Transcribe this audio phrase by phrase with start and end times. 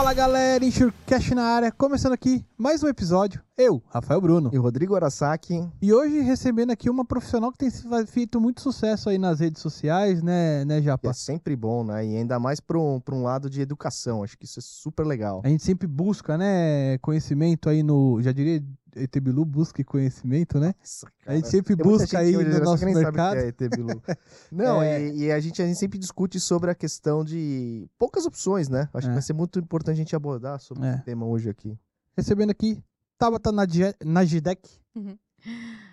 [0.00, 3.42] Fala galera, Enxurcast na área, começando aqui mais um episódio.
[3.54, 4.48] Eu, Rafael Bruno.
[4.50, 5.62] E Rodrigo Arasaki.
[5.82, 7.70] E hoje recebendo aqui uma profissional que tem
[8.06, 11.08] feito muito sucesso aí nas redes sociais, né, né Japa?
[11.08, 12.06] E é sempre bom, né?
[12.06, 14.22] E ainda mais para um, um lado de educação.
[14.24, 15.42] Acho que isso é super legal.
[15.44, 18.64] A gente sempre busca, né, conhecimento aí no, já diria,
[18.96, 20.74] ET Bilu busca conhecimento, né?
[20.78, 23.38] Nossa, cara, a gente sempre busca aí no nosso mercado.
[23.38, 23.52] É
[24.50, 25.08] Não, é...
[25.08, 28.88] E, e, a, gente, a gente sempre discute sobre a questão de poucas opções, né?
[28.92, 29.10] Acho é.
[29.10, 30.94] que vai ser muito importante a gente abordar sobre é.
[30.94, 31.78] esse tema hoje aqui.
[32.16, 32.82] Recebendo aqui
[33.18, 33.50] Tabata
[34.04, 34.68] Najidek.
[34.94, 35.16] Uhum.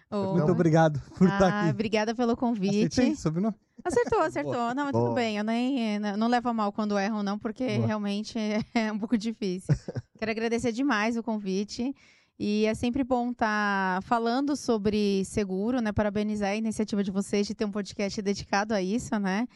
[0.09, 0.33] Oh.
[0.35, 1.69] Muito obrigado por ah, estar aqui.
[1.69, 2.87] Obrigada pelo convite.
[2.87, 3.55] Acertei, sobrenome?
[3.83, 4.73] Acertou, acertou.
[4.73, 5.37] Não, mas tudo bem.
[5.37, 7.87] Eu nem não levo a mal quando erram, não, porque Boa.
[7.87, 8.37] realmente
[8.73, 9.75] é um pouco difícil.
[10.17, 11.93] Quero agradecer demais o convite.
[12.39, 15.91] E é sempre bom estar tá falando sobre seguro, né?
[15.91, 19.47] Parabenizar a iniciativa de vocês de ter um podcast dedicado a isso, né?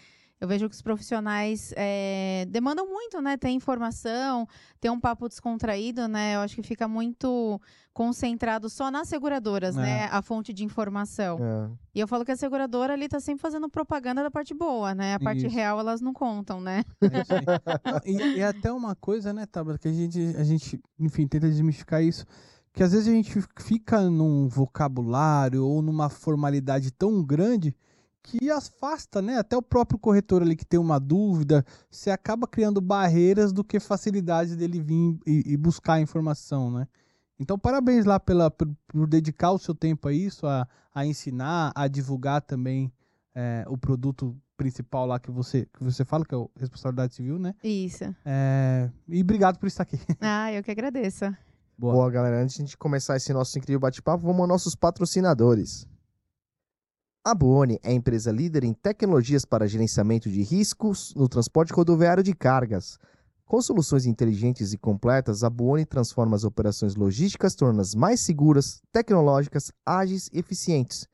[0.42, 3.38] Eu vejo que os profissionais é, demandam muito, né?
[3.38, 4.48] Ter informação,
[4.80, 6.36] ter um papo descontraído, né?
[6.36, 7.62] Eu acho que fica muito
[7.94, 9.86] concentrado só nas seguradoras, né, é.
[9.86, 10.10] né?
[10.12, 11.38] A fonte de informação.
[11.40, 11.70] É.
[11.94, 15.14] E eu falo que a seguradora ali tá sempre fazendo propaganda da parte boa, né?
[15.14, 15.56] A parte isso.
[15.56, 16.84] real elas não contam, né?
[17.00, 21.48] É e, e até uma coisa, né, Tabata, que a gente, a gente, enfim, tenta
[21.48, 22.26] desmistificar isso
[22.74, 27.76] que às vezes a gente fica num vocabulário ou numa formalidade tão grande
[28.24, 29.38] que afasta, né?
[29.38, 33.80] Até o próprio corretor ali que tem uma dúvida, você acaba criando barreiras do que
[33.80, 36.88] facilidade dele vir e, e buscar a informação, né?
[37.40, 41.72] Então, parabéns lá pela, por, por, dedicar o seu tempo a isso, a, a ensinar,
[41.76, 42.94] a divulgar também
[43.34, 47.40] é, o produto principal lá que você, que você fala, que é o responsabilidade civil,
[47.40, 47.56] né?
[47.64, 48.04] Isso.
[48.24, 50.00] É, e obrigado por estar aqui.
[50.22, 51.26] Ah, eu que agradeço.
[51.78, 51.94] Boa.
[51.94, 52.42] Boa, galera.
[52.42, 55.88] Antes de começar esse nosso incrível bate-papo, vamos aos nossos patrocinadores.
[57.24, 62.24] A Buoni é a empresa líder em tecnologias para gerenciamento de riscos no transporte rodoviário
[62.24, 62.98] de cargas.
[63.46, 69.72] Com soluções inteligentes e completas, a Buoni transforma as operações logísticas, tornando-as mais seguras, tecnológicas,
[69.86, 71.08] ágeis e eficientes.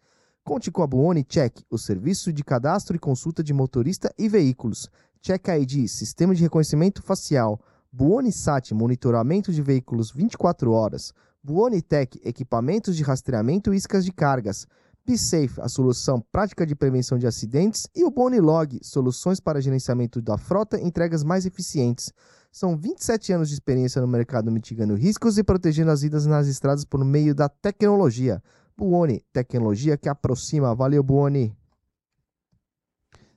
[0.46, 4.90] Conte com a Buoni Check, o serviço de cadastro e consulta de motorista e veículos.
[5.22, 7.60] Check ID, sistema de reconhecimento facial.
[7.92, 11.14] Buonisat, monitoramento de veículos 24 horas.
[11.44, 14.68] Buonitech, equipamentos de rastreamento e iscas de cargas.
[15.06, 17.88] BeSafe, a solução prática de prevenção de acidentes.
[17.96, 22.12] E o Bonilog, soluções para gerenciamento da frota e entregas mais eficientes.
[22.52, 26.84] São 27 anos de experiência no mercado mitigando riscos e protegendo as vidas nas estradas
[26.84, 28.44] por meio da tecnologia.
[28.76, 30.76] Buoni, tecnologia que aproxima.
[30.76, 31.56] Valeu, Buoni!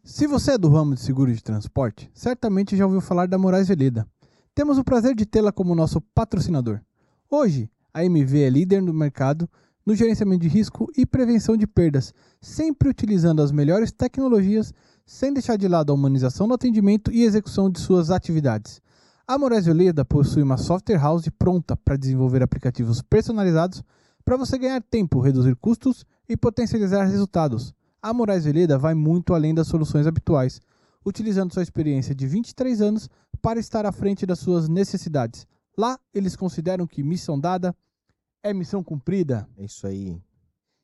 [0.02, 3.68] Se você é do ramo de seguro de transporte, certamente já ouviu falar da Moraes
[3.68, 4.08] Veleda.
[4.60, 6.82] Temos o prazer de tê-la como nosso patrocinador.
[7.30, 9.48] Hoje, a MV é líder no mercado
[9.86, 12.12] no gerenciamento de risco e prevenção de perdas,
[12.42, 14.74] sempre utilizando as melhores tecnologias,
[15.06, 18.82] sem deixar de lado a humanização no atendimento e execução de suas atividades.
[19.26, 23.82] A Moraes Veleda possui uma software house pronta para desenvolver aplicativos personalizados
[24.26, 27.72] para você ganhar tempo, reduzir custos e potencializar resultados.
[28.02, 30.60] A Moraes Veleda vai muito além das soluções habituais,
[31.04, 33.08] utilizando sua experiência de 23 anos
[33.40, 35.46] para estar à frente das suas necessidades.
[35.76, 37.74] Lá, eles consideram que missão dada
[38.42, 39.48] é missão cumprida.
[39.56, 40.20] É isso aí.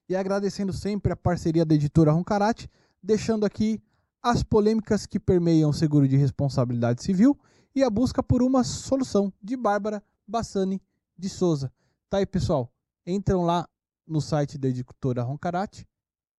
[0.08, 2.70] E agradecendo sempre a parceria da editora Roncarate,
[3.02, 3.82] deixando aqui
[4.22, 7.38] as polêmicas que permeiam o seguro de responsabilidade civil
[7.74, 10.80] e a busca por uma solução de Bárbara Bassani
[11.16, 11.72] de Souza.
[12.08, 12.72] Tá aí, pessoal.
[13.06, 13.68] Entram lá
[14.06, 15.86] no site da editora Roncarate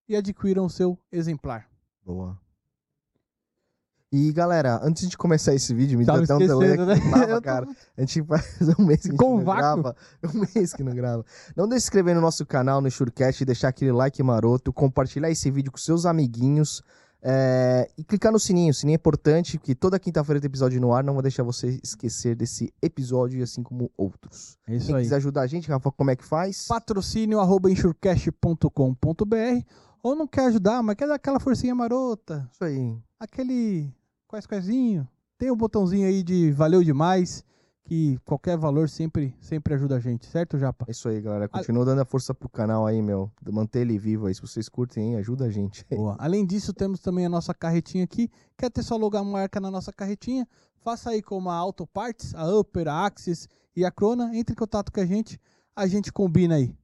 [0.07, 1.69] e adquiram o seu exemplar.
[2.03, 2.39] Boa.
[4.11, 6.95] E galera, antes de começar esse vídeo, me dá até um delay né?
[7.11, 7.67] tava, cara.
[7.97, 8.45] A gente faz
[8.79, 9.95] um mês que a Com não grava.
[10.23, 11.25] Um mês que não grava.
[11.57, 15.29] Não deixe de se inscrever no nosso canal, no Surecast, deixar aquele like maroto, compartilhar
[15.29, 16.81] esse vídeo com seus amiguinhos.
[17.21, 17.89] É...
[17.97, 18.71] e clicar no sininho.
[18.71, 21.03] O sininho é importante, porque toda quinta-feira tem episódio no ar.
[21.03, 24.57] Não vou deixar você esquecer desse episódio, assim como outros.
[24.65, 25.03] É isso Quem aí.
[25.03, 26.65] quiser ajudar a gente, Rafa, como é que faz?
[26.65, 27.69] Patrocínio arroba
[30.01, 32.47] ou não quer ajudar, mas quer dar aquela forcinha marota.
[32.53, 32.97] Isso aí.
[33.19, 33.91] Aquele
[34.27, 35.07] quaisquezinho.
[35.37, 37.43] Tem o um botãozinho aí de valeu demais,
[37.83, 40.85] que qualquer valor sempre sempre ajuda a gente, certo, Japa?
[40.87, 41.47] É isso aí, galera.
[41.47, 41.85] Continua a...
[41.85, 43.31] dando a força pro canal aí, meu.
[43.49, 44.35] Manter ele vivo aí.
[44.35, 45.85] Se vocês curtem, hein, ajuda a gente.
[45.89, 46.15] Boa.
[46.19, 48.29] Além disso, temos também a nossa carretinha aqui.
[48.57, 50.47] Quer ter sua marca na nossa carretinha?
[50.83, 54.35] Faça aí como a Auto Parts, a Upper, a Axis e a Crona.
[54.35, 55.39] Entre em contato com a gente.
[55.75, 56.75] A gente combina aí.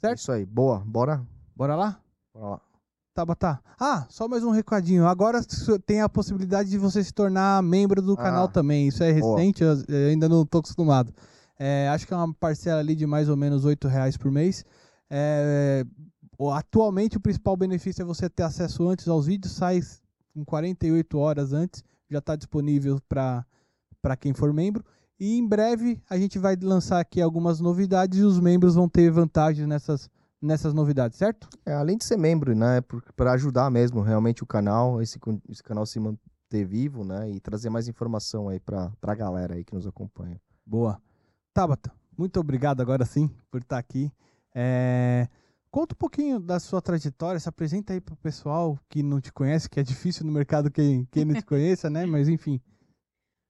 [0.00, 0.18] Certo?
[0.18, 0.44] É isso aí.
[0.44, 0.80] Boa.
[0.80, 1.24] Bora?
[1.54, 2.00] Bora lá?
[2.34, 2.71] Bora lá.
[3.14, 3.60] Tabata.
[3.78, 5.06] Ah, só mais um recadinho.
[5.06, 5.40] Agora
[5.84, 8.88] tem a possibilidade de você se tornar membro do ah, canal também.
[8.88, 11.12] Isso é recente, eu, eu ainda não estou acostumado.
[11.58, 14.64] É, acho que é uma parcela ali de mais ou menos R$ reais por mês.
[15.10, 15.84] É,
[16.54, 19.80] atualmente o principal benefício é você ter acesso antes aos vídeos, sai
[20.32, 24.82] com 48 horas antes, já está disponível para quem for membro.
[25.20, 29.10] E em breve a gente vai lançar aqui algumas novidades e os membros vão ter
[29.10, 30.08] vantagens nessas,
[30.42, 31.48] nessas novidades, certo?
[31.64, 32.80] É, além de ser membro, né?
[33.16, 35.18] Para ajudar mesmo realmente o canal, esse,
[35.48, 37.30] esse canal se manter vivo, né?
[37.30, 40.40] E trazer mais informação aí para a galera aí que nos acompanha.
[40.66, 41.00] Boa.
[41.54, 44.12] Tabata, muito obrigado agora sim por estar aqui.
[44.54, 45.28] É...
[45.70, 49.32] Conta um pouquinho da sua trajetória, se apresenta aí para o pessoal que não te
[49.32, 52.04] conhece, que é difícil no mercado quem, quem não te conheça, né?
[52.04, 52.60] Mas enfim.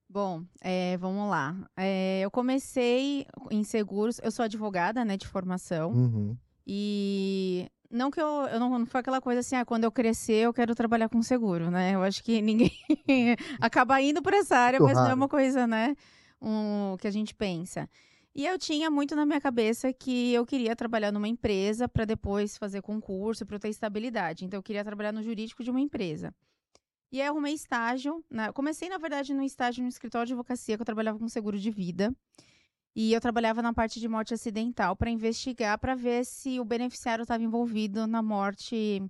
[0.09, 1.57] Bom, é, vamos lá.
[1.77, 5.91] É, eu comecei em seguros, eu sou advogada, né, de formação.
[5.91, 6.37] Uhum.
[6.67, 10.45] E não que eu, eu não, não foi aquela coisa assim, ah, quando eu crescer
[10.45, 11.95] eu quero trabalhar com seguro, né?
[11.95, 12.73] Eu acho que ninguém
[13.61, 15.09] acaba indo por essa área, Muito mas raro.
[15.09, 15.95] não é uma coisa, né,
[16.41, 17.89] um, que a gente pensa.
[18.35, 22.57] E eu tinha muito na minha cabeça que eu queria trabalhar numa empresa para depois
[22.57, 24.47] fazer concurso, para ter estabilidade.
[24.47, 26.35] Então eu queria trabalhar no jurídico de uma empresa.
[27.13, 28.25] E aí eu arrumei estágio.
[28.31, 28.51] Né?
[28.53, 31.71] Comecei, na verdade, no estágio no escritório de advocacia, que eu trabalhava com seguro de
[31.71, 32.11] vida.
[32.95, 37.23] E eu trabalhava na parte de morte acidental para investigar, para ver se o beneficiário
[37.23, 39.03] estava envolvido na morte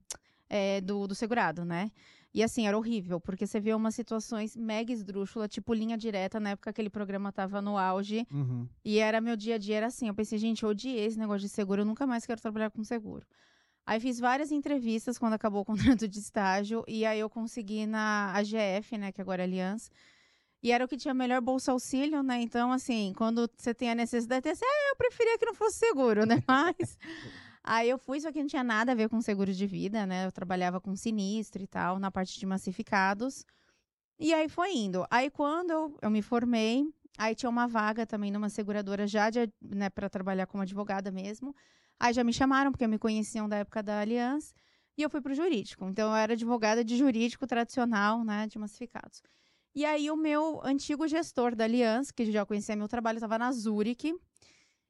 [0.49, 1.91] é, do, do segurado, né?
[2.35, 6.51] E assim, era horrível, porque você via umas situações mega esdrúxulas, tipo linha direta, na
[6.51, 8.27] época aquele programa tava no auge.
[8.31, 8.67] Uhum.
[8.85, 10.09] E era meu dia a dia, era assim.
[10.09, 12.83] Eu pensei, gente, eu odiei esse negócio de seguro, eu nunca mais quero trabalhar com
[12.83, 13.27] seguro.
[13.85, 18.33] Aí fiz várias entrevistas quando acabou o contrato de estágio, e aí eu consegui na
[18.35, 19.91] AGF, né, que agora é Aliança.
[20.63, 22.41] E era o que tinha melhor bolsa auxílio, né?
[22.41, 26.25] Então, assim, quando você tem a necessidade, você, ah, eu preferia que não fosse seguro,
[26.25, 26.43] né?
[26.47, 26.97] Mas
[27.65, 30.27] Aí eu fui, só que não tinha nada a ver com seguro de vida, né?
[30.27, 33.45] Eu trabalhava com sinistro e tal, na parte de massificados.
[34.19, 35.07] E aí foi indo.
[35.11, 36.85] Aí quando eu, eu me formei,
[37.19, 41.55] aí tinha uma vaga também numa seguradora já de, né, para trabalhar como advogada mesmo.
[42.01, 44.53] Aí já me chamaram, porque me conheciam da época da Aliança,
[44.99, 45.85] e eu fui para o jurídico.
[45.87, 49.23] Então eu era advogada de jurídico tradicional, né, de massificados.
[49.75, 53.51] E aí o meu antigo gestor da Aliança, que já conhecia meu trabalho, estava na
[53.53, 54.15] Zurich,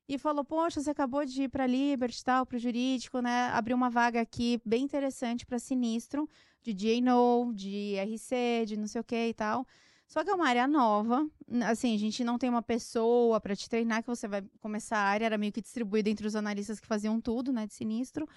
[0.08, 3.48] e falou: Poxa, você acabou de ir para Liberty tal, para o jurídico, né?
[3.52, 6.28] Abriu uma vaga aqui bem interessante para sinistro,
[6.60, 9.66] de DNO, de RC, de não sei o que e tal.
[10.08, 11.26] Só que é uma área nova,
[11.64, 15.04] assim, a gente não tem uma pessoa para te treinar que você vai começar a
[15.04, 18.28] área, era meio que distribuída entre os analistas que faziam tudo, né, de sinistro.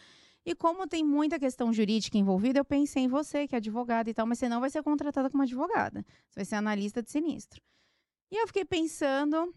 [0.45, 4.13] E como tem muita questão jurídica envolvida, eu pensei em você, que é advogada e
[4.13, 6.05] tal, mas você não vai ser contratada como advogada.
[6.29, 7.61] Você vai ser analista de sinistro.
[8.31, 9.53] E eu fiquei pensando,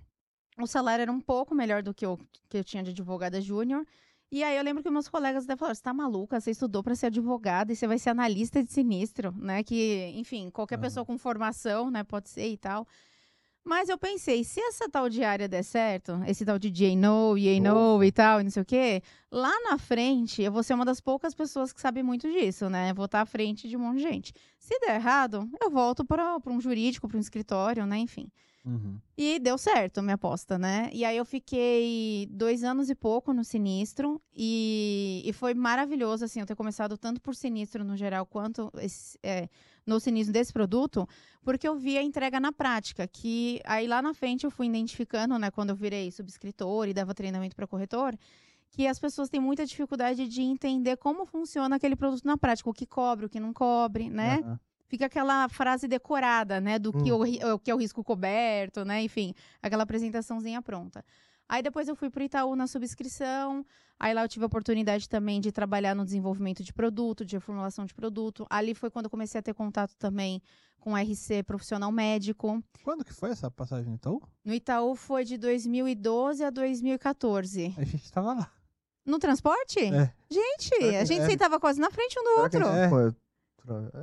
[0.58, 2.18] o salário era um pouco melhor do que eu,
[2.48, 3.84] que eu tinha de advogada júnior.
[4.30, 6.40] E aí eu lembro que meus colegas até falaram: você tá maluca?
[6.40, 9.62] Você estudou para ser advogada e você vai ser analista de sinistro, né?
[9.62, 10.78] Que, enfim, qualquer ah.
[10.78, 12.86] pessoa com formação, né, pode ser e tal.
[13.68, 18.02] Mas eu pensei, se essa tal de área der certo, esse tal de JNO, YNO
[18.02, 21.02] e tal, e não sei o quê, lá na frente eu vou ser uma das
[21.02, 22.94] poucas pessoas que sabe muito disso, né?
[22.94, 24.32] Vou estar à frente de um monte de gente.
[24.58, 27.98] Se der errado, eu volto para um jurídico, para um escritório, né?
[27.98, 28.30] Enfim.
[28.64, 28.98] Uhum.
[29.16, 30.88] E deu certo a minha aposta, né?
[30.92, 36.40] E aí eu fiquei dois anos e pouco no Sinistro e, e foi maravilhoso, assim,
[36.40, 39.48] eu ter começado tanto por Sinistro no geral quanto esse, é,
[39.88, 41.08] no Sinistro desse produto,
[41.42, 45.38] porque eu vi a entrega na prática, que aí lá na frente eu fui identificando,
[45.38, 48.16] né, quando eu virei subscritor e dava treinamento para corretor,
[48.70, 52.74] que as pessoas têm muita dificuldade de entender como funciona aquele produto na prática, o
[52.74, 54.40] que cobre, o que não cobre, né?
[54.44, 54.58] Uhum
[54.88, 56.78] fica aquela frase decorada, né?
[56.78, 57.02] Do hum.
[57.02, 59.02] que, o, o, que é o risco coberto, né?
[59.02, 61.04] Enfim, aquela apresentaçãozinha pronta.
[61.48, 63.64] Aí depois eu fui para o Itaú na subscrição.
[63.98, 67.84] Aí lá eu tive a oportunidade também de trabalhar no desenvolvimento de produto, de formulação
[67.84, 68.46] de produto.
[68.50, 70.42] Ali foi quando eu comecei a ter contato também
[70.78, 72.62] com RC profissional médico.
[72.84, 74.22] Quando que foi essa passagem no Itaú?
[74.44, 77.74] No Itaú foi de 2012 a 2014.
[77.76, 78.52] A gente estava lá.
[79.04, 79.80] No transporte?
[79.80, 80.12] É.
[80.30, 81.26] Gente, a gente é.
[81.26, 82.60] sentava quase na frente um do outro.
[83.74, 83.98] É.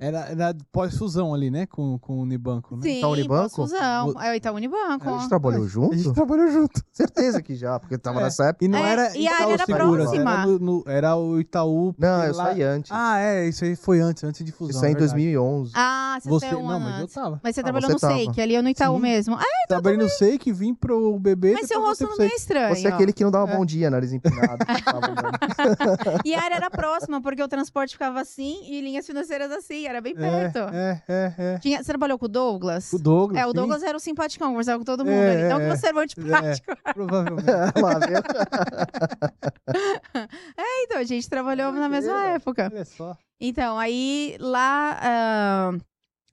[0.00, 1.66] É, era, era pós-fusão ali, né?
[1.66, 2.82] Com, com o Unibanco, né?
[2.82, 3.56] Sim, Itaú Unibanco?
[3.56, 4.20] pós-fusão.
[4.20, 5.08] É o Itaú Unibanco.
[5.08, 5.94] A gente trabalhou junto?
[5.94, 6.82] A gente trabalhou junto.
[6.90, 8.24] Certeza que já, porque tava é.
[8.24, 8.64] nessa época.
[8.64, 10.32] E não é, era e a área era próxima.
[10.32, 11.94] Era, no, era, o Itaú...
[11.98, 12.44] Não, eu lá...
[12.44, 12.90] saí antes.
[12.92, 14.70] Ah, é, isso aí foi antes, antes de fusão.
[14.70, 15.72] Isso aí em 2011.
[15.74, 17.40] Ah, você, você saiu um Não, mas eu tava.
[17.42, 19.02] Mas você ah, trabalhou você no SEIC, ali eu no Itaú Sim.
[19.02, 19.34] mesmo.
[19.34, 21.52] Ah, então Trabalhei no SEIC, vim pro bebê...
[21.52, 22.74] Mas seu rosto não é estranho.
[22.74, 24.64] Você é aquele que não dava bom dia, nariz empinado.
[26.24, 30.00] e a área era próxima, porque o transporte ficava assim e linhas financeiras assim era
[30.00, 30.58] bem perto.
[30.72, 31.58] É, é, é.
[31.58, 32.92] Tinha, você trabalhou com o Douglas?
[32.92, 33.42] O Douglas.
[33.42, 33.86] É, o Douglas sim.
[33.86, 35.14] era o simpaticão, conversava com todo mundo.
[35.14, 36.70] É, então que você era muito prático.
[36.70, 37.46] É, provavelmente.
[40.56, 42.70] é, então, a gente trabalhou na mesma época.
[42.72, 43.16] Olha só.
[43.40, 45.72] Então, aí lá.
[45.74, 45.80] Uh,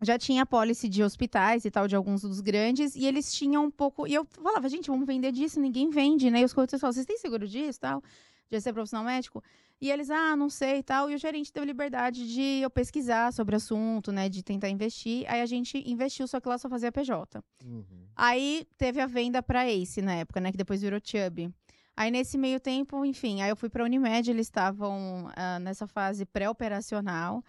[0.02, 3.72] já tinha policy de hospitais e tal, de alguns dos grandes, e eles tinham um
[3.72, 4.06] pouco.
[4.06, 6.42] E eu falava, gente, vamos vender disso, ninguém vende, né?
[6.42, 8.04] E os corretores falavam, vocês têm seguro disso e tal?
[8.50, 9.44] De ser profissional médico.
[9.80, 11.10] E eles, ah, não sei e tal.
[11.10, 14.28] E o gerente deu liberdade de eu pesquisar sobre o assunto, né?
[14.28, 15.26] De tentar investir.
[15.30, 17.44] Aí a gente investiu, só que lá só fazia PJ.
[17.64, 17.84] Uhum.
[18.16, 20.52] Aí teve a venda para Ace na época, né?
[20.52, 21.54] Que depois virou Chubb.
[21.96, 26.26] Aí nesse meio tempo, enfim, aí eu fui para Unimed, eles estavam uh, nessa fase
[26.26, 27.44] pré-operacional.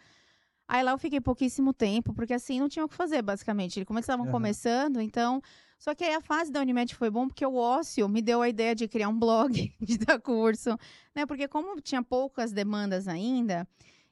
[0.66, 3.84] Aí lá eu fiquei pouquíssimo tempo, porque assim não tinha o que fazer, basicamente.
[3.84, 4.32] Como eles estavam uhum.
[4.32, 5.42] começando, então.
[5.78, 8.48] Só que aí a fase da Unimed foi bom porque o ócio me deu a
[8.48, 10.76] ideia de criar um blog, de dar curso,
[11.14, 11.24] né?
[11.24, 13.66] Porque como tinha poucas demandas ainda,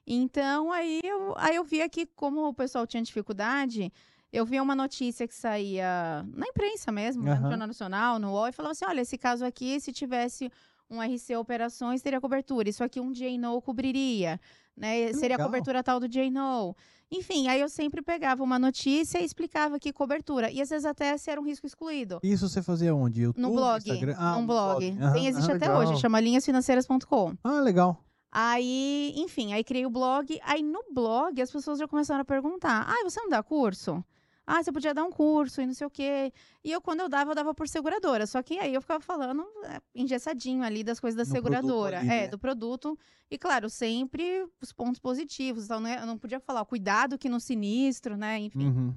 [0.05, 3.91] então aí eu, aí eu via que como o pessoal tinha dificuldade,
[4.31, 7.35] eu vi uma notícia que saía na imprensa mesmo, uhum.
[7.35, 10.49] no Jornal Nacional, no UOL, e falava assim: olha, esse caso aqui, se tivesse
[10.89, 12.69] um RC Operações, teria cobertura.
[12.69, 14.39] Isso aqui um JNO cobriria
[14.77, 15.11] né?
[15.13, 16.75] Seria a cobertura tal do JNO.
[17.09, 20.51] Enfim, aí eu sempre pegava uma notícia e explicava que cobertura.
[20.51, 22.19] E às vezes até se era um risco excluído.
[22.21, 23.23] Isso você fazia onde?
[23.23, 23.77] YouTube, no blog.
[23.77, 24.15] Instagram?
[24.17, 24.91] Ah, um blog.
[24.91, 25.03] blog.
[25.03, 25.13] Uhum.
[25.13, 25.81] Tem, existe ah, até legal.
[25.81, 27.35] hoje, chama linhasfinanceiras.com.
[27.43, 27.97] Ah, legal.
[28.29, 30.37] Aí, enfim, aí criei o blog.
[30.43, 34.03] Aí no blog as pessoas já começaram a perguntar: ah, você não dá curso?
[34.49, 36.31] Ah, você podia dar um curso e não sei o quê.
[36.63, 38.25] E eu, quando eu dava, eu dava por seguradora.
[38.25, 41.99] Só que aí eu ficava falando é, engessadinho ali das coisas da no seguradora.
[41.99, 42.27] Ali, é, né?
[42.29, 42.97] do produto.
[43.29, 45.65] E, claro, sempre os pontos positivos.
[45.65, 48.39] Então, né, eu não podia falar, cuidado que no sinistro, né?
[48.39, 48.67] Enfim.
[48.67, 48.95] Uhum.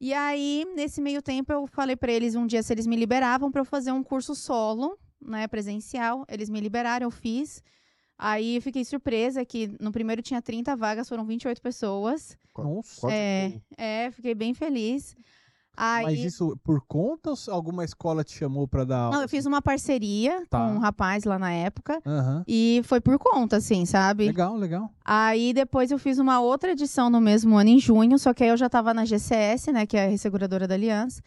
[0.00, 3.48] E aí, nesse meio tempo, eu falei para eles um dia se eles me liberavam
[3.48, 6.24] para eu fazer um curso solo, né, presencial.
[6.28, 7.62] Eles me liberaram, eu fiz.
[8.22, 12.36] Aí eu fiquei surpresa que no primeiro tinha 30 vagas, foram 28 pessoas.
[12.54, 13.10] Nossa.
[13.10, 15.16] É, é fiquei bem feliz.
[15.74, 16.04] Aí...
[16.04, 19.16] Mas isso por conta ou alguma escola te chamou para dar aula?
[19.16, 20.58] Não, eu fiz uma parceria tá.
[20.58, 22.02] com um rapaz lá na época.
[22.04, 22.44] Uhum.
[22.46, 24.26] E foi por conta, assim, sabe?
[24.26, 24.90] Legal, legal.
[25.02, 28.50] Aí depois eu fiz uma outra edição no mesmo ano, em junho, só que aí
[28.50, 31.22] eu já estava na GCS, né, que é a resseguradora da Aliança.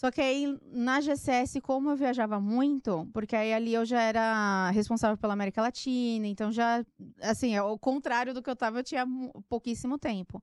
[0.00, 4.70] Só que aí na GCS, como eu viajava muito, porque aí ali eu já era
[4.70, 6.82] responsável pela América Latina, então já,
[7.20, 9.06] assim, é o contrário do que eu tava, eu tinha
[9.46, 10.42] pouquíssimo tempo.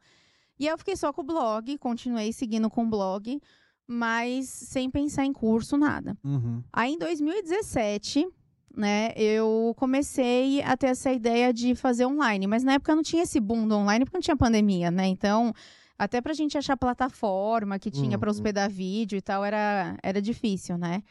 [0.60, 3.42] E aí eu fiquei só com o blog, continuei seguindo com o blog,
[3.88, 6.16] mas sem pensar em curso, nada.
[6.24, 6.62] Uhum.
[6.72, 8.28] Aí em 2017,
[8.76, 13.24] né, eu comecei a ter essa ideia de fazer online, mas na época não tinha
[13.24, 15.08] esse boom do online, porque não tinha pandemia, né?
[15.08, 15.52] Então
[15.98, 18.20] até pra gente achar plataforma que tinha uhum.
[18.20, 21.04] para hospedar vídeo e tal, era, era difícil, né?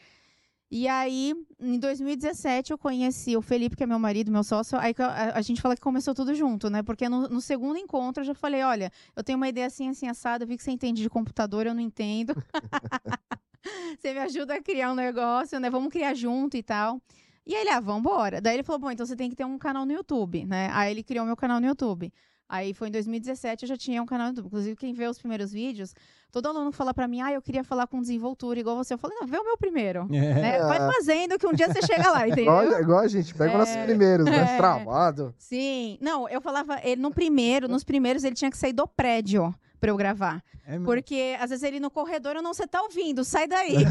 [0.69, 4.76] E aí, em 2017, eu conheci o Felipe, que é meu marido, meu sócio.
[4.78, 6.83] Aí a, a gente fala que começou tudo junto, né?
[6.83, 10.09] Porque no, no, segundo encontro eu já falei: olha, eu tenho uma ideia assim, assim,
[10.09, 10.43] assada.
[10.43, 12.35] Eu vi que você entende de computador, eu não entendo.
[13.97, 15.71] você me ajuda a criar um negócio, né?
[15.71, 17.00] Vamos criar junto e tal.
[17.47, 18.40] E aí ele, ah, vambora.
[18.40, 20.69] Daí ele falou: bom, então você tem que ter um canal no YouTube, né?
[20.73, 22.12] Aí ele criou meu canal no YouTube.
[22.49, 24.47] Aí foi em 2017, eu já tinha um canal no YouTube.
[24.47, 25.95] Inclusive, quem vê os primeiros vídeos,
[26.31, 28.95] todo aluno fala para mim, ah, eu queria falar com desenvoltura igual você.
[28.95, 30.07] Eu falei, não, vê o meu primeiro.
[30.17, 30.35] É.
[30.35, 30.59] Né?
[30.61, 32.45] Vai fazendo que um dia você chega lá, entendeu?
[32.45, 34.55] igual, igual a gente, pega é, nossos primeiros, né?
[34.55, 34.57] É.
[34.57, 35.35] Travado.
[35.38, 35.99] Sim.
[36.00, 39.91] Não, eu falava, ele no primeiro, nos primeiros, ele tinha que sair do prédio para
[39.91, 40.43] eu gravar.
[40.67, 43.76] É porque às vezes ele no corredor, eu não, você tá ouvindo, sai daí.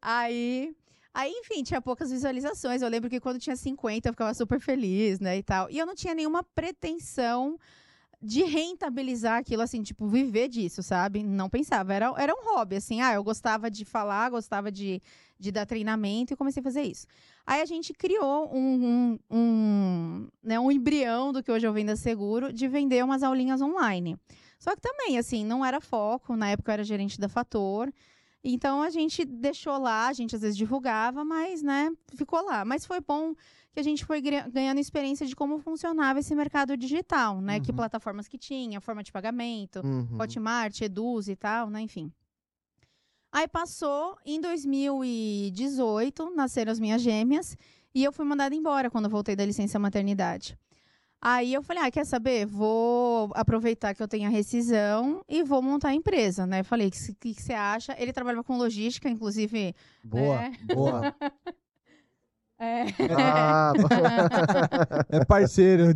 [0.00, 0.74] Aí
[1.14, 2.82] Aí, enfim, tinha poucas visualizações.
[2.82, 5.70] Eu lembro que quando tinha 50 eu ficava super feliz, né, e tal.
[5.70, 7.56] E eu não tinha nenhuma pretensão
[8.20, 11.22] de rentabilizar aquilo, assim, tipo, viver disso, sabe?
[11.22, 11.92] Não pensava.
[11.92, 13.00] Era, era um hobby, assim.
[13.00, 15.00] Ah, eu gostava de falar, gostava de,
[15.38, 17.06] de dar treinamento e comecei a fazer isso.
[17.46, 21.94] Aí a gente criou um, um, um, né, um embrião do que hoje eu vendo
[21.96, 24.16] seguro de vender umas aulinhas online.
[24.58, 26.34] Só que também, assim, não era foco.
[26.34, 27.92] Na época eu era gerente da Fator.
[28.44, 32.62] Então a gente deixou lá, a gente às vezes divulgava, mas né, ficou lá.
[32.64, 33.34] Mas foi bom
[33.72, 37.56] que a gente foi ganhando experiência de como funcionava esse mercado digital, né?
[37.56, 37.62] Uhum.
[37.62, 40.20] Que plataformas que tinha, forma de pagamento, uhum.
[40.20, 41.80] Hotmart, Eduz e tal, né?
[41.80, 42.12] Enfim.
[43.32, 47.56] Aí passou, em 2018, nasceram as minhas gêmeas,
[47.92, 50.56] e eu fui mandada embora quando voltei da licença maternidade.
[51.26, 52.44] Aí eu falei, ah, quer saber?
[52.44, 56.60] Vou aproveitar que eu tenho a rescisão e vou montar a empresa, né?
[56.60, 57.96] Eu falei, o que, você acha?
[57.98, 59.74] Ele trabalha com logística, inclusive.
[60.04, 60.52] Boa, né?
[60.74, 61.16] boa.
[62.56, 62.84] É.
[63.18, 63.72] Ah,
[65.10, 65.86] é parceiro.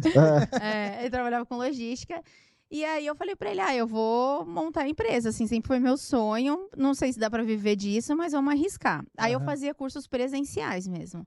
[0.60, 2.20] É, ele trabalhava com logística.
[2.68, 5.78] E aí eu falei para ele, ah, eu vou montar a empresa, assim, sempre foi
[5.78, 6.68] meu sonho.
[6.76, 9.04] Não sei se dá para viver disso, mas vamos arriscar.
[9.16, 9.40] Aí uhum.
[9.40, 11.24] eu fazia cursos presenciais mesmo.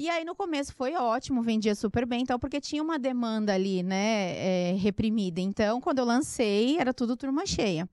[0.00, 3.82] E aí, no começo foi ótimo, vendia super bem, então, porque tinha uma demanda ali,
[3.82, 5.42] né, é, reprimida.
[5.42, 7.86] Então, quando eu lancei, era tudo turma cheia.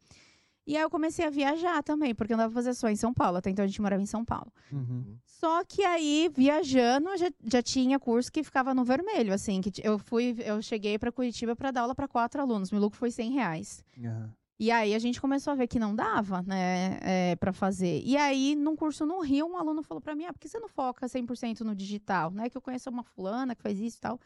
[0.66, 3.40] E aí eu comecei a viajar também, porque eu andava fazer só em São Paulo,
[3.40, 4.50] até então a gente morava em São Paulo.
[4.72, 5.18] Uhum.
[5.26, 10.00] Só que aí, viajando, já, já tinha curso que ficava no vermelho, assim, que eu
[10.00, 13.32] fui, eu cheguei para Curitiba para dar aula para quatro alunos, meu lucro foi 100
[13.32, 13.84] reais.
[13.98, 14.30] Uhum.
[14.60, 18.02] E aí a gente começou a ver que não dava, né, é, para fazer.
[18.04, 20.60] E aí, num curso no Rio, um aluno falou para mim: ah, por que você
[20.60, 22.32] não foca 100% no digital?
[22.32, 24.20] Né, que eu conheço uma fulana que faz isso e tal,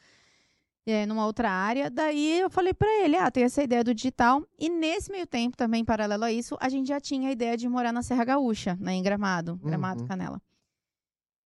[0.86, 1.90] é, numa outra área.
[1.90, 4.42] Daí eu falei para ele: ah, tem essa ideia do digital.
[4.58, 7.68] E nesse meio tempo, também paralelo a isso, a gente já tinha a ideia de
[7.68, 10.08] morar na Serra Gaúcha, né, em Gramado, Gramado Uhum.
[10.08, 10.42] Canela.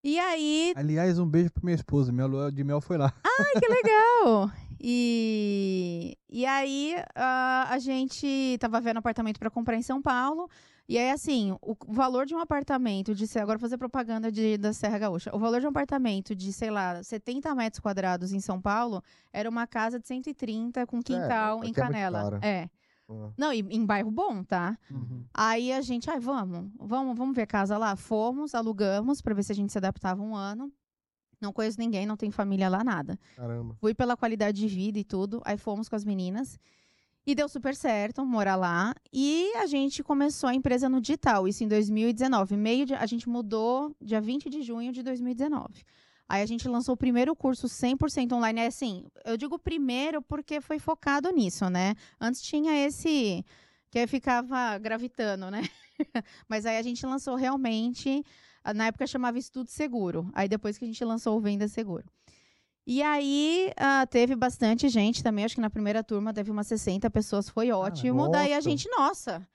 [0.06, 2.12] E aí, Aliás, um beijo pra minha esposa.
[2.12, 3.12] Minha lua de mel foi lá.
[3.26, 4.52] Ai, que legal!
[4.80, 10.48] E, e aí ah, a gente tava vendo apartamento para comprar em São Paulo.
[10.88, 14.74] E aí, assim, o valor de um apartamento de, agora vou fazer propaganda de, da
[14.74, 15.36] Serra Gaúcha.
[15.36, 19.02] O valor de um apartamento de, sei lá, 70 metros quadrados em São Paulo
[19.34, 22.22] era uma casa de 130 com quintal em aqui é muito Canela.
[22.22, 22.40] caro.
[22.44, 22.70] É.
[23.38, 24.78] Não, e em bairro bom, tá?
[24.90, 25.24] Uhum.
[25.34, 27.96] Aí a gente, ai, vamos, vamos, vamos ver casa lá.
[27.96, 30.72] Fomos, alugamos para ver se a gente se adaptava um ano.
[31.40, 33.20] Não conheço ninguém, não tem família lá, nada.
[33.36, 33.76] Caramba.
[33.80, 35.42] Fui pela qualidade de vida e tudo.
[35.46, 36.60] Aí fomos com as meninas.
[37.28, 38.94] E deu super certo morar lá.
[39.12, 42.56] E a gente começou a empresa no digital, isso em 2019.
[42.56, 45.84] Meio de, a gente mudou dia 20 de junho de 2019.
[46.28, 48.62] Aí a gente lançou o primeiro curso 100% online.
[48.62, 51.96] É assim, eu digo primeiro porque foi focado nisso, né?
[52.20, 53.46] Antes tinha esse
[53.92, 55.62] que aí ficava gravitando, né?
[56.50, 58.24] Mas aí a gente lançou realmente,
[58.64, 60.30] ah, na época chamava Estudo Seguro.
[60.34, 62.06] Aí depois que a gente lançou o Venda Seguro.
[62.88, 67.10] E aí ah, teve bastante gente também, acho que na primeira turma teve umas 60
[67.10, 68.30] pessoas, foi ótimo.
[68.30, 69.48] Daí a gente, nossa,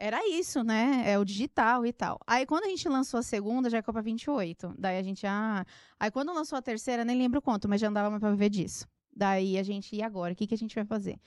[0.00, 1.02] era isso, né?
[1.04, 2.18] É o digital e tal.
[2.26, 4.74] Aí quando a gente lançou a segunda, já é Copa 28.
[4.78, 5.64] Daí a gente, ah.
[5.98, 8.88] Aí quando lançou a terceira, nem lembro quanto, mas já andava mais pra viver disso.
[9.14, 10.32] Daí a gente, e agora?
[10.32, 11.20] O que, que a gente vai fazer?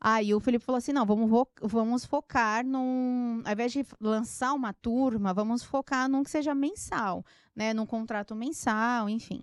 [0.00, 1.28] Aí o Felipe falou assim: não, vamos,
[1.60, 3.42] vamos focar num.
[3.44, 7.24] Ao invés de lançar uma turma, vamos focar num que seja mensal,
[7.56, 7.74] né?
[7.74, 9.42] Num contrato mensal, enfim.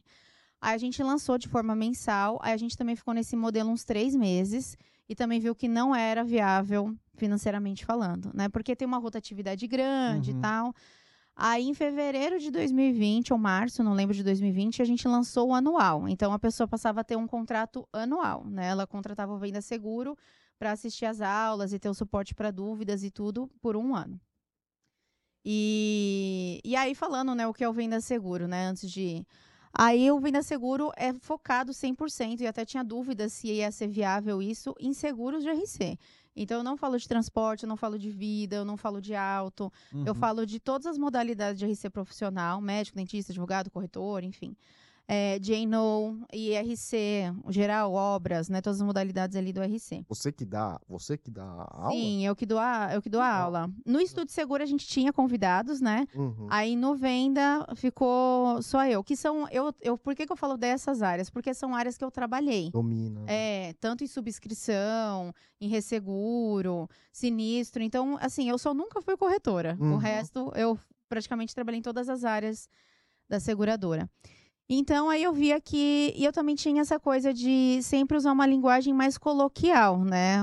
[0.61, 3.83] Aí a gente lançou de forma mensal, aí a gente também ficou nesse modelo uns
[3.83, 4.77] três meses
[5.09, 8.49] e também viu que não era viável financeiramente falando, né?
[8.49, 10.37] Porque tem uma rotatividade grande Uhum.
[10.37, 10.73] e tal.
[11.35, 15.53] Aí em fevereiro de 2020, ou março, não lembro de 2020, a gente lançou o
[15.53, 16.07] anual.
[16.07, 18.67] Então a pessoa passava a ter um contrato anual, né?
[18.67, 20.15] Ela contratava o Venda Seguro
[20.59, 24.19] para assistir às aulas e ter o suporte para dúvidas e tudo por um ano.
[25.45, 29.25] E, e aí falando, né, o que é o Venda Seguro, né, antes de
[29.75, 34.41] Aí o Venda Seguro é focado 100% e até tinha dúvida se ia ser viável
[34.41, 35.97] isso em seguros de RC.
[36.35, 39.15] Então eu não falo de transporte, eu não falo de vida, eu não falo de
[39.15, 39.71] auto,
[40.05, 40.19] eu Uhum.
[40.19, 44.55] falo de todas as modalidades de RC profissional, médico, dentista, advogado, corretor, enfim.
[45.05, 48.61] É, JNO, IRC, geral, obras, né?
[48.61, 50.05] Todas as modalidades ali do RC.
[50.07, 51.91] Você que dá, você que dá aula?
[51.91, 53.69] Sim, eu que dou a, eu que dou a aula.
[53.85, 56.07] No Estúdio Seguro a gente tinha convidados, né?
[56.15, 56.47] Uhum.
[56.49, 59.03] Aí no venda ficou só eu.
[59.03, 59.47] Que são.
[59.49, 61.29] Eu, eu, por que, que eu falo dessas áreas?
[61.29, 62.71] Porque são áreas que eu trabalhei.
[62.71, 63.21] Domina.
[63.21, 63.25] né?
[63.27, 67.83] É, tanto em subscrição, em resseguro, sinistro.
[67.83, 69.77] Então, assim, eu só nunca fui corretora.
[69.79, 69.95] Uhum.
[69.95, 72.69] O resto, eu praticamente trabalhei em todas as áreas
[73.29, 74.09] da seguradora.
[74.69, 76.13] Então, aí eu via que.
[76.15, 80.37] E eu também tinha essa coisa de sempre usar uma linguagem mais coloquial, né?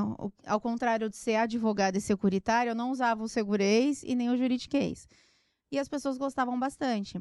[0.47, 4.37] Ao contrário de ser advogada e securitária, eu não usava o segurês e nem o
[4.37, 5.09] juridiquês.
[5.73, 7.19] E as pessoas gostavam bastante.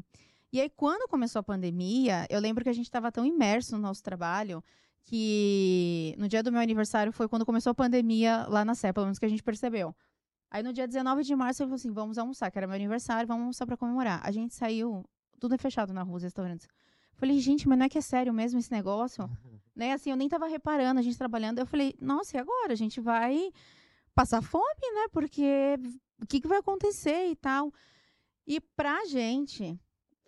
[0.51, 3.81] E aí, quando começou a pandemia, eu lembro que a gente estava tão imerso no
[3.81, 4.63] nosso trabalho
[5.05, 9.07] que no dia do meu aniversário foi quando começou a pandemia lá na Sé, pelo
[9.07, 9.95] menos que a gente percebeu.
[10.51, 13.27] Aí no dia 19 de março eu falei assim: vamos almoçar, que era meu aniversário,
[13.27, 14.21] vamos almoçar pra comemorar.
[14.23, 15.03] A gente saiu,
[15.39, 16.67] tudo é fechado na rua, os restaurantes.
[17.19, 19.29] Falei, gente, mas não é que é sério mesmo esse negócio?
[19.75, 19.91] né?
[19.93, 21.59] Assim, eu nem tava reparando, a gente trabalhando.
[21.59, 22.71] Eu falei, nossa, e agora?
[22.71, 23.51] A gente vai
[24.15, 25.07] passar fome, né?
[25.11, 25.77] Porque
[26.21, 27.73] o que, que vai acontecer e tal.
[28.47, 29.77] E pra gente,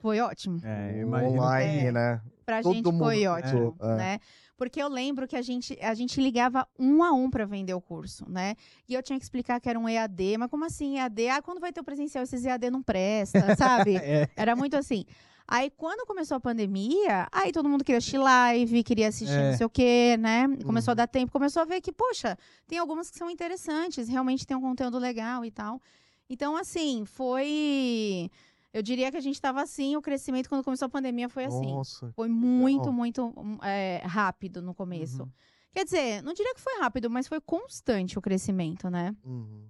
[0.01, 0.59] foi ótimo.
[0.63, 1.31] É, eu imagino.
[1.33, 1.91] Online, É.
[1.91, 2.21] né?
[2.45, 3.95] Pra Todo gente mundo foi ótimo, é.
[3.95, 4.19] né?
[4.57, 7.81] Porque eu lembro que a gente, a gente ligava um a um para vender o
[7.81, 8.55] curso, né?
[8.87, 11.29] E eu tinha que explicar que era um EAD, mas como assim EAD?
[11.29, 13.95] Ah, quando vai ter o presencial, esses EAD não presta, sabe?
[13.97, 14.29] É.
[14.35, 15.05] Era muito assim.
[15.53, 19.51] Aí, quando começou a pandemia, aí todo mundo queria assistir live, queria assistir É.
[19.51, 20.47] não sei o quê, né?
[20.63, 20.95] Começou a Uhum.
[20.95, 24.61] dar tempo, começou a ver que, poxa, tem algumas que são interessantes, realmente tem um
[24.61, 25.81] conteúdo legal e tal.
[26.29, 28.29] Então, assim, foi.
[28.73, 31.71] Eu diria que a gente estava assim, o crescimento quando começou a pandemia foi assim.
[31.73, 32.09] Nossa.
[32.15, 32.93] Foi muito, legal.
[32.93, 35.23] muito hum, é, rápido no começo.
[35.23, 35.29] Uhum.
[35.73, 39.13] Quer dizer, não diria que foi rápido, mas foi constante o crescimento, né?
[39.25, 39.67] Uhum.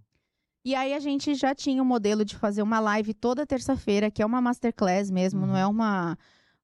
[0.63, 4.21] E aí a gente já tinha o modelo de fazer uma live toda terça-feira, que
[4.21, 5.57] é uma masterclass mesmo, não Uhum.
[5.57, 6.17] é uma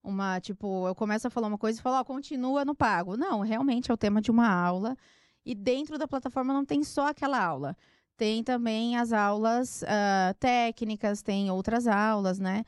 [0.03, 3.17] uma tipo, eu começo a falar uma coisa e falo, ó, continua no pago.
[3.17, 4.95] Não, realmente é o tema de uma aula.
[5.45, 7.75] E dentro da plataforma não tem só aquela aula.
[8.15, 12.63] Tem também as aulas ah, técnicas, tem outras aulas, né?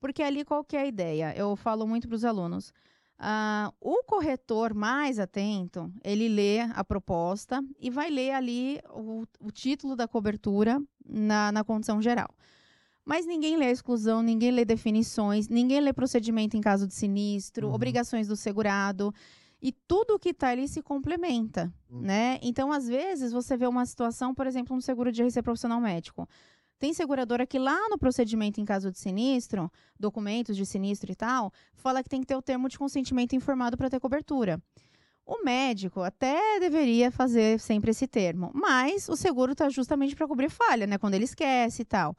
[0.00, 1.32] Porque ali qual que é a ideia?
[1.36, 2.72] Eu falo muito para os alunos.
[3.20, 9.50] Uh, o corretor mais atento, ele lê a proposta e vai ler ali o, o
[9.50, 12.30] título da cobertura na, na condição geral.
[13.04, 17.68] Mas ninguém lê a exclusão, ninguém lê definições, ninguém lê procedimento em caso de sinistro,
[17.68, 17.74] uhum.
[17.74, 19.12] obrigações do segurado.
[19.60, 22.00] E tudo que está ali se complementa, uhum.
[22.00, 22.38] né?
[22.40, 26.26] Então, às vezes, você vê uma situação, por exemplo, um seguro de RC profissional médico.
[26.80, 31.52] Tem seguradora que lá no procedimento em caso de sinistro, documentos de sinistro e tal,
[31.74, 34.58] fala que tem que ter o termo de consentimento informado para ter cobertura.
[35.26, 40.48] O médico até deveria fazer sempre esse termo, mas o seguro está justamente para cobrir
[40.48, 40.96] falha, né?
[40.96, 42.16] Quando ele esquece e tal.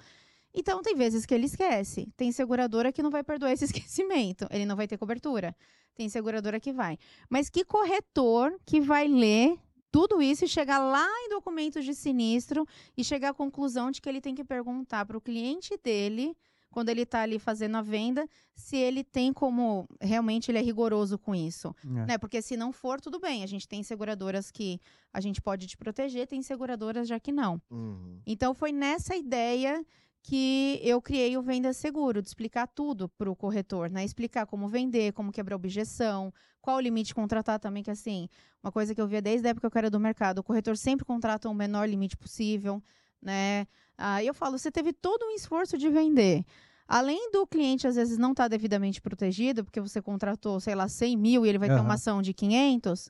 [0.53, 2.07] Então, tem vezes que ele esquece.
[2.15, 4.45] Tem seguradora que não vai perdoar esse esquecimento.
[4.51, 5.55] Ele não vai ter cobertura.
[5.95, 6.99] Tem seguradora que vai.
[7.27, 9.57] Mas que corretor que vai ler
[9.91, 14.07] tudo isso e chegar lá em documentos de sinistro e chegar à conclusão de que
[14.07, 16.35] ele tem que perguntar para o cliente dele,
[16.71, 21.19] quando ele está ali fazendo a venda, se ele tem como realmente ele é rigoroso
[21.19, 21.75] com isso.
[21.83, 22.05] É.
[22.05, 22.17] Né?
[22.17, 23.43] Porque se não for, tudo bem.
[23.43, 24.79] A gente tem seguradoras que
[25.13, 27.61] a gente pode te proteger, tem seguradoras já que não.
[27.69, 28.21] Uhum.
[28.25, 29.85] Então foi nessa ideia
[30.23, 34.03] que eu criei o Venda Seguro, de explicar tudo para o corretor, né?
[34.05, 38.29] Explicar como vender, como quebrar objeção, qual o limite contratar também, que assim,
[38.63, 40.77] uma coisa que eu via desde a época que eu era do mercado, o corretor
[40.77, 42.81] sempre contrata o menor limite possível,
[43.21, 43.65] né?
[43.97, 46.45] Aí eu falo, você teve todo um esforço de vender.
[46.87, 50.87] Além do cliente, às vezes, não estar tá devidamente protegido, porque você contratou, sei lá,
[50.87, 51.75] 100 mil e ele vai uhum.
[51.75, 53.09] ter uma ação de 500,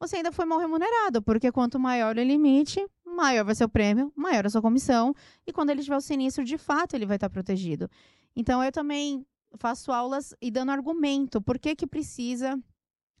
[0.00, 2.84] você ainda foi mal remunerado, porque quanto maior o limite,
[3.16, 5.14] maior vai ser o prêmio, maior a sua comissão,
[5.46, 7.90] e quando ele tiver o sinistro, de fato, ele vai estar protegido.
[8.34, 12.58] Então, eu também faço aulas e dando argumento, por que que precisa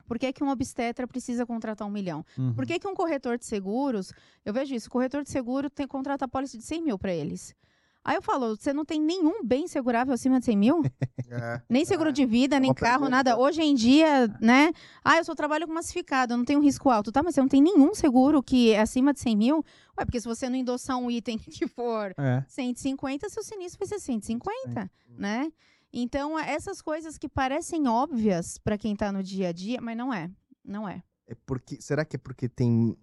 [0.06, 2.26] por que, que um obstetra precisa contratar um milhão?
[2.36, 2.52] Uhum.
[2.52, 4.12] Por que, que um corretor de seguros,
[4.44, 7.14] eu vejo isso, o corretor de seguro tem contrata a pólice de 100 mil para
[7.14, 7.54] eles.
[8.02, 10.82] Aí eu falo, você não tem nenhum bem segurável acima de 100 mil?
[11.32, 12.12] É, nem seguro é.
[12.12, 13.10] de vida, nem carro, pergunta.
[13.10, 13.38] nada.
[13.38, 14.72] Hoje em dia, né?
[15.04, 17.12] Ah, eu só trabalho com massificado, eu não tenho risco alto.
[17.12, 19.64] Tá, mas você não tem nenhum seguro que é acima de 100 mil?
[19.96, 22.44] Ué, porque se você não endossar um item que for é.
[22.48, 24.90] 150, seu sinistro vai ser 150, é.
[25.16, 25.52] né?
[25.92, 30.12] Então, essas coisas que parecem óbvias para quem está no dia a dia, mas não
[30.12, 30.28] é.
[30.64, 31.00] Não é.
[31.30, 32.96] É porque, será que é porque tem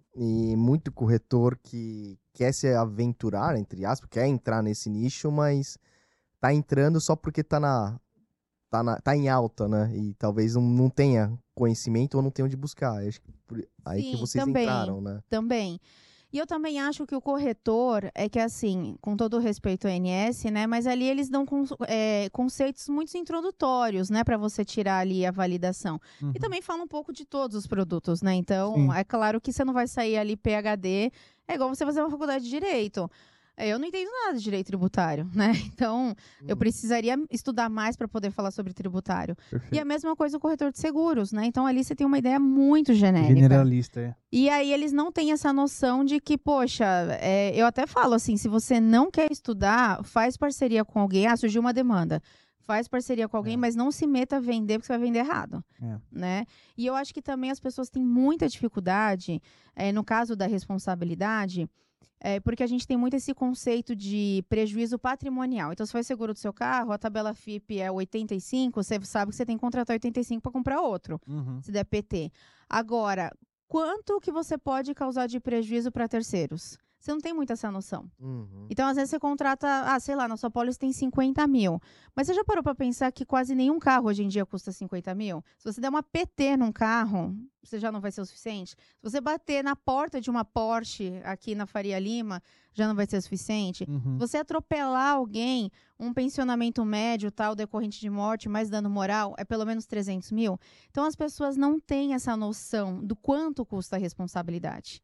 [0.54, 5.78] muito corretor que quer se aventurar, entre aspas, quer entrar nesse nicho, mas
[6.38, 7.98] tá entrando só porque tá na,
[8.68, 9.90] tá, na, tá em alta, né?
[9.96, 13.02] E talvez não, não tenha conhecimento ou não tenha onde buscar.
[13.02, 15.22] Acho que por, aí Sim, que vocês também, entraram, né?
[15.30, 15.80] Também.
[16.30, 19.94] E eu também acho que o corretor é que, assim, com todo o respeito ao
[19.94, 20.66] ANS, né?
[20.66, 21.46] Mas ali eles dão
[21.86, 24.22] é, conceitos muito introdutórios, né?
[24.22, 25.98] Para você tirar ali a validação.
[26.20, 26.32] Uhum.
[26.34, 28.34] E também fala um pouco de todos os produtos, né?
[28.34, 28.92] Então, Sim.
[28.92, 31.10] é claro que você não vai sair ali PHD.
[31.46, 33.10] É igual você fazer uma faculdade de Direito.
[33.60, 35.52] É, eu não entendo nada de direito tributário, né?
[35.78, 36.14] Então,
[36.46, 36.58] eu hum.
[36.58, 39.36] precisaria estudar mais para poder falar sobre tributário.
[39.50, 39.74] Perfeito.
[39.74, 41.44] E a mesma coisa o corretor de seguros, né?
[41.44, 43.34] Então, ali você tem uma ideia muito genérica.
[43.34, 44.14] Generalista, é.
[44.32, 46.84] E aí, eles não têm essa noção de que, poxa,
[47.20, 51.26] é, eu até falo assim, se você não quer estudar, faz parceria com alguém.
[51.26, 52.22] Ah, surgiu uma demanda
[52.68, 53.56] faz parceria com alguém, é.
[53.56, 55.96] mas não se meta a vender porque você vai vender errado, é.
[56.12, 56.44] né?
[56.76, 59.40] E eu acho que também as pessoas têm muita dificuldade,
[59.74, 61.66] é, no caso da responsabilidade,
[62.20, 65.72] é, porque a gente tem muito esse conceito de prejuízo patrimonial.
[65.72, 69.36] Então, se faz seguro do seu carro, a tabela FIP é 85, você sabe que
[69.36, 71.62] você tem que contratar 85 para comprar outro, uhum.
[71.62, 72.32] se der PT.
[72.68, 73.32] Agora,
[73.68, 76.76] quanto que você pode causar de prejuízo para terceiros?
[76.98, 78.10] Você não tem muito essa noção.
[78.18, 78.66] Uhum.
[78.68, 81.80] Então, às vezes, você contrata, ah, sei lá, na sua pólice tem 50 mil.
[82.14, 85.14] Mas você já parou para pensar que quase nenhum carro hoje em dia custa 50
[85.14, 85.44] mil?
[85.58, 88.70] Se você der uma PT num carro, você já não vai ser o suficiente.
[88.70, 93.06] Se você bater na porta de uma Porsche aqui na Faria Lima, já não vai
[93.06, 93.84] ser o suficiente.
[93.88, 94.14] Uhum.
[94.14, 99.44] Se você atropelar alguém, um pensionamento médio, tal, decorrente de morte, mais dano moral, é
[99.44, 100.58] pelo menos 300 mil.
[100.90, 105.00] Então, as pessoas não têm essa noção do quanto custa a responsabilidade.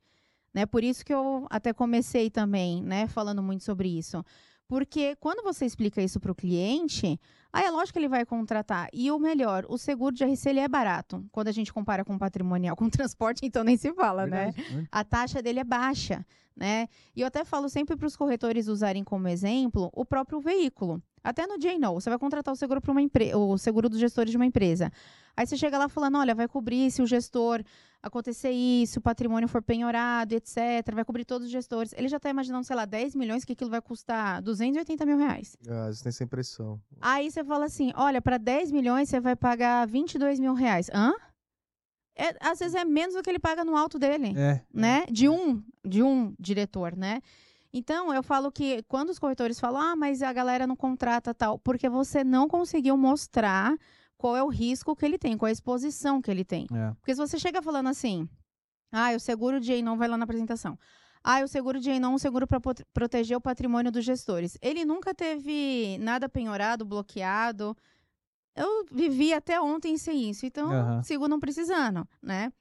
[0.54, 0.64] Né?
[0.64, 4.24] Por isso que eu até comecei também, né, falando muito sobre isso.
[4.66, 7.20] Porque quando você explica isso para o cliente,
[7.52, 8.88] aí é lógico que ele vai contratar.
[8.92, 11.24] E o melhor, o seguro de RC ele é barato.
[11.30, 14.52] Quando a gente compara com patrimonial, com transporte, então nem se fala, né?
[14.52, 14.76] Verdade.
[14.76, 14.88] né?
[14.90, 16.24] A taxa dele é baixa,
[16.56, 16.86] né?
[17.14, 21.02] E eu até falo sempre para os corretores usarem como exemplo o próprio veículo.
[21.24, 24.30] Até no JNO, você vai contratar o seguro para uma empresa, o seguro dos gestores
[24.30, 24.92] de uma empresa.
[25.34, 27.64] Aí você chega lá falando, olha, vai cobrir se o gestor
[28.02, 30.58] acontecer isso, o patrimônio for penhorado, etc.
[30.92, 31.94] Vai cobrir todos os gestores.
[31.96, 35.56] Ele já está imaginando, sei lá, 10 milhões, que aquilo vai custar 280 mil reais.
[35.66, 36.78] Ah, você tem essa impressão.
[37.00, 40.90] Aí você fala assim, olha, para 10 milhões você vai pagar 22 mil reais.
[40.92, 41.14] Hã?
[42.16, 45.04] É, às vezes é menos do que ele paga no alto dele, é, né?
[45.08, 45.10] É.
[45.10, 47.20] De um, de um diretor, né?
[47.76, 51.58] Então, eu falo que quando os corretores falam, ah, mas a galera não contrata tal,
[51.58, 53.76] porque você não conseguiu mostrar
[54.16, 56.68] qual é o risco que ele tem, qual é a exposição que ele tem.
[56.72, 56.92] É.
[57.00, 58.28] Porque se você chega falando assim,
[58.92, 60.78] ah, o seguro de não vai lá na apresentação.
[61.24, 62.60] Ah, o seguro de não, um seguro para
[62.92, 64.56] proteger o patrimônio dos gestores.
[64.62, 67.76] Ele nunca teve nada penhorado, bloqueado.
[68.54, 71.02] Eu vivi até ontem sem isso, então Aham.
[71.02, 72.52] sigo não precisando, né?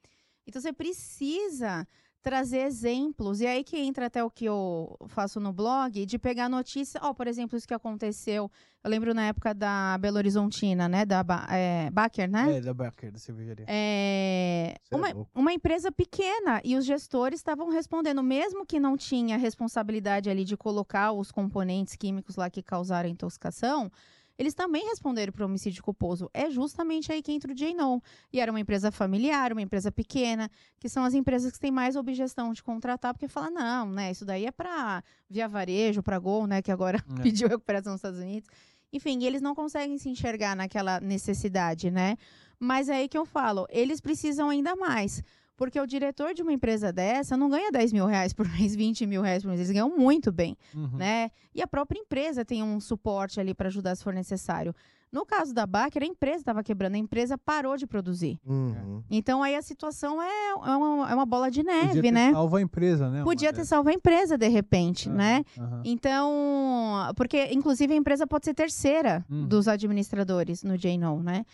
[0.47, 1.87] Então você precisa
[2.23, 3.41] trazer exemplos.
[3.41, 6.99] E aí que entra até o que eu faço no blog, de pegar notícia.
[7.03, 8.49] Ó, por exemplo, isso que aconteceu.
[8.83, 11.05] Eu lembro na época da Belo Horizontina, né?
[11.05, 12.57] Da é, Baker, né?
[12.57, 13.65] É, da Becker, da cervejaria.
[13.67, 15.31] É, é uma, louco.
[15.35, 20.55] uma empresa pequena e os gestores estavam respondendo, mesmo que não tinha responsabilidade ali de
[20.55, 23.91] colocar os componentes químicos lá que causaram intoxicação,
[24.37, 26.29] eles também responderam para o homicídio culposo.
[26.33, 28.01] É justamente aí que entra o J-No.
[28.31, 31.95] E era uma empresa familiar, uma empresa pequena, que são as empresas que têm mais
[31.95, 36.47] objeção de contratar, porque fala, não, né, isso daí é para via varejo, para Gol,
[36.47, 37.21] né, que agora É.
[37.21, 38.49] pediu recuperação nos Estados Unidos.
[38.91, 42.15] Enfim, eles não conseguem se enxergar naquela necessidade, né?
[42.59, 45.23] Mas é aí que eu falo, eles precisam ainda mais.
[45.55, 49.05] Porque o diretor de uma empresa dessa não ganha 10 mil reais por mês, 20
[49.05, 49.59] mil reais por mês.
[49.59, 50.97] Eles ganham muito bem, Uhum.
[50.97, 51.29] né?
[51.53, 54.73] E a própria empresa tem um suporte ali para ajudar se for necessário.
[55.11, 58.39] No caso da Baker, a empresa estava quebrando, a empresa parou de produzir.
[58.43, 59.03] Uhum.
[59.11, 62.31] Então aí a situação é, é, uma, é uma bola de Podia neve, ter né?
[62.31, 63.23] salvo a empresa, né?
[63.23, 65.15] Podia ter salvo a empresa de repente, dessas.
[65.15, 65.43] né?
[65.59, 65.81] Aham.
[65.85, 66.33] Então,
[67.15, 69.47] porque inclusive a empresa pode ser terceira Uhum.
[69.47, 71.45] dos administradores no JNO, né?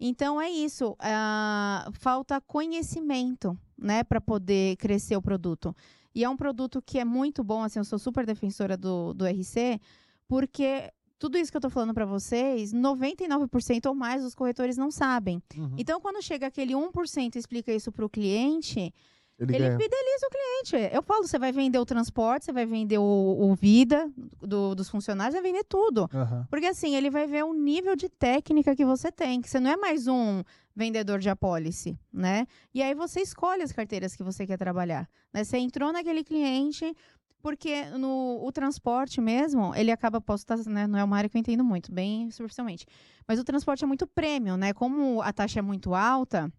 [0.00, 5.74] Então é isso, ah, falta conhecimento, né, para poder crescer o produto.
[6.14, 9.24] E é um produto que é muito bom, assim, eu sou super defensora do, do
[9.26, 9.80] RC,
[10.26, 14.90] porque tudo isso que eu tô falando para vocês, 99% ou mais dos corretores não
[14.90, 15.42] sabem.
[15.56, 15.74] Uhum.
[15.76, 18.94] Então, quando chega aquele 1% e explica isso para o cliente,
[19.38, 20.94] Ele, ele fideliza o cliente.
[20.94, 23.02] Eu falo, você vai vender o transporte, você vai vender o,
[23.40, 26.08] o vida do- dos funcionários, vai vender tudo.
[26.12, 26.46] Aham.
[26.50, 29.70] Porque assim, ele vai ver o nível de técnica que você tem, que você não
[29.70, 30.42] é mais um
[30.74, 32.46] vendedor de apólice, né?
[32.74, 35.08] E aí você escolhe as carteiras que você quer trabalhar.
[35.32, 35.44] Né?
[35.44, 36.92] Você entrou naquele cliente,
[37.40, 40.88] porque no o transporte mesmo, ele acaba, posso estar, né?
[40.88, 42.84] Não é uma área que eu entendo muito, bem superficialmente.
[43.26, 44.72] Mas o transporte é muito premium, né?
[44.72, 46.52] Como a taxa é muito alta.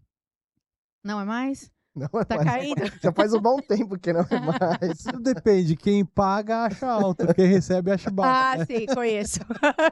[1.04, 1.70] Não é mais?
[1.96, 2.80] Não, Tá mas caindo?
[3.02, 4.26] Já faz um bom tempo que não é
[4.80, 5.02] mais.
[5.02, 5.74] Tudo depende.
[5.76, 8.60] Quem paga acha alto, quem recebe acha baixo.
[8.60, 9.40] Ah, sim, conheço.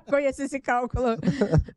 [0.09, 1.17] conheço esse cálculo.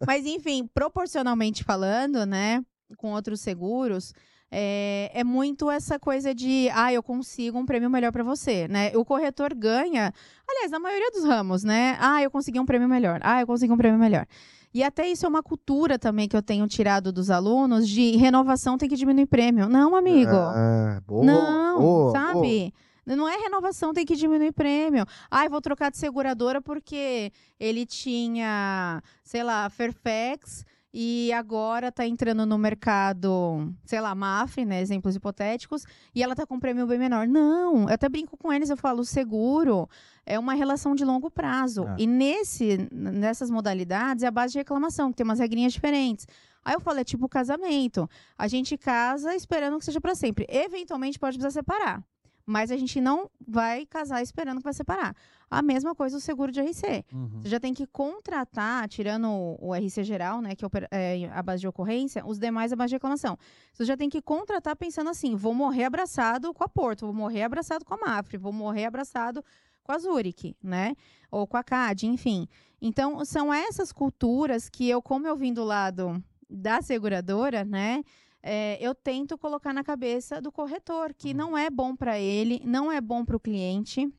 [0.05, 2.63] Mas, enfim, proporcionalmente falando, né,
[2.97, 4.13] com outros seguros,
[4.51, 8.91] é, é muito essa coisa de, ah, eu consigo um prêmio melhor para você, né?
[8.95, 10.13] O corretor ganha,
[10.47, 11.97] aliás, na maioria dos ramos, né?
[11.99, 13.19] Ah, eu consegui um prêmio melhor.
[13.23, 14.27] Ah, eu consegui um prêmio melhor.
[14.73, 18.77] E até isso é uma cultura também que eu tenho tirado dos alunos de renovação
[18.77, 19.67] tem que diminuir prêmio.
[19.67, 20.31] Não, amigo.
[20.35, 22.73] Ah, boa, Não, boa, sabe?
[23.05, 25.05] Não é renovação, tem que diminuir prêmio.
[25.29, 32.45] Ai, vou trocar de seguradora porque ele tinha, sei lá, Fairfax e agora tá entrando
[32.45, 34.81] no mercado, sei lá, Mafre, né?
[34.81, 37.27] Exemplos hipotéticos, e ela tá com um prêmio bem menor.
[37.27, 39.89] Não, eu até brinco com eles, eu falo, seguro
[40.25, 41.87] é uma relação de longo prazo.
[41.87, 41.95] É.
[41.99, 46.27] E nesse, nessas modalidades é a base de reclamação, que tem umas regrinhas diferentes.
[46.63, 48.09] Aí eu falo, é tipo casamento.
[48.37, 50.45] A gente casa esperando que seja para sempre.
[50.47, 52.03] Eventualmente pode precisar separar.
[52.45, 55.15] Mas a gente não vai casar esperando que vai separar.
[55.49, 57.05] A mesma coisa o seguro de RC.
[57.13, 57.39] Uhum.
[57.41, 59.27] Você já tem que contratar, tirando
[59.59, 62.89] o, RC geral, né, que é é a base de ocorrência, os demais a base
[62.89, 63.37] de reclamação.
[63.73, 67.43] Você já tem que contratar pensando assim: vou morrer abraçado com a Porto, vou morrer
[67.43, 69.43] abraçado com a Mafre, vou morrer abraçado
[69.83, 70.95] com a Zurich, né?
[71.29, 72.47] Ou com a CAD, enfim.
[72.81, 78.03] Então, são essas culturas que eu, como eu vim do lado da seguradora, né?
[78.43, 82.91] é, eu tento colocar na cabeça do corretor que não é bom para ele, não
[82.91, 84.11] é bom para o cliente,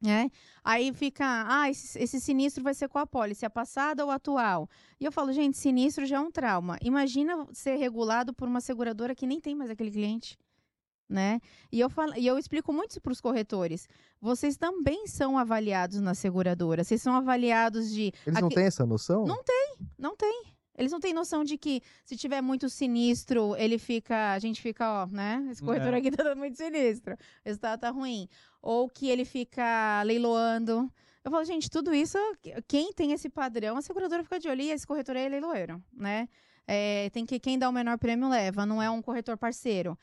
[0.00, 0.30] né?
[0.62, 4.16] Aí fica, ah, esse, esse sinistro vai ser com a pólice, a passada ou a
[4.16, 4.68] atual?
[5.00, 6.78] E eu falo, gente, sinistro já é um trauma.
[6.82, 10.38] Imagina ser regulado por uma seguradora que nem tem mais aquele cliente.
[11.08, 11.40] Né?
[11.70, 13.88] E eu, falo, e eu explico muito isso para os corretores.
[14.20, 16.82] Vocês também são avaliados na seguradora.
[16.82, 18.12] Vocês são avaliados de.
[18.26, 19.24] Eles não têm essa noção?
[19.24, 19.40] Não
[19.98, 20.42] não tem.
[20.78, 24.32] Eles não têm noção de que se tiver muito sinistro, ele fica.
[24.32, 25.46] A gente fica, ó, né?
[25.50, 25.98] Esse corretor É.
[25.98, 27.14] aqui tá dando muito sinistro.
[27.14, 28.28] O resultado tá ruim.
[28.60, 30.90] Ou que ele fica leiloando.
[31.24, 32.18] Eu falo, gente, tudo isso,
[32.68, 36.28] quem tem esse padrão, a seguradora fica de olho e esse corretor é leiloeiro, né?
[36.68, 39.98] É, tem que quem dá o menor prêmio leva, não é um corretor parceiro.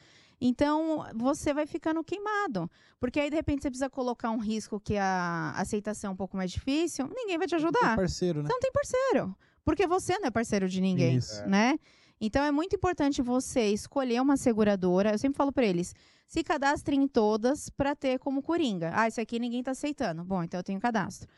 [0.45, 2.69] Então, você vai ficando queimado.
[2.99, 6.36] Porque aí, de repente, você precisa colocar um risco que a aceitação é um pouco
[6.36, 7.95] mais difícil, ninguém vai te Tem ajudar.
[7.95, 8.49] parceiro, né?
[8.49, 9.38] Você não tem parceiro.
[9.63, 11.47] Porque você não é parceiro de ninguém, Isso.
[11.47, 11.79] né?
[12.19, 15.12] Então é muito importante você escolher uma seguradora.
[15.13, 15.95] Eu sempre falo para eles:
[16.27, 18.91] se cadastrem em todas para ter como coringa.
[18.93, 20.25] Ah, isso aqui ninguém tá aceitando.
[20.25, 21.29] Bom, então eu tenho cadastro.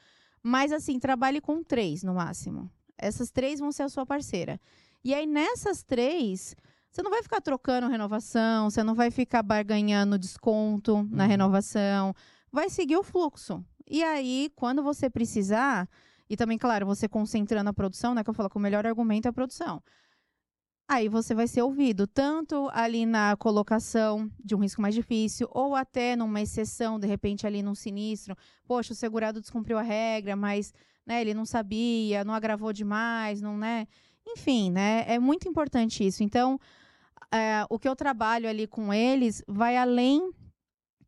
[0.41, 2.70] Mas assim, trabalhe com três no máximo.
[2.98, 4.60] Essas três vão ser a sua parceira.
[5.04, 6.56] E aí, nessas três,
[6.95, 11.29] você não vai ficar trocando renovação, você não vai ficar barganhando desconto na Uhum.
[11.29, 12.13] renovação,
[12.49, 13.62] vai seguir o fluxo.
[13.86, 15.89] E aí, quando você precisar,
[16.29, 18.23] e também, claro, você concentrando a produção, né?
[18.23, 19.84] Que eu falo que o melhor argumento é a produção.
[20.88, 25.75] Aí você vai ser ouvido, tanto ali na colocação de um risco mais difícil, ou
[25.75, 28.38] até numa exceção, de repente, ali num sinistro.
[28.65, 30.73] Poxa, o segurado descumpriu a regra, mas
[31.05, 33.86] né, ele não sabia, não agravou demais, não, né?
[34.25, 35.03] Enfim, né?
[35.08, 36.23] É muito importante isso.
[36.23, 36.58] Então,
[37.32, 40.32] é, o que eu trabalho ali com eles vai além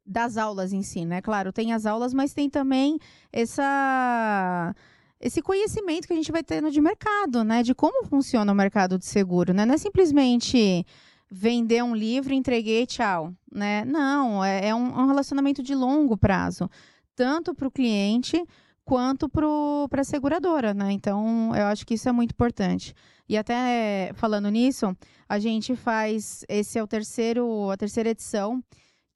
[0.06, 1.22] das aulas em si, né?
[1.22, 2.98] Claro, tem as aulas, mas tem também
[3.32, 4.74] essa
[5.20, 7.64] esse conhecimento que a gente vai tendo de mercado, né?
[7.64, 9.66] De como funciona o mercado de seguro, né?
[9.66, 10.86] Não é simplesmente
[11.30, 13.84] vender um livro, entreguei, tchau, né?
[13.84, 16.70] Não, é, é um, um relacionamento de longo prazo,
[17.16, 18.42] tanto para o cliente
[18.88, 20.93] quanto para a seguradora, né?
[20.93, 22.93] Então, eu acho que isso é muito importante.
[23.28, 24.95] E até falando nisso,
[25.28, 28.63] a gente faz esse é o terceiro a terceira edição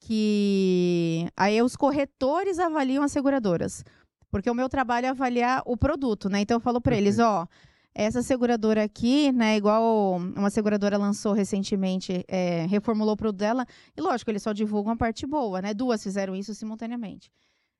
[0.01, 3.85] que aí os corretores avaliam as seguradoras.
[4.29, 6.41] Porque o meu trabalho é avaliar o produto, né?
[6.41, 7.47] Então eu falo para eles, ó,
[7.95, 14.01] essa seguradora aqui, né, igual uma seguradora lançou recentemente, é, reformulou o produto dela, e
[14.01, 15.73] lógico, eles só divulgam a parte boa, né?
[15.73, 17.31] Duas fizeram isso simultaneamente.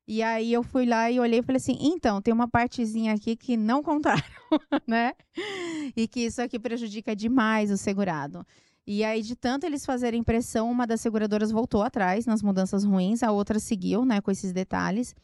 [0.06, 3.36] E aí eu fui lá e olhei e falei assim, então, tem uma partezinha aqui
[3.36, 4.22] que não contaram,
[4.86, 5.12] né?
[5.96, 8.44] E que isso aqui prejudica demais o segurado.
[8.84, 13.22] E aí, de tanto eles fazerem pressão, uma das seguradoras voltou atrás nas mudanças ruins,
[13.22, 15.14] a outra seguiu, né, com esses detalhes.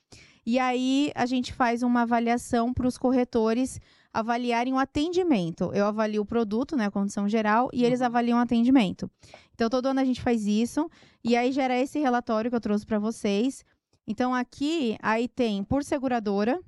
[0.47, 3.81] E aí a gente faz uma avaliação para os corretores
[4.13, 5.71] avaliarem o atendimento.
[5.75, 9.11] Eu avalio o produto, né, a condição geral, e eles avaliam o atendimento.
[9.55, 10.89] Então, todo ano a gente faz isso,
[11.23, 13.65] e aí gera esse relatório que eu trouxe para vocês.
[14.09, 16.59] Então, aqui, aí tem por seguradora,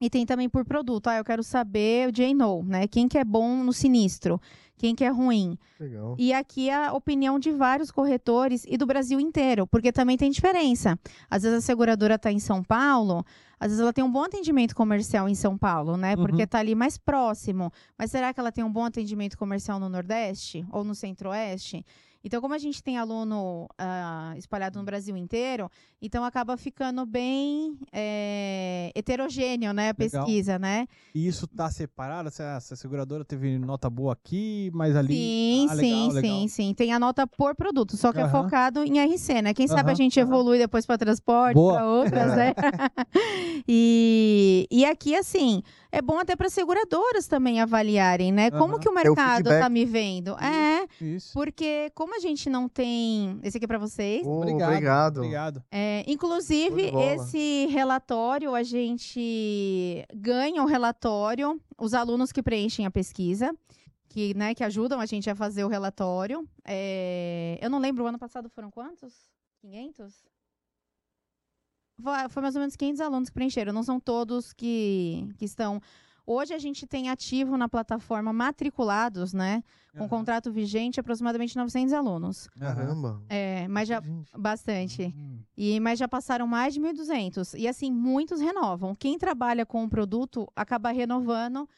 [0.00, 1.08] e tem também por produto.
[1.08, 2.86] Ah, eu quero saber o J-No, né?
[2.86, 4.40] Quem que é bom no sinistro,
[4.78, 5.58] quem que é ruim.
[5.78, 6.16] Legal.
[6.18, 10.98] E aqui a opinião de vários corretores e do Brasil inteiro, porque também tem diferença.
[11.28, 13.22] Às vezes a seguradora está em São Paulo,
[13.58, 16.14] às vezes ela tem um bom atendimento comercial em São Paulo, né?
[16.14, 16.22] Uhum.
[16.22, 17.70] Porque está ali mais próximo.
[17.98, 21.84] Mas será que ela tem um bom atendimento comercial no Nordeste ou no Centro-Oeste?
[22.22, 25.70] Então, como a gente tem aluno ah, espalhado no Brasil inteiro,
[26.02, 29.90] então acaba ficando bem é, heterogêneo, né?
[29.90, 30.24] A Legal.
[30.24, 30.86] pesquisa, né?
[31.14, 32.30] E isso tá separado?
[32.30, 35.14] Se a, se a seguradora teve nota boa aqui, mas ali.
[35.14, 36.22] Sim, Ah, legal, sim, legal.
[36.40, 36.74] sim, sim.
[36.74, 39.54] Tem a nota por produto, só que é focado em RC, né?
[39.54, 42.52] Quem sabe a gente evolui depois para transporte, para outras, né?
[43.66, 48.50] e, e aqui, assim, é bom até para seguradoras também avaliarem, né?
[48.50, 48.78] Como Aham.
[48.80, 49.60] que o o mercado feedback.
[49.60, 50.36] tá me vendo?
[50.38, 51.32] É, Isso.
[51.32, 53.38] porque como a gente não tem.
[53.42, 54.26] Esse aqui é para vocês.
[54.26, 54.68] Ô, Obrigado.
[54.70, 55.16] obrigado.
[55.18, 55.64] Obrigado.
[55.70, 63.52] É, inclusive, esse relatório, a gente ganha o relatório, os alunos que preenchem a pesquisa,
[64.08, 66.46] que, né, que ajudam a gente a fazer o relatório.
[66.64, 69.12] É, eu não lembro, o ano passado foram quantos?
[69.60, 70.14] 500?
[72.28, 75.80] Foi, mais ou menos 500 alunos que preencheram, não são todos que, que estão...
[76.26, 80.08] Hoje a gente tem ativo na plataforma matriculados, né, com Aham.
[80.08, 82.46] contrato vigente, aproximadamente 900 alunos.
[82.58, 83.20] Caramba.
[83.28, 84.00] É, mas já...
[84.00, 84.30] Gente.
[84.38, 85.14] Bastante.
[85.16, 85.40] Hum.
[85.56, 87.58] E, mas já passaram mais de 1.200.
[87.58, 88.94] E assim, muitos renovam.
[88.94, 91.68] Quem trabalha com o produto acaba renovando,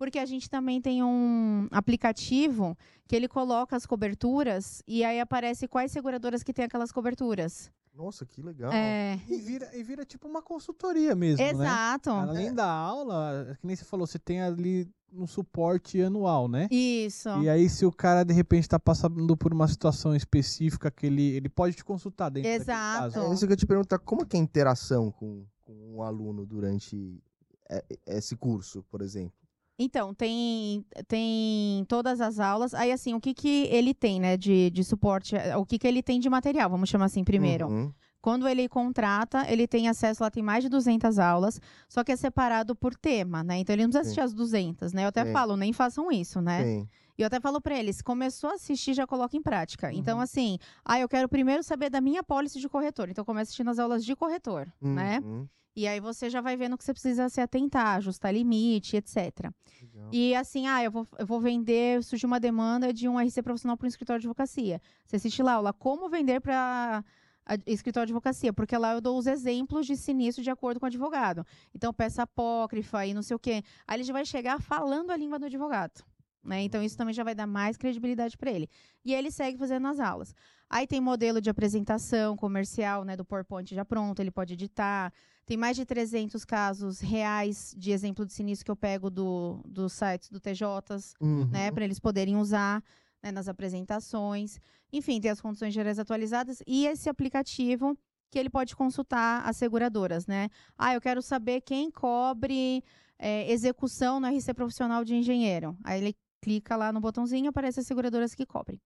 [0.00, 2.74] porque a gente também tem um aplicativo
[3.06, 7.70] que ele coloca as coberturas e aí aparece quais seguradoras que têm aquelas coberturas.
[7.94, 8.72] Nossa, que legal.
[8.72, 11.50] É, E vira, e vira tipo uma consultoria mesmo, né?
[11.50, 12.08] exato.
[12.08, 16.66] Além da aula, que nem você falou, você tem ali um suporte anual, né?
[16.70, 17.28] Isso.
[17.42, 21.28] E aí, se o cara de repente tá passando por uma situação específica que ele,
[21.32, 23.12] ele pode te consultar dentro Exato.
[23.12, 23.30] caso.
[23.30, 26.02] É isso que eu te perguntar, como é que é a interação com, com o
[26.02, 27.22] aluno durante
[27.68, 29.39] é, esse curso, por exemplo?
[29.82, 32.74] Então, tem, tem todas as aulas.
[32.74, 35.34] Aí, assim, o que, que ele tem, né, de, de suporte?
[35.56, 37.66] O que, que ele tem de material, vamos chamar assim primeiro.
[37.68, 37.90] Uhum.
[38.20, 42.16] Quando ele contrata, ele tem acesso, lá tem mais de 200 aulas, só que é
[42.16, 43.56] separado por tema, né?
[43.56, 44.20] Então ele não precisa Sim.
[44.20, 45.04] assistir as 200, né?
[45.04, 45.32] Eu até Sim.
[45.32, 46.62] falo, nem façam isso, né?
[46.62, 46.88] Sim.
[47.16, 49.90] E eu até falo pra eles, começou a assistir, já coloca em prática.
[49.94, 50.22] Então, Uhum.
[50.22, 53.08] assim, ah, eu quero primeiro saber da minha pólice de corretor.
[53.08, 55.20] Então, começa assistindo as aulas de corretor, né?
[55.74, 59.16] E aí você já vai vendo que você precisa se atentar, ajustar limite, etc.
[59.80, 60.08] Legal.
[60.12, 63.76] E assim, ah, eu vou, eu vou vender, surgiu uma demanda de um RC profissional
[63.76, 64.80] para um escritório de advocacia.
[65.06, 67.04] Você assiste lá, aula como vender para
[67.66, 70.88] escritório de advocacia, porque lá eu dou os exemplos de sinistro de acordo com o
[70.88, 71.46] advogado.
[71.74, 73.62] Então, peça apócrifa e não sei o quê.
[73.86, 76.04] Aí ele já vai chegar falando a língua do advogado.
[76.42, 76.62] Né?
[76.62, 78.68] Então, isso também já vai dar mais credibilidade para ele.
[79.04, 80.34] E ele segue fazendo as aulas.
[80.68, 85.12] Aí tem modelo de apresentação comercial, né, do PowerPoint já pronto, ele pode editar.
[85.44, 89.92] Tem mais de 300 casos reais de exemplo de sinistro que eu pego do, dos
[89.92, 91.46] sites do TJs, Uhum.
[91.46, 92.82] né, para eles poderem usar
[93.22, 94.58] né, nas apresentações.
[94.92, 97.98] Enfim, tem as condições gerais atualizadas e esse aplicativo
[98.30, 100.48] que ele pode consultar as seguradoras, né?
[100.78, 102.82] Ah, eu quero saber quem cobre
[103.18, 105.76] é, execução no RC profissional de engenheiro.
[105.82, 108.80] Aí ele clica lá no botãozinho, aparece as seguradoras que cobrem.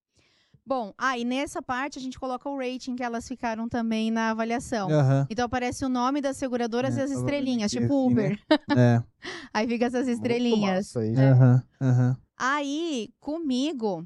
[0.67, 4.31] Bom, ah, e nessa parte a gente coloca o rating que elas ficaram também na
[4.31, 4.89] avaliação.
[4.89, 5.27] Aham.
[5.29, 8.29] Então aparece o nome das seguradoras É, e as estrelinhas, tipo assim, Uber.
[8.31, 8.37] né?
[8.79, 9.03] É.
[9.53, 10.87] Aí fica essas Muito estrelinhas.
[10.93, 11.21] massa isso.
[11.21, 12.17] Aham, aham.
[12.37, 14.05] Aí, comigo,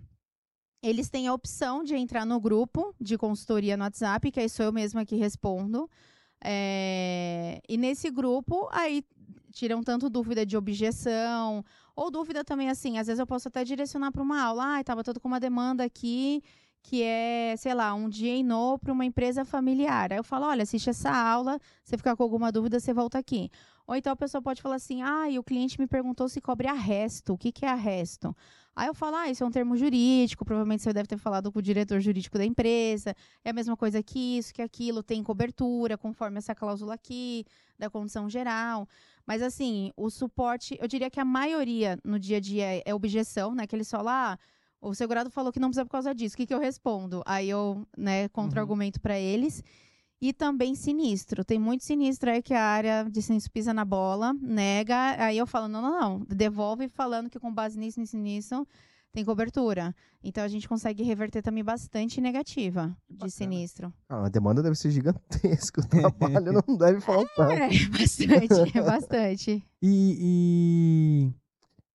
[0.83, 4.65] eles têm a opção de entrar no grupo de consultoria no WhatsApp, que aí sou
[4.65, 5.89] eu mesma que respondo.
[6.43, 9.03] É, E nesse grupo, aí
[9.51, 11.63] tiram tanto dúvida de objeção,
[11.99, 14.75] ou dúvida também assim, às vezes eu posso até direcionar para uma aula.
[14.75, 16.41] Ah, estava todo com uma demanda aqui
[16.81, 18.43] que é, sei lá, um dia em
[18.79, 20.13] para uma empresa familiar.
[20.13, 23.51] Aí eu falo, olha, assiste essa aula, se ficar com alguma dúvida, você volta aqui.
[23.89, 26.67] Ou então a pessoa pode falar assim, ah, e o cliente me perguntou se cobre
[26.67, 27.33] arresto.
[27.33, 28.37] O que, que é arresto?
[28.75, 31.57] Aí eu falo, ah, isso é um termo jurídico, provavelmente você deve ter falado com
[31.57, 33.15] o diretor jurídico da empresa.
[33.43, 37.43] É a mesma coisa que isso, que aquilo, tem cobertura, conforme essa cláusula aqui,
[37.79, 38.87] da condição geral.
[39.25, 43.55] Mas assim, o suporte, eu diria que a maioria no dia a dia é, objeção,
[43.55, 43.65] né?
[43.65, 44.37] Que eles falam, ah,
[44.79, 46.35] o segurado falou que não precisa por causa disso.
[46.35, 47.23] O que, que eu respondo?
[47.25, 49.63] Aí eu, né, contra-argumento para eles.
[50.21, 51.45] E também sinistro.
[51.45, 55.15] Tem muito sinistro aí que a área de sinistro pisa na bola, nega.
[55.17, 56.25] Aí eu falo, não, não, não.
[56.27, 58.67] Devolve falando que com base nisso, nisso, nisso,
[59.13, 59.95] tem cobertura.
[60.21, 63.29] Então a gente consegue reverter também bastante negativa de Bacana.
[63.29, 63.93] sinistro.
[64.09, 65.81] Ah, a demanda deve ser gigantesca.
[65.81, 67.51] O trabalho não deve faltar.
[67.51, 69.63] É, bastante, é bastante.
[69.81, 71.33] E, e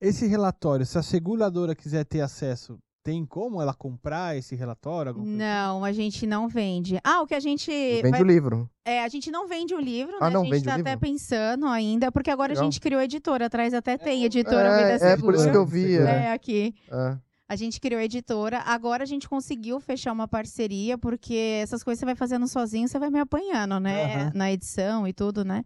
[0.01, 5.13] esse relatório, se a seguradora quiser ter acesso, tem como ela comprar esse relatório?
[5.15, 6.99] coisa Não, a gente não vende.
[7.05, 7.71] Ah, o que a gente.
[7.71, 8.69] Vende vai- o livro.
[8.85, 10.31] É, a gente não vende o livro, Ah, né?
[10.35, 11.01] não a gente vende o tá até livro?
[11.01, 12.65] pensando ainda, porque agora a Legal.
[12.65, 13.47] gente criou editora.
[13.47, 15.21] Atrás até tem editora Vida É, é Segura.
[15.23, 15.97] por isso que eu vi.
[15.99, 16.01] É.
[16.01, 16.75] É, aqui.
[16.91, 17.17] É.
[17.47, 18.61] A gente criou a editora.
[18.65, 22.99] Agora a gente conseguiu fechar uma parceria, porque essas coisas você vai fazendo sozinho, você
[22.99, 24.15] vai me apanhando, né?
[24.15, 24.33] Aham.
[24.35, 25.63] Na edição e tudo, né?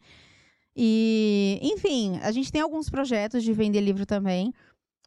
[0.81, 4.53] E, enfim, a gente tem alguns projetos de vender livro também.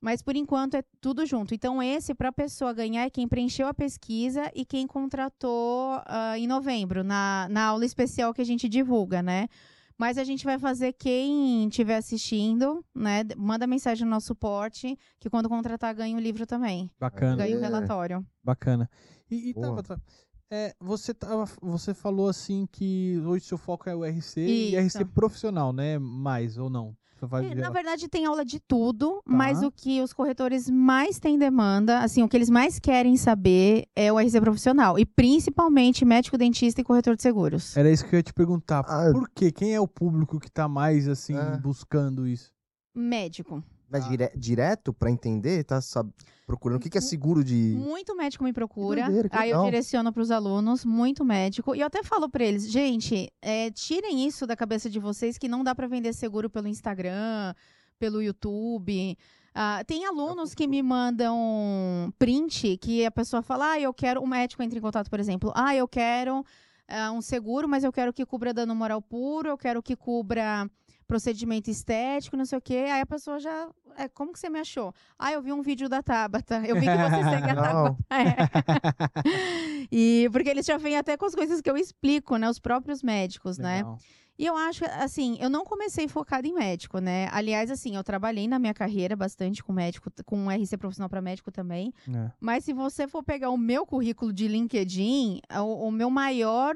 [0.02, 1.54] Mas por enquanto é tudo junto.
[1.54, 6.38] Então, esse, para a pessoa ganhar, é quem preencheu a pesquisa e quem contratou ah,
[6.38, 9.48] em novembro, na, na aula especial que a gente divulga, né?
[9.96, 13.22] Mas a gente vai fazer quem estiver assistindo, né?
[13.38, 16.90] Manda mensagem no nosso suporte, que quando contratar ganha o livro também.
[17.00, 17.62] Bacana, Ganha o É.
[17.62, 18.26] relatório.
[18.44, 18.90] bacana.
[19.30, 19.68] E, e Boa.
[19.68, 20.02] Tabata,
[20.50, 24.98] é, você, tava, você falou assim que hoje seu foco é o RC e Isso.
[24.98, 26.00] RC profissional, né?
[26.00, 26.98] Mais ou não?
[27.44, 29.68] É, na verdade, tem aula de tudo, mas Tá.
[29.68, 34.12] o que os corretores mais têm demanda, assim, o que eles mais querem saber é
[34.12, 34.98] o RC profissional.
[34.98, 37.76] E principalmente médico, dentista e corretor de seguros.
[37.78, 38.84] Era isso que eu ia te perguntar.
[38.88, 39.12] Ah.
[39.12, 39.52] Por quê?
[39.52, 41.58] Quem é o público que tá mais, assim, É.
[41.58, 42.52] buscando isso?
[42.96, 43.64] Médico.
[43.92, 46.10] Mas dire- direto pra entender, tá sab-
[46.48, 47.76] procurando o que, que é seguro de.
[47.78, 49.04] Muito médico me procura.
[49.04, 51.76] doideira, aí eu direciono para os alunos, muito médico.
[51.76, 55.48] E eu até falo para eles, gente, é, tirem isso da cabeça de vocês que
[55.48, 57.54] não dá para vender seguro pelo Instagram,
[58.00, 59.18] pelo YouTube.
[59.54, 64.22] Ah, tem alunos que me mandam print que a pessoa fala, ah, eu quero.
[64.22, 66.46] O médico entra em contato, por exemplo, ah, eu quero
[66.88, 70.70] ah, um seguro, mas eu quero que cubra dano moral puro, eu quero que cubra
[71.12, 72.86] procedimento estético, não sei o quê.
[72.90, 73.68] Aí a pessoa já.
[73.98, 74.94] É, como que você me achou?
[75.20, 76.64] Ah, eu vi um vídeo da Tabata.
[76.66, 77.98] Eu vi que você segue a Tabata.
[78.10, 79.88] É.
[79.92, 82.50] e porque eles já vêm até com as coisas que eu explico, né?
[82.50, 83.78] Os próprios médicos, né?
[83.78, 83.98] Legal.
[84.40, 87.28] E eu acho, assim, eu não comecei focada em médico, né?
[87.32, 91.52] Aliás, assim, eu trabalhei na minha carreira bastante com médico, com RC profissional para médico
[91.52, 91.94] também.
[92.10, 92.32] É.
[92.40, 96.74] Mas se você for pegar o meu currículo de LinkedIn, o, o meu maior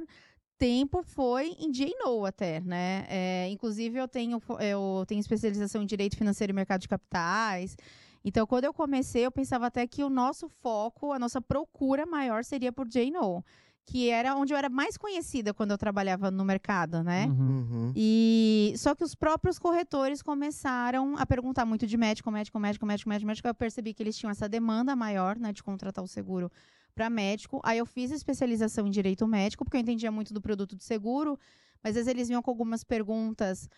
[0.58, 3.06] tempo foi em J&O até, né?
[3.10, 7.78] É, inclusive, eu tenho, eu tenho especialização em Direito Financeiro e Mercado de Capitais.
[8.24, 12.44] Então, quando eu comecei, eu pensava até que o nosso foco, a nossa procura maior
[12.44, 13.44] seria por J&O,
[13.86, 17.28] que era onde eu era mais conhecida quando eu trabalhava no mercado, né?
[17.28, 17.68] Uhum.
[17.70, 17.94] Uhum.
[17.96, 23.10] E só que os próprios corretores começaram a perguntar muito de médico, médico, médico, médico,
[23.10, 23.48] médico, médico.
[23.48, 26.52] Eu percebi que eles tinham essa demanda maior, né, de contratar o seguro
[26.96, 27.60] para médico.
[27.64, 31.38] Aí eu fiz especialização em direito médico, porque eu entendia muito do produto de seguro,
[31.84, 33.70] mas às vezes eles vinham com algumas perguntas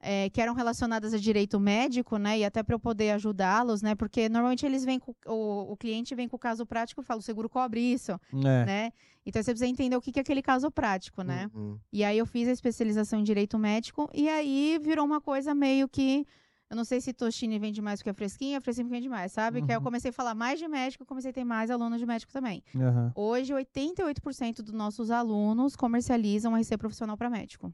[0.00, 2.38] é, que eram relacionadas a direito médico, né?
[2.40, 3.94] E até para eu poder ajudá-los, né?
[3.94, 7.20] Porque normalmente eles vêm com o, o cliente vem com o caso prático e fala,
[7.20, 8.64] o seguro cobre isso, É.
[8.64, 8.92] né?
[9.24, 11.48] Então você precisa entender o que que é aquele caso prático, né?
[11.54, 11.78] Uhum.
[11.92, 15.88] E aí eu fiz a especialização em direito médico e aí virou uma coisa meio
[15.88, 16.26] que
[16.72, 19.60] Eu não sei se Toshine vende mais porque é fresquinha, fresquinha vende mais, sabe?
[19.60, 19.84] Que aí eu Uhum.
[19.84, 22.64] comecei a falar mais de médico, eu comecei a ter mais alunos de médico também.
[22.74, 23.12] Aham.
[23.14, 27.70] Hoje, 88% dos nossos alunos comercializam RC profissional para médico.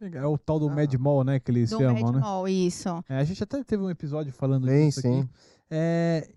[0.00, 0.74] É o tal do Ah.
[0.74, 1.38] Medmol, né?
[1.38, 2.02] Que eles Do chamam, né?
[2.18, 2.88] Medmol, isso.
[3.08, 5.20] É, a gente até teve um episódio falando Sim, disso sim.
[5.20, 5.28] aqui.
[5.70, 6.28] É,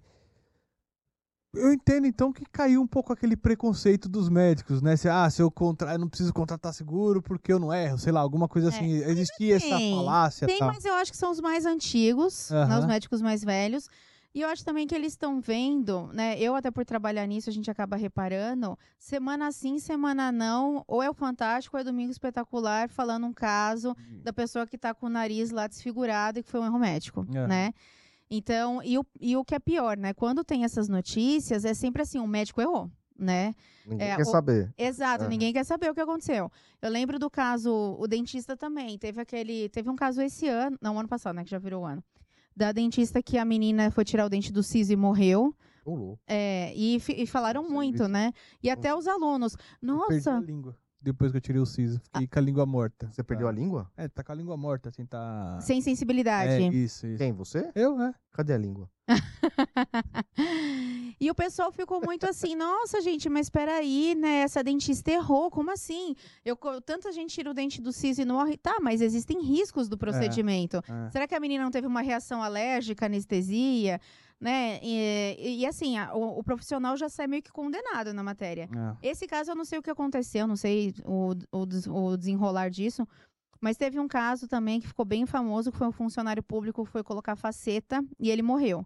[1.56, 4.96] Eu entendo, então, que caiu um pouco aquele preconceito dos médicos, né?
[4.96, 5.94] Se, ah, se eu, contra...
[5.94, 8.92] eu não preciso contratar seguro porque eu não erro, sei lá, alguma coisa assim.
[8.92, 10.70] Existia essa assim, falácia Tem, tal.
[10.70, 13.88] mas eu acho que são os mais antigos, né, os médicos mais velhos.
[14.34, 16.40] E eu acho também que eles estão vendo, né?
[16.40, 21.10] Eu, até por trabalhar nisso, a gente acaba reparando, semana sim, semana não, ou é
[21.10, 25.10] o Fantástico, ou é Domingo Espetacular, falando um caso da pessoa que tá com o
[25.10, 27.46] nariz lá desfigurado e que foi um erro médico, É.
[27.46, 27.74] né?
[28.30, 30.14] Então, e o, e o que é pior, né?
[30.14, 33.54] Quando tem essas notícias, é sempre assim, o médico errou, né?
[33.86, 34.74] Ninguém É, quer o- saber.
[34.78, 35.30] Exato, Aham.
[35.30, 36.52] ninguém quer saber o que aconteceu.
[36.82, 40.98] Eu lembro do caso, o dentista também, teve aquele, teve um caso esse ano, não,
[40.98, 42.04] ano passado, né, que já virou ano,
[42.56, 45.56] da dentista que a menina foi tirar o dente do siso e morreu,
[45.86, 46.20] louco.
[46.26, 48.32] é, e, e falaram muito, né?
[48.64, 50.42] E até os alunos, nossa.
[51.04, 52.00] Depois que eu tirei o siso.
[52.00, 53.10] Fiquei com a língua morta.
[53.12, 53.52] Você perdeu Tá.
[53.52, 53.92] a língua?
[53.98, 55.60] É, tá com a língua morta, assim, tá...
[55.62, 56.54] sem sensibilidade.
[56.54, 57.18] É, isso, isso.
[57.18, 57.34] Quem?
[57.34, 57.70] Você?
[57.76, 58.14] Eu, é.
[58.32, 58.90] Cadê a língua?
[61.20, 64.42] E o pessoal ficou muito assim, nossa, gente, mas peraí, né?
[64.42, 66.16] Essa dentista errou, como assim?
[66.44, 68.58] Eu, tanta gente tira o dente do siso e não morre.
[68.58, 70.78] Tá, mas existem riscos do procedimento.
[70.78, 71.12] É.
[71.12, 74.02] Será que a menina não teve uma reação alérgica, anestesia?
[74.44, 74.80] Né?
[74.84, 78.68] E, e- assim, a- o, o profissional já sai meio que condenado na matéria.
[79.02, 79.10] É.
[79.10, 81.62] Esse caso eu não sei o que aconteceu, não sei o, o
[82.12, 83.08] o desenrolar disso.
[83.62, 86.92] Mas teve um caso também que ficou bem famoso, que foi um funcionário público que
[86.92, 88.86] foi colocar faceta e ele morreu.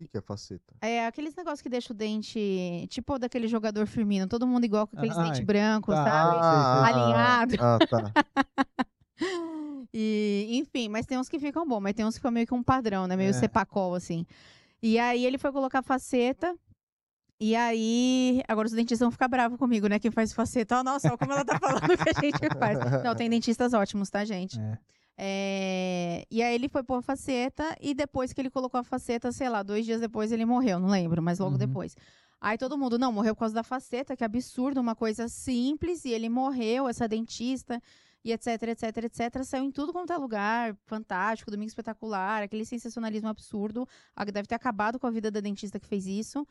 [0.00, 0.74] O que, é faceta?
[0.80, 4.96] É aqueles negócios que deixa o dente, tipo daquele jogador Firmino, todo mundo igual com
[4.96, 6.04] aqueles Ai, dentes brancos, tá.
[6.04, 6.36] sabe?
[6.40, 7.54] Ah, Alinhado.
[7.60, 8.12] Ah, tá.
[9.96, 12.54] E, enfim, mas tem uns que ficam bons, mas tem uns que ficam meio que
[12.54, 13.16] um padrão, né?
[13.16, 13.32] Meio É.
[13.32, 14.26] sepacol, assim.
[14.84, 16.54] E aí ele foi colocar faceta.
[17.40, 19.98] E aí, agora os dentistas vão ficar bravos comigo, né?
[19.98, 20.78] Quem faz faceta.
[20.80, 22.78] Oh, nossa, olha como ela tá falando que a gente faz.
[23.02, 24.60] Não, tem dentistas ótimos, tá, gente?
[24.60, 24.78] É.
[25.16, 29.32] É, E aí ele foi pôr a faceta e depois que ele colocou a faceta,
[29.32, 31.58] sei lá, dois dias depois ele morreu, não lembro, mas logo Uhum.
[31.58, 31.96] depois.
[32.40, 36.10] Aí todo mundo, não, morreu por causa da faceta, que absurdo, uma coisa simples, e
[36.10, 37.80] ele morreu, essa dentista,
[38.24, 39.44] e etc, etc, etc.
[39.44, 43.86] Saiu em tudo quanto é lugar, fantástico, domingo espetacular, aquele sensacionalismo absurdo.
[44.32, 46.46] Deve ter acabado com a vida da dentista que fez isso.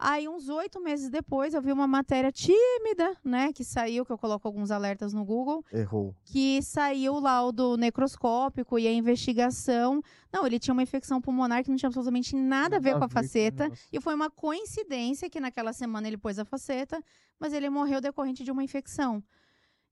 [0.00, 4.16] Aí, uns oito meses depois, eu vi uma matéria tímida, né, que saiu, que eu
[4.16, 6.14] coloco alguns alertas no Google, Errou.
[6.24, 10.00] que saiu o laudo necroscópico e a investigação.
[10.32, 13.08] Não, ele tinha uma infecção pulmonar que não tinha absolutamente nada a ver com a
[13.08, 13.70] faceta.
[13.70, 13.80] Nossa.
[13.92, 17.02] E foi uma coincidência que naquela semana ele pôs a faceta,
[17.36, 19.20] mas ele morreu decorrente de uma infecção.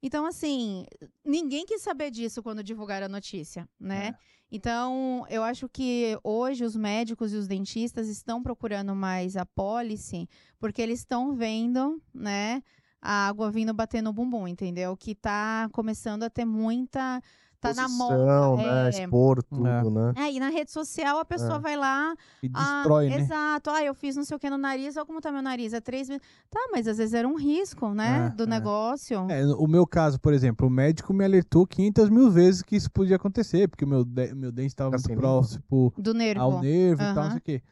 [0.03, 0.86] Então, assim,
[1.24, 4.09] ninguém quis saber disso quando divulgaram a notícia, né?
[4.09, 4.36] É.
[4.51, 10.28] Então, eu acho que hoje os médicos e os dentistas estão procurando mais a pólice,
[10.59, 12.62] porque eles estão vendo, né,
[13.01, 14.97] a água vindo bater no bumbum, entendeu?
[14.97, 17.20] Que tá começando a ter muita.
[17.61, 18.57] Tá na moda.
[18.57, 18.86] né?
[18.86, 18.88] é.
[19.04, 19.82] Expor tudo, É.
[19.90, 20.12] né?
[20.16, 21.59] É, e na rede social a pessoa É.
[21.59, 23.16] vai lá, E ah, destrói, né?
[23.20, 23.70] Exato.
[23.70, 25.72] Ah, eu fiz não sei o que no nariz, olha como tá meu nariz.
[25.72, 26.18] É três mil.
[26.50, 28.26] Tá, mas às vezes era um risco, né?
[28.26, 28.46] É, do é.
[28.46, 29.26] negócio.
[29.30, 32.90] É, o meu caso, por exemplo, o médico me alertou 500 mil vezes que isso
[32.90, 36.42] podia acontecer, porque o meu, de- meu dente estava Fica muito sem próximo Do nervo.
[36.42, 37.62] ao nervo e tal, não sei o quê.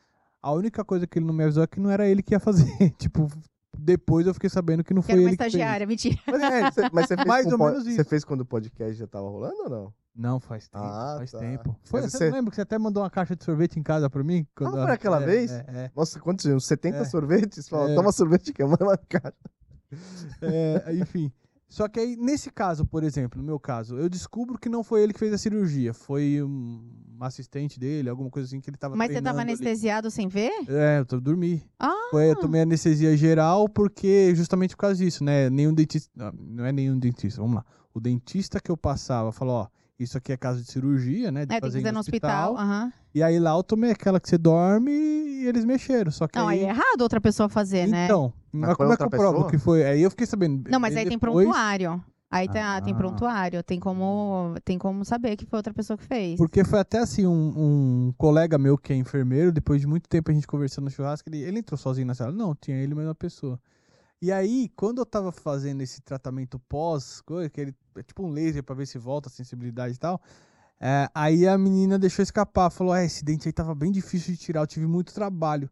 [0.43, 2.41] A única coisa que ele não me avisou é que não era ele que ia
[2.41, 2.65] fazer.
[2.99, 3.29] tipo,
[3.85, 5.55] depois eu fiquei sabendo que não Que foi era uma ele que fez.
[5.55, 6.17] estagiária, mentira.
[6.27, 7.97] Mas, é, você, mas você fez Mais com ou po- menos isso.
[7.97, 9.95] Você fez quando o podcast já tava rolando ou não?
[10.17, 11.39] Não, faz tempo, Ah, faz tá.
[11.41, 11.77] tempo.
[11.85, 13.83] Foi, Mas você, você- não lembra que você até mandou uma caixa de sorvete em
[13.83, 14.47] casa pra mim?
[14.57, 15.51] Quando foi aquela é, vez?
[15.51, 15.91] É, é.
[15.95, 16.47] Nossa, quantos?
[16.47, 17.05] Uns 70 É.
[17.05, 17.69] sorvetes?
[17.69, 17.95] Fala, É.
[17.95, 18.77] toma sorvete que é uma
[19.09, 19.35] cara.
[20.41, 21.33] É, enfim.
[21.69, 25.03] Só que aí, nesse caso, por exemplo, no meu caso, eu descubro que não foi
[25.03, 25.93] ele que fez a cirurgia.
[25.93, 26.89] Foi um
[27.21, 29.51] assistente dele, alguma coisa assim que ele tava Mas você tava ali.
[29.53, 30.51] anestesiado sem ver?
[30.69, 31.63] É, eu tô- dormi.
[31.79, 32.09] Ah.
[32.11, 35.49] Foi, eu tomei anestesia geral porque, justamente por causa disso, né?
[35.51, 36.11] Nenhum dentista.
[36.15, 37.65] Não, não é nenhum dentista, vamos lá.
[37.93, 39.67] O dentista que eu passava falou, ó,
[39.99, 41.47] isso aqui é caso de cirurgia, né?
[41.47, 42.57] De É, tem que fazer em fazer no hospital.
[42.57, 42.93] aham.
[43.15, 46.11] E aí lá eu tomei aquela que você dorme e eles mexeram.
[46.11, 46.65] Só que Não, aí aí.
[46.67, 48.07] é errado outra pessoa fazer, né?
[48.07, 49.85] então, Mas mas como é que eu provo que foi?
[49.85, 50.69] Aí eu fiquei sabendo.
[50.69, 52.03] Não, mas aí tem depois, prontuário.
[52.35, 52.97] Aí tá, tem Ah.
[52.97, 53.63] prontuário.
[53.63, 56.37] Tem como, tem como saber que foi outra pessoa que fez.
[56.37, 57.53] Porque foi até assim, um,
[58.09, 61.29] um colega meu que é enfermeiro, depois de muito tempo a gente conversando no churrasco,
[61.29, 62.33] ele, ele entrou sozinho na sala.
[62.33, 63.61] Não, tinha ele mais uma pessoa.
[64.21, 68.31] E aí, quando eu tava fazendo esse tratamento pós, coisa, que ele é tipo um
[68.31, 70.21] laser pra ver se volta a sensibilidade e tal,
[70.81, 74.41] é, aí a menina deixou escapar, falou: ah, esse dente aí tava bem difícil de
[74.41, 75.71] tirar, eu tive muito trabalho.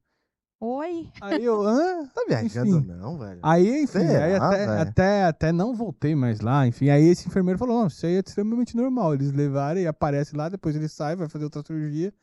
[0.65, 1.09] Oi?
[1.21, 2.07] Aí eu, hã?
[2.15, 2.87] Tá viajando, Enfim.
[2.87, 3.41] não, velho?
[3.43, 4.81] Aí, enfim, Será, aí até, velho?
[4.81, 6.89] até, até não voltei mais lá, enfim.
[6.89, 9.15] Aí esse enfermeiro falou, não, isso aí é extremamente normal.
[9.15, 12.15] Eles levaram e aparece lá, depois ele sai, vai fazer outra cirurgia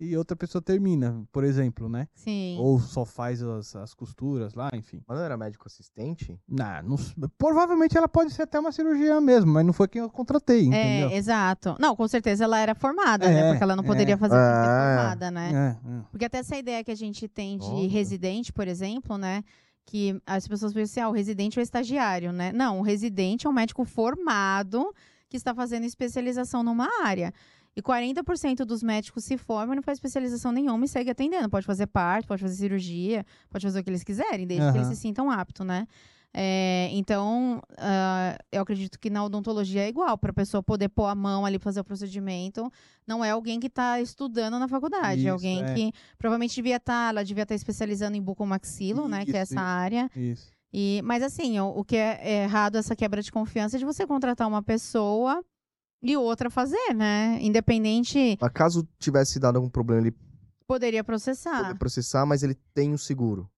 [0.00, 2.08] e outra pessoa termina, por exemplo, né?
[2.14, 2.56] Sim.
[2.58, 5.02] Ou só faz as, as costuras lá, enfim.
[5.06, 6.40] Mas não era médico assistente?
[6.48, 6.96] Não,
[7.36, 11.10] provavelmente ela pode ser até uma cirurgia mesmo, mas não foi quem eu contratei, entendeu?
[11.10, 11.76] É, exato.
[11.78, 13.50] Não, com certeza ela era formada, É, né?
[13.50, 13.86] Porque ela não é.
[13.86, 14.96] poderia fazer sem ser É.
[14.96, 15.76] formada, né?
[15.86, 16.02] É, é.
[16.10, 17.88] Porque até essa ideia que a gente tem de Nossa.
[17.88, 19.44] residente, por exemplo, né?
[19.84, 22.52] Que as pessoas pensam assim, ah, o residente é o estagiário, né?
[22.52, 24.94] Não, o residente é um médico formado
[25.28, 27.32] que está fazendo especialização numa área.
[27.76, 31.48] E 40% dos médicos se formam e não faz especialização nenhuma e segue atendendo.
[31.48, 34.88] Pode fazer parto, pode fazer cirurgia, pode fazer o que eles quiserem, desde que eles
[34.88, 35.86] se sintam aptos, né?
[36.32, 41.06] É, então, ah, eu acredito que na odontologia é igual, para a pessoa poder pôr
[41.06, 42.70] a mão ali fazer o procedimento.
[43.06, 45.74] Não é alguém que está estudando na faculdade, Isso, é alguém é.
[45.74, 49.24] que provavelmente devia estar, ela devia estar especializando em bucomaxilo, né?
[49.24, 49.64] Que é Isso, essa isso.
[49.64, 50.10] área.
[50.14, 50.52] Isso.
[50.72, 54.06] E, mas assim, o, o que é errado essa quebra de confiança é de você
[54.06, 55.44] contratar uma pessoa
[56.02, 57.38] e outra fazer, né?
[57.40, 60.16] Independente, Mas caso tivesse dado algum problema, ele
[60.66, 61.56] poderia processar.
[61.56, 63.50] poderia processar, mas ele tem um seguro.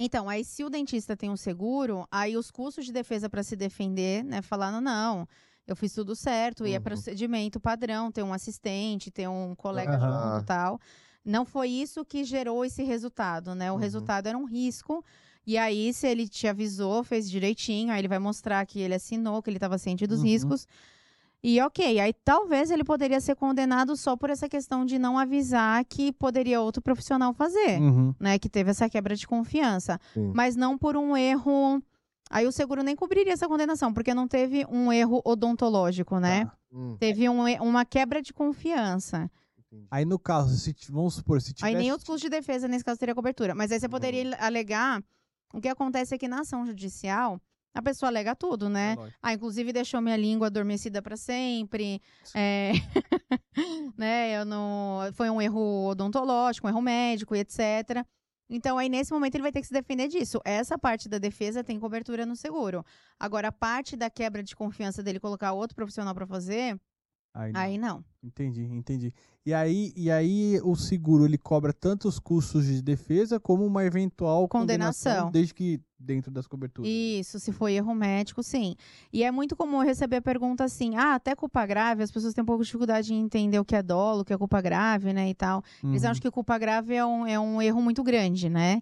[0.00, 3.54] Então, aí se o dentista tem um seguro, aí os custos de defesa para se
[3.54, 5.28] defender, né, falando não,
[5.66, 6.82] eu fiz tudo certo, e é Uhum.
[6.82, 10.34] procedimento padrão, ter um assistente, ter um colega Aham.
[10.38, 10.80] junto, tal.
[11.24, 13.70] Não foi isso que gerou esse resultado, né?
[13.70, 13.80] O Uhum.
[13.80, 15.04] resultado era um risco.
[15.46, 19.40] E aí, se ele te avisou, fez direitinho, aí ele vai mostrar que ele assinou,
[19.40, 20.24] que ele estava ciente dos Uhum.
[20.26, 20.66] riscos.
[21.44, 25.84] E ok, aí talvez ele poderia ser condenado só por essa questão de não avisar
[25.84, 28.14] que poderia outro profissional fazer Uhum.
[28.20, 30.30] né, que teve essa quebra de confiança, Sim.
[30.34, 31.82] mas não por um erro.
[32.30, 36.44] Aí o seguro nem cobriria essa condenação, porque não teve um erro odontológico, né?
[36.44, 36.56] Tá.
[36.72, 39.30] Hum, Teve um uma quebra de confiança.
[39.90, 41.74] Aí no caso, se, vamos supor, se tivesse...
[41.74, 43.54] Aí nem os custos de defesa nesse caso teria cobertura.
[43.54, 45.02] Mas aí você poderia alegar.
[45.52, 47.40] O que acontece é que na ação judicial,
[47.74, 48.96] a pessoa alega tudo, né?
[48.98, 49.12] É.
[49.22, 52.00] Ah, inclusive deixou minha língua adormecida para sempre.
[52.34, 52.72] É...
[53.96, 55.00] né, eu não...
[55.14, 58.04] Foi um erro odontológico, um erro médico e etc.
[58.48, 60.38] Então, aí, nesse momento, ele vai ter que se defender disso.
[60.44, 62.84] Essa parte da defesa tem cobertura no seguro.
[63.18, 66.78] Agora, a parte da quebra de confiança dele colocar outro profissional para fazer,
[67.34, 67.60] Aí não.
[67.60, 68.04] aí não.
[68.22, 69.12] Entendi, entendi.
[69.44, 73.84] E aí, e aí o seguro ele cobra tanto os custos de defesa como uma
[73.84, 75.30] eventual condenação, Condenação.
[75.32, 76.88] desde que dentro das coberturas.
[76.90, 78.76] Isso, se foi erro médico, sim.
[79.12, 82.42] E é muito comum receber a pergunta assim: ah, até culpa grave, as pessoas têm
[82.42, 85.12] um pouco de dificuldade em entender o que é dolo, o que é culpa grave,
[85.12, 85.64] né, e tal.
[85.82, 86.10] Eles Uhum.
[86.10, 88.80] acham que culpa grave é um, é um erro muito grande, né?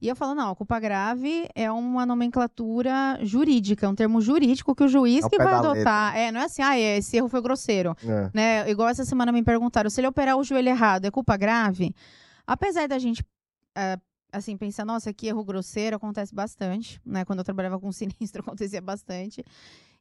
[0.00, 4.84] E eu falo, não, culpa grave é uma nomenclatura jurídica, é um termo jurídico que
[4.84, 6.16] o juiz É que vai adotar.
[6.16, 7.96] É, não é assim, ah, esse erro foi grosseiro.
[8.04, 8.30] É.
[8.32, 8.70] Né?
[8.70, 11.92] Igual essa semana me perguntaram, se ele operar o joelho errado, é culpa grave?
[12.46, 13.24] Apesar da gente,
[13.76, 13.98] é,
[14.32, 17.24] assim, pensar, nossa, que erro grosseiro, acontece bastante, né?
[17.24, 19.44] Quando eu trabalhava com sinistro, acontecia bastante.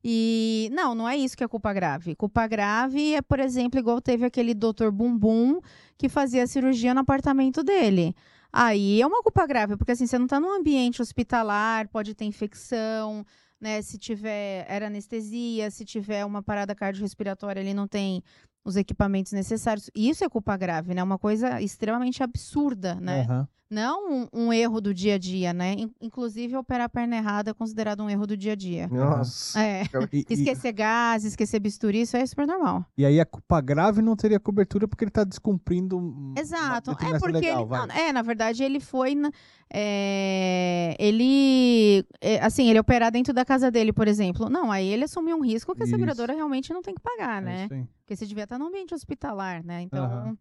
[0.04, 2.16] E não, não é isso que é culpa grave.
[2.16, 5.60] Culpa grave é, por exemplo, igual teve aquele doutor Bumbum
[5.98, 8.16] que fazia cirurgia no apartamento dele.
[8.52, 12.26] Aí é uma culpa grave, porque assim, você não está num ambiente hospitalar, pode ter
[12.26, 13.26] infecção,
[13.60, 13.82] né?
[13.82, 18.24] Se tiver era anestesia, se tiver uma parada cardiorrespiratória, ele não tem
[18.68, 19.90] os equipamentos necessários.
[19.96, 21.02] Isso é culpa grave, né?
[21.02, 23.22] Uma coisa extremamente absurda, né?
[23.22, 23.48] Aham.
[23.70, 25.74] Não um, um erro do dia a dia, né?
[25.74, 28.88] In- Inclusive, operar a perna errada é considerado um erro do dia a dia.
[28.88, 29.62] Nossa.
[29.62, 29.84] É.
[30.14, 32.86] E, e- Esquecer gás, esquecer bisturi, isso é super normal.
[32.98, 36.92] e aí a culpa grave não teria cobertura porque ele está descumprindo um- Exato.
[36.92, 37.66] É porque legal, ele.
[37.70, 38.00] vai.
[38.08, 39.16] é, na verdade, ele foi.
[39.16, 39.32] na-
[39.70, 42.06] é, ele.
[42.22, 44.50] é, assim, ele operar dentro da casa dele, por exemplo.
[44.50, 45.92] Não, aí ele assumiu um risco que a Isso.
[45.94, 47.68] seguradora realmente não tem que pagar, É né?
[47.70, 47.84] aí.
[48.08, 49.82] Porque você devia estar num ambiente hospitalar, né?
[49.82, 50.06] Então.
[50.06, 50.38] Aham.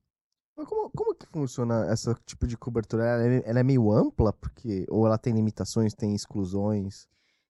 [0.57, 3.05] Mas como, como que funciona essa tipo de cobertura?
[3.05, 4.33] Ela é, ela é meio ampla?
[4.33, 7.09] porque Ou ela tem limitações, tem exclusões?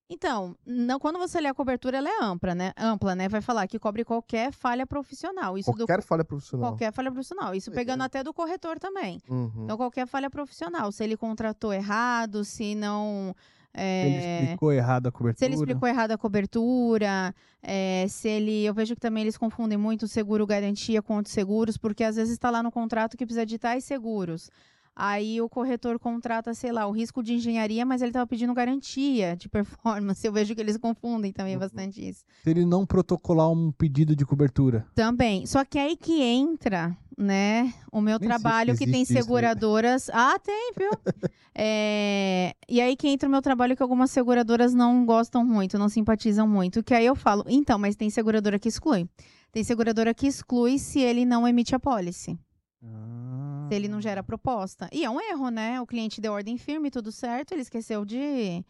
[0.09, 2.73] Então, não, quando você lê a cobertura, ela é ampla, né?
[2.79, 3.29] Ampla, né?
[3.29, 5.59] Vai falar que cobre qualquer falha profissional.
[5.59, 6.71] Isso do Qualquer falha profissional.
[6.71, 7.55] qualquer falha profissional.
[7.55, 9.21] Isso pegando até do corretor também.
[9.29, 9.65] Uhum.
[9.65, 10.91] Então, qualquer falha profissional.
[10.93, 13.35] Se ele contratou errado, se não.
[13.77, 15.39] É, Ele explicou errado a cobertura.
[15.39, 18.65] Se ele explicou errado a cobertura, é, se ele.
[18.65, 22.17] Eu vejo que também eles confundem muito o seguro garantia com outros seguros, porque às
[22.17, 24.51] vezes está lá no contrato que precisa de tais seguros.
[24.99, 29.37] Aí o corretor contrata, sei lá, o risco de engenharia, mas ele estava pedindo garantia
[29.37, 30.27] de performance.
[30.27, 31.61] Eu vejo que eles confundem também Uhum.
[31.61, 32.25] bastante isso.
[32.43, 34.87] Se ele não protocolar um pedido de cobertura.
[34.95, 35.45] Também.
[35.45, 40.11] Só que aí que entra, né, o meu trabalho que tem existe isso seguradoras.
[40.13, 40.91] Ah, tem, viu?
[41.59, 45.89] É, E aí que entra o meu trabalho que algumas seguradoras não gostam muito, não
[45.89, 46.83] simpatizam muito.
[46.83, 49.09] Que aí eu falo, então, mas tem seguradora que exclui.
[49.51, 52.39] Tem seguradora que exclui se ele não emite a pólice.
[52.85, 54.87] Ah, se ele não gera proposta.
[54.93, 55.81] E é um erro, né?
[55.81, 58.63] O cliente deu ordem firme, tudo certo, ele esqueceu de.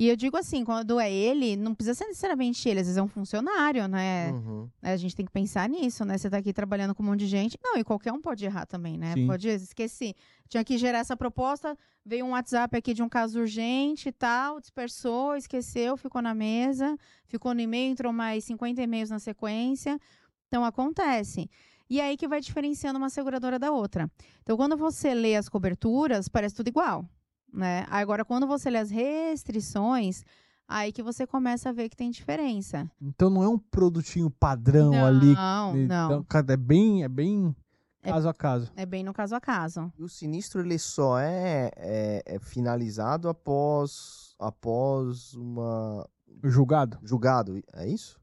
[0.00, 3.02] E eu digo assim, quando é ele, não precisa ser necessariamente ele, às vezes é
[3.02, 4.32] um funcionário, né?
[4.32, 4.66] Uhum.
[4.80, 6.16] A gente tem que pensar nisso, né?
[6.16, 7.58] Você tá aqui trabalhando com um monte de gente.
[7.62, 9.12] Não, e qualquer um pode errar também, né?
[9.12, 9.26] Sim.
[9.26, 10.14] Pode esquecer.
[10.48, 14.58] Tinha que gerar essa proposta, veio um WhatsApp aqui de um caso urgente e tal,
[14.58, 16.96] dispersou, esqueceu, ficou na mesa,
[17.26, 20.00] ficou no e-mail, entrou mais 50 e-mails na sequência.
[20.48, 21.46] Então acontece.
[21.90, 24.10] E aí que vai diferenciando uma seguradora da outra.
[24.42, 27.04] Então, quando você lê as coberturas, parece tudo igual,
[27.52, 27.86] né?
[27.90, 30.24] Agora, quando você lê as restrições,
[30.68, 32.90] aí que você começa a ver que tem diferença.
[33.00, 35.34] Então não é um produtinho padrão ali.
[35.34, 36.24] Não, Então, não.
[36.52, 37.54] é bem, é bem
[38.02, 38.72] É- caso a caso.
[38.76, 39.92] É bem no caso a caso.
[39.98, 46.08] E o sinistro ele só é, é- é finalizado após após uma
[46.44, 46.98] Julgado?
[47.02, 48.19] julgado, é isso?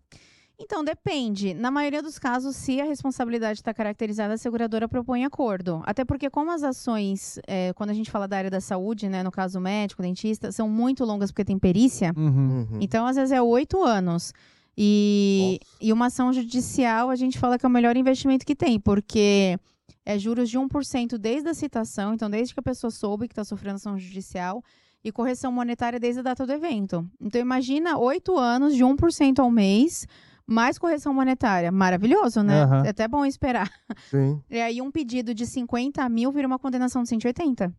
[0.59, 1.53] Então, depende.
[1.53, 5.81] Na maioria dos casos, se a responsabilidade está caracterizada, a seguradora propõe acordo.
[5.85, 9.21] Até porque, como as ações, é, quando a gente fala da área da saúde, né,
[9.21, 12.65] no caso médico, dentista, são muito longas porque tem perícia, Uhum.
[12.71, 12.79] Uhum.
[12.81, 14.33] então às vezes é oito anos.
[14.75, 15.77] E, Nossa.
[15.81, 19.57] e uma ação judicial, a gente fala que é o melhor investimento que tem, porque
[20.05, 23.43] é juros de 1% desde a citação, então desde que a pessoa soube que está
[23.43, 24.63] sofrendo ação judicial,
[25.03, 27.07] e correção monetária desde a data do evento.
[27.21, 30.05] Então imagina oito anos de 1% ao mês,
[30.47, 31.71] mais correção monetária.
[31.71, 32.63] Maravilhoso, né?
[32.63, 32.85] Aham.
[32.85, 33.69] É até bom esperar.
[34.09, 34.41] Sim.
[34.49, 37.73] E aí um pedido de 50 mil vira uma condenação de 180,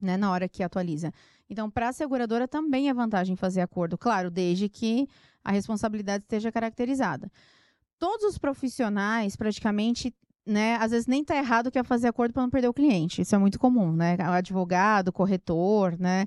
[0.00, 0.16] né?
[0.16, 1.12] Na hora que atualiza.
[1.48, 5.06] Então, para a seguradora também é vantagem fazer acordo, claro, desde que
[5.44, 7.30] a responsabilidade esteja caracterizada.
[7.98, 10.12] Todos os profissionais, praticamente,
[10.46, 13.22] né, às vezes nem tá errado que é fazer acordo para não perder o cliente.
[13.22, 14.16] Isso é muito comum, né?
[14.20, 16.26] Advogado, corretor, né?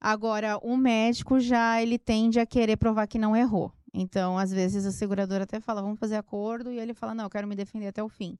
[0.00, 3.72] Agora, o médico já ele tende a querer provar que não errou.
[3.96, 7.30] Então, às vezes a seguradora até fala, vamos fazer acordo, e ele fala, não, eu
[7.30, 8.36] quero me defender até o fim.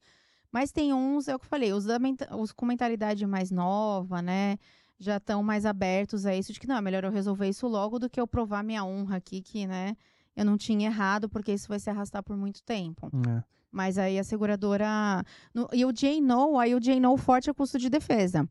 [0.50, 1.96] Mas tem uns, é o que eu falei, os, da
[2.36, 4.57] os com mentalidade mais nova, né?
[4.98, 7.98] Já estão mais abertos a isso, de que não, é melhor eu resolver isso logo
[8.00, 9.96] do que eu provar minha honra aqui, que, né,
[10.36, 13.09] eu não tinha errado, porque isso vai se arrastar por muito tempo.
[13.28, 13.42] É.
[13.70, 15.24] Mas aí a seguradora.
[15.52, 18.48] no- e o J-No, aí o J-No forte é custo de defesa.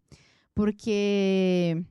[0.54, 1.84] Porque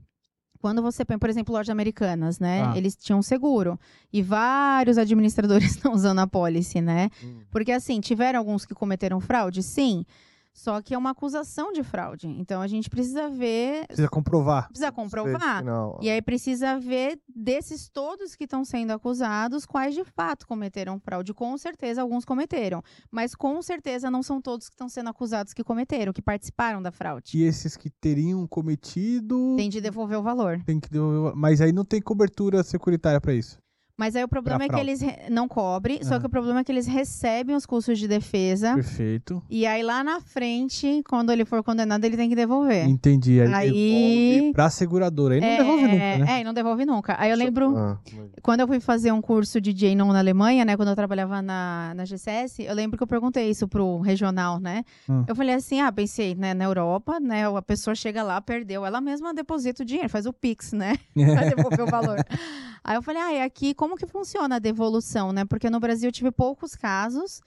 [0.62, 2.62] quando você põe, por exemplo, lojas americanas, né?
[2.62, 2.78] Ah.
[2.78, 3.78] Eles tinham seguro.
[4.12, 7.10] E vários administradores estão usando a policy, né?
[7.22, 7.40] Hum.
[7.50, 9.60] Porque assim, tiveram alguns que cometeram fraude?
[9.60, 10.06] Sim.
[10.55, 12.26] Só que é uma acusação de fraude.
[12.28, 13.86] Então a gente precisa ver.
[13.86, 14.68] Precisa comprovar.
[14.68, 15.62] Precisa comprovar.
[16.03, 21.32] E aí precisa ver desses todos que estão sendo acusados, quais de fato cometeram fraude.
[21.32, 25.64] Com certeza alguns cometeram, mas com certeza não são todos que estão sendo acusados que
[25.64, 27.38] cometeram, que participaram da fraude.
[27.38, 29.55] E esses que teriam cometido.
[29.57, 30.62] Tem de devolver o valor.
[30.64, 33.59] Tem que devolver- Mas aí não tem cobertura securitária pra isso.
[33.97, 36.72] Mas aí o problema é que eles não cobrem, só que o problema é que
[36.72, 38.74] eles recebem os custos de defesa.
[38.74, 39.43] Perfeito.
[39.51, 42.88] E aí lá na frente, quando ele for condenado, ele tem que devolver.
[42.88, 43.40] Entendi.
[43.40, 45.34] Aí, Aí- devolve pra seguradora.
[45.34, 46.26] Aí não é, devolve nunca, né?
[46.28, 47.16] É, e não devolve nunca.
[47.18, 47.76] Aí eu lembro.
[47.76, 47.99] Ah,
[48.43, 51.93] quando eu fui fazer um curso de J-Non na Alemanha, né, quando eu trabalhava na,
[51.95, 54.84] na GCS, eu lembro que eu perguntei isso pro regional, né?
[55.09, 55.24] Hum.
[55.28, 59.01] Eu falei assim, ah, pensei, né, na Europa, né, a pessoa chega lá, perdeu, ela
[59.01, 62.16] mesma deposita o dinheiro, faz o Pix, né, pra devolver o valor.
[62.84, 65.45] Aí eu falei, ah, e aqui como que funciona a devolução, né?
[65.45, 67.41] Porque no Brasil eu tive poucos casos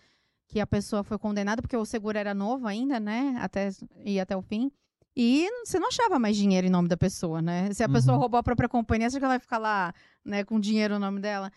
[0.49, 3.69] que a pessoa foi condenada, porque o seguro era novo ainda, né, até
[4.03, 4.69] ir até o fim.
[5.15, 7.71] E você não achava mais dinheiro em nome da pessoa, né?
[7.71, 8.19] Se a pessoa Uhum.
[8.19, 9.93] roubou a própria companhia, você que ela vai ficar lá,
[10.25, 11.49] né, com dinheiro no nome dela?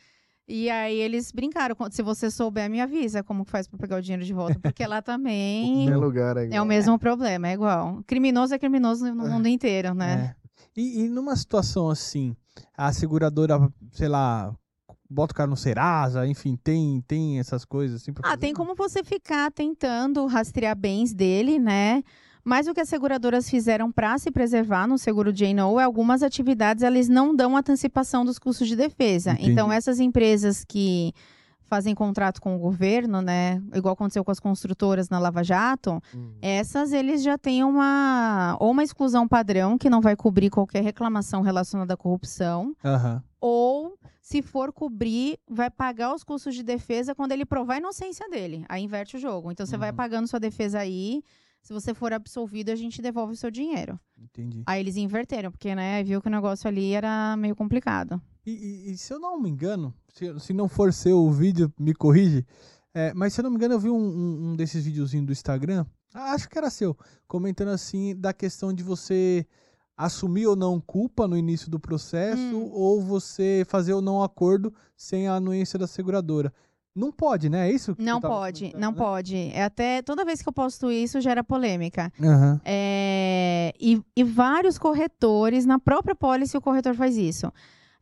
[0.47, 4.25] E aí eles brincaram, se você souber, me avisa como faz pra pegar o dinheiro
[4.25, 6.51] de volta, porque lá também Qualquer lugar aí.
[6.53, 8.01] é o mesmo problema, é igual.
[8.07, 10.37] Criminoso é criminoso no mundo inteiro, né?
[10.37, 10.81] É.
[10.81, 12.37] E, e numa situação assim,
[12.77, 13.59] a seguradora,
[13.91, 14.55] sei lá,
[15.09, 18.37] bota o cara no Serasa, enfim, tem, tem essas coisas assim Ah, fazer?
[18.39, 22.03] tem como você ficar tentando rastrear bens dele, né?
[22.45, 26.83] Mas o que as seguradoras fizeram para se preservar no seguro J-No é algumas atividades
[26.83, 29.33] eles não dão antecipação dos custos de defesa.
[29.33, 29.51] Entendi.
[29.51, 31.13] Então essas empresas que
[31.67, 36.33] fazem contrato com o governo, né, igual aconteceu com as construtoras na Lava Jato, Hum.
[36.41, 41.43] essas eles já têm uma ou uma exclusão padrão que não vai cobrir qualquer reclamação
[41.43, 43.23] relacionada à corrupção, Aham.
[43.39, 43.99] ou
[44.29, 48.63] se for cobrir, vai pagar os custos de defesa quando ele provar a inocência dele.
[48.69, 49.51] Aí inverte o jogo.
[49.51, 49.97] Então você vai Uhum.
[49.97, 51.23] pagando sua defesa aí.
[51.63, 53.99] Se você for absolvido, a gente devolve o seu dinheiro.
[54.19, 54.63] Entendi.
[54.67, 58.21] Aí eles inverteram, porque, né, viu que o negócio ali era meio complicado.
[58.45, 61.95] E, e- e se eu não me engano, se, se não for seu vídeo, me
[61.95, 62.45] corrige.
[62.95, 65.33] é, mas se eu não me engano, eu vi um, um- um desses videozinhos do
[65.33, 69.47] Instagram, acho que era seu, comentando assim da questão de você
[69.99, 72.71] assumir ou não culpa no início do processo, Hum.
[72.73, 76.53] ou você fazer ou não acordo sem a anuência da seguradora.
[76.95, 77.69] Não pode, né?
[77.69, 77.95] É isso?
[77.95, 78.97] que Não pode, não né?
[78.97, 79.37] pode.
[79.55, 82.13] É até toda vez que eu posto isso gera polêmica.
[82.21, 82.61] Aham.
[82.65, 87.53] É, e, e vários corretores, na própria policy, o corretor faz isso.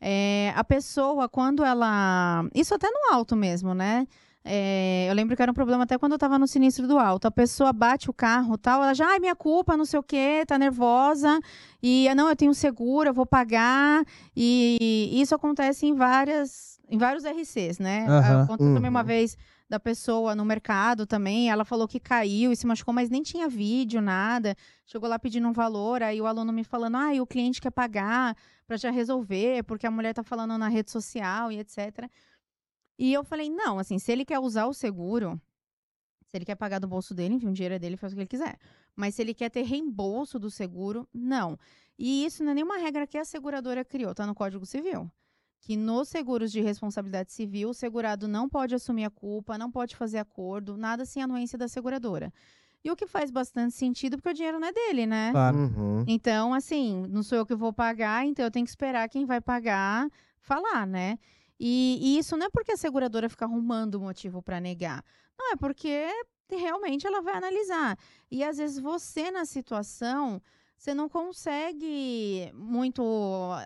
[0.00, 2.46] É, a pessoa, quando ela.
[2.54, 4.06] Isso até no alto mesmo, né?
[4.48, 7.26] É, eu lembro que era um problema até quando eu tava no sinistro do alto.
[7.26, 10.44] A pessoa bate o carro tal, ela já, ai, minha culpa, não sei o quê,
[10.46, 11.40] tá nervosa.
[11.82, 14.04] E, "Ah, não, eu tenho seguro, eu vou pagar.
[14.36, 16.78] E isso acontece em várias.
[16.88, 18.06] Em vários RCs, né?
[18.08, 18.42] Aham.
[18.44, 19.06] Aconteceu também uma Uhum.
[19.06, 19.36] vez
[19.68, 21.50] da pessoa no mercado também.
[21.50, 24.54] Ela falou que caiu e se machucou, mas nem tinha vídeo, nada.
[24.86, 27.72] Chegou lá pedindo um valor, aí o aluno me falando, ah, e o cliente quer
[27.72, 32.08] pagar para já resolver, porque a mulher tá falando na rede social e etc.
[32.98, 35.40] E eu falei, não, assim, se ele quer usar o seguro,
[36.26, 38.22] se ele quer pagar do bolso dele, enfim, o dinheiro é dele, faz o que
[38.22, 38.58] ele quiser.
[38.94, 41.58] Mas se ele quer ter reembolso do seguro, não.
[41.98, 45.10] E isso não é nenhuma regra que a seguradora criou, tá no Código Civil.
[45.60, 49.96] Que nos seguros de responsabilidade civil, o segurado não pode assumir a culpa, não pode
[49.96, 52.32] fazer acordo, nada sem anuência da seguradora.
[52.84, 55.32] E o que faz bastante sentido, porque o dinheiro não é dele, né?
[55.32, 55.58] Claro.
[55.58, 56.04] Uhum.
[56.06, 59.40] Então, assim, não sou eu que vou pagar, então eu tenho que esperar quem vai
[59.40, 61.18] pagar falar, né?
[61.58, 65.02] E, e isso não é porque a seguradora fica arrumando motivo para negar.
[65.38, 66.08] Não, é porque
[66.50, 67.98] realmente ela vai analisar.
[68.30, 70.40] E às vezes você, na situação,
[70.76, 73.02] você não consegue muito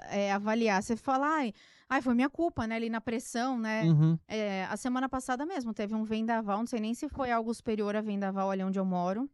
[0.09, 0.82] é, avaliar.
[0.82, 1.53] Você fala, ai,
[1.88, 2.76] ai, foi minha culpa, né?
[2.76, 3.84] Ali na pressão, né?
[3.84, 4.18] Uhum.
[4.28, 7.97] É, a semana passada mesmo teve um vendaval, não sei nem se foi algo superior
[7.97, 9.28] a vendaval ali onde eu moro.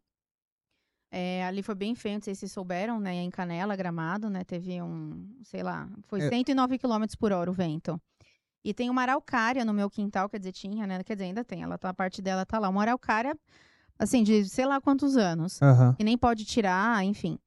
[1.11, 3.15] É, ali foi bem feio, não sei se souberam, né?
[3.15, 4.43] Em Canela, Gramado, né?
[4.45, 6.29] Teve um, sei lá, foi É.
[6.29, 8.01] 109 km por hora o vento.
[8.67, 11.01] E tem uma araucária no meu quintal, quer dizer, tinha, né?
[11.05, 12.69] Quer dizer, ainda tem, ela tá, a parte dela tá lá.
[12.69, 13.39] Uma araucária,
[13.97, 15.63] assim, de sei lá quantos anos.
[15.63, 15.95] Aham.
[16.01, 17.39] E nem pode tirar, enfim.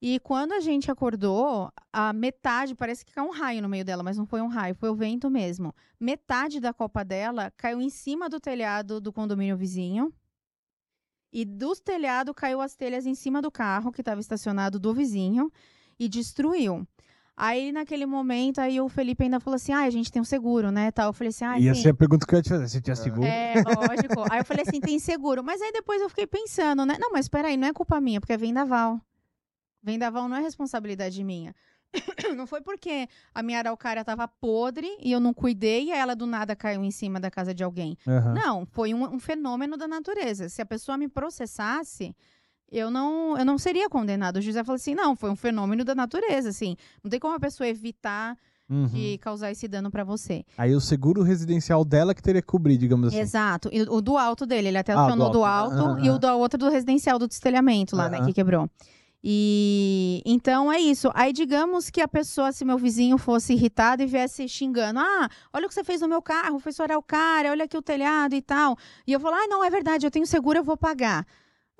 [0.00, 4.04] E quando a gente acordou, a metade, parece que caiu um raio no meio dela,
[4.04, 5.74] mas não foi um raio, foi o vento mesmo.
[5.98, 10.14] Metade da copa dela caiu em cima do telhado do condomínio vizinho.
[11.32, 15.50] E dos telhados caiu as telhas em cima do carro que estava estacionado do vizinho
[15.98, 16.86] e destruiu.
[17.36, 20.70] Aí, naquele momento, aí o Felipe ainda falou assim: ah, a gente tem um seguro,
[20.70, 20.90] né?
[20.90, 21.08] Tal.
[21.08, 21.82] Eu falei assim: ah, Ia sim.
[21.82, 22.68] ser a pergunta que eu ia te fazer.
[22.68, 23.24] Você tinha seguro?
[23.24, 24.24] É, lógico.
[24.30, 25.42] Aí eu falei assim, tem seguro.
[25.42, 26.96] Mas aí depois eu fiquei pensando, né?
[26.98, 29.00] Não, mas peraí, não é culpa minha, porque é vendaval.
[29.82, 31.54] Vendaval não é responsabilidade minha.
[32.36, 36.26] Não foi porque a minha araucária tava podre e eu não cuidei e ela do
[36.26, 37.98] nada caiu em cima da casa de alguém.
[38.06, 38.32] Aham.
[38.32, 40.48] Não, foi um, um fenômeno da natureza.
[40.48, 42.16] Se a pessoa me processasse,
[42.72, 44.36] eu não, eu não seria condenado.
[44.38, 46.76] O José falou assim, não, foi um fenômeno da natureza, assim.
[47.04, 48.36] Não tem como a pessoa evitar
[48.70, 48.86] Uhum.
[48.86, 50.44] de causar esse dano pra você.
[50.56, 53.18] Aí o seguro residencial dela que teria que cobrir, digamos assim.
[53.18, 53.68] Exato.
[53.70, 55.76] E o do alto dele, ele até Ah, acionou do do alto.
[55.76, 58.70] alto Ah, e o do outro do residencial, do destelhamento lá, né, que quebrou.
[59.22, 61.10] E então é isso.
[61.14, 65.66] Aí digamos que a pessoa, se meu vizinho fosse irritado e viesse xingando, ah, olha
[65.66, 68.34] o que você fez no meu carro, foi estourar o cara, olha aqui o telhado
[68.34, 68.76] e tal.
[69.06, 71.24] E eu falo, ah, não, é verdade, eu tenho seguro, eu vou pagar.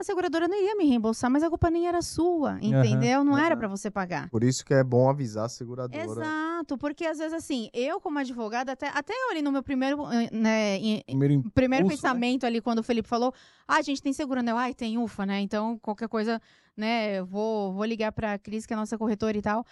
[0.03, 3.22] A seguradora não iria me reembolsar, mas a culpa nem era sua, entendeu?
[3.22, 3.57] Não era aham.
[3.57, 4.28] pra você pagar.
[4.30, 6.03] Por isso que é bom avisar a seguradora.
[6.03, 10.05] Exato, porque às vezes assim, eu como advogada, até, até eu ali no meu primeiro,
[10.11, 12.09] eh, né, em- Primeiro im- primeiro Impulso, né?
[12.11, 13.32] pensamento ali quando o Felipe falou,
[13.68, 14.53] ah, a gente tem seguro, né?
[14.53, 15.40] Ai, tem ufa, né?
[15.40, 16.42] Então qualquer coisa,
[16.76, 19.64] né, eu vou, vou ligar pra Cris, que é a nossa corretora e tal.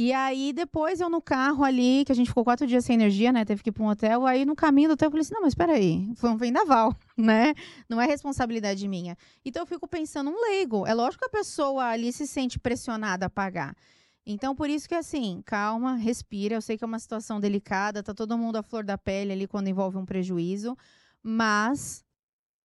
[0.00, 3.32] E aí depois eu no carro ali, que a gente ficou quatro dias sem energia,
[3.32, 3.44] né?
[3.44, 4.24] Teve que ir pra um hotel.
[4.24, 7.52] Aí no caminho do hotel eu falei assim, não, mas peraí, foi um vendaval, né?
[7.88, 9.18] Não é responsabilidade minha.
[9.44, 10.86] Então eu fico pensando, um leigo.
[10.86, 13.74] É lógico que a pessoa ali se sente pressionada a pagar.
[14.24, 16.54] Então, por isso que, assim, calma, respira.
[16.54, 19.48] Eu sei que é uma situação delicada, tá todo mundo à flor da pele ali
[19.48, 20.78] quando envolve um prejuízo,
[21.20, 22.04] mas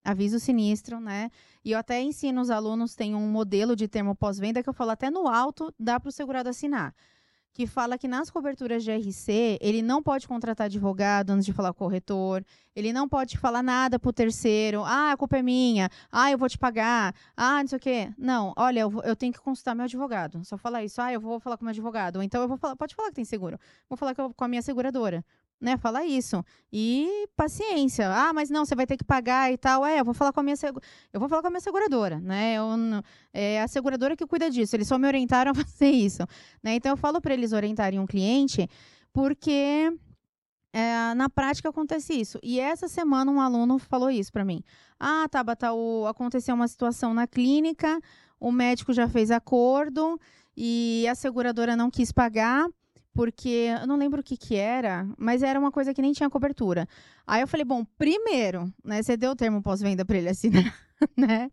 [0.03, 1.31] aviso sinistro, né?
[1.65, 4.91] E eu até ensino os alunos, tem um modelo de termo pós-venda que eu falo
[4.91, 6.93] até no alto, dá para o segurado assinar.
[7.55, 11.71] Que fala que nas coberturas de RC, ele não pode contratar advogado antes de falar
[11.71, 12.43] com o corretor,
[12.75, 16.49] ele não pode falar nada pro terceiro, ah, a culpa é minha, ah, eu vou
[16.49, 18.11] te pagar, ah, não sei o quê.
[18.17, 20.43] Não, olha, eu, vou- eu tenho que consultar meu advogado.
[20.43, 22.15] Só falar isso, ah, eu vou falar com meu advogado.
[22.15, 23.59] Ou então eu vou falar, pode falar que tem seguro.
[23.87, 25.23] Vou falar com com a minha seguradora.
[25.63, 26.43] Né, fala isso.
[26.73, 28.11] E paciência.
[28.13, 29.85] Ah, mas não, você vai ter que pagar e tal.
[29.85, 30.57] É, eu vou falar com a minha
[31.13, 32.55] eu vou falar com a minha seguradora, né?
[32.55, 32.65] Eu
[33.33, 34.75] é a seguradora que cuida disso.
[34.75, 36.23] Eles só me orientaram a fazer isso,
[36.61, 36.75] né?
[36.75, 38.69] Então eu falo para eles orientarem um cliente,
[39.13, 39.89] porque
[40.73, 42.37] é, na prática acontece isso.
[42.43, 44.61] E essa semana um aluno falou isso para mim.
[44.99, 48.01] Ah, Tabata, o, aconteceu uma situação na clínica,
[48.37, 50.19] o médico já fez acordo
[50.57, 52.67] e a seguradora não quis pagar
[53.13, 56.29] porque eu não lembro o que que era, mas era uma coisa que nem tinha
[56.29, 56.87] cobertura.
[57.27, 60.73] Aí eu falei, bom, primeiro, né, você deu o termo pós-venda para ele assinar,
[61.17, 61.49] né?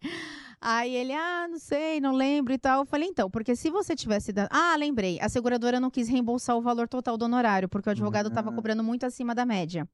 [0.61, 2.81] Aí ele, ah, não sei, não lembro e tal.
[2.83, 4.49] Eu falei, então, porque se você tivesse dado.
[4.53, 8.29] Ah, lembrei, a seguradora não quis reembolsar o valor total do honorário, porque o advogado
[8.29, 8.53] estava Ah.
[8.53, 9.89] cobrando muito acima da média.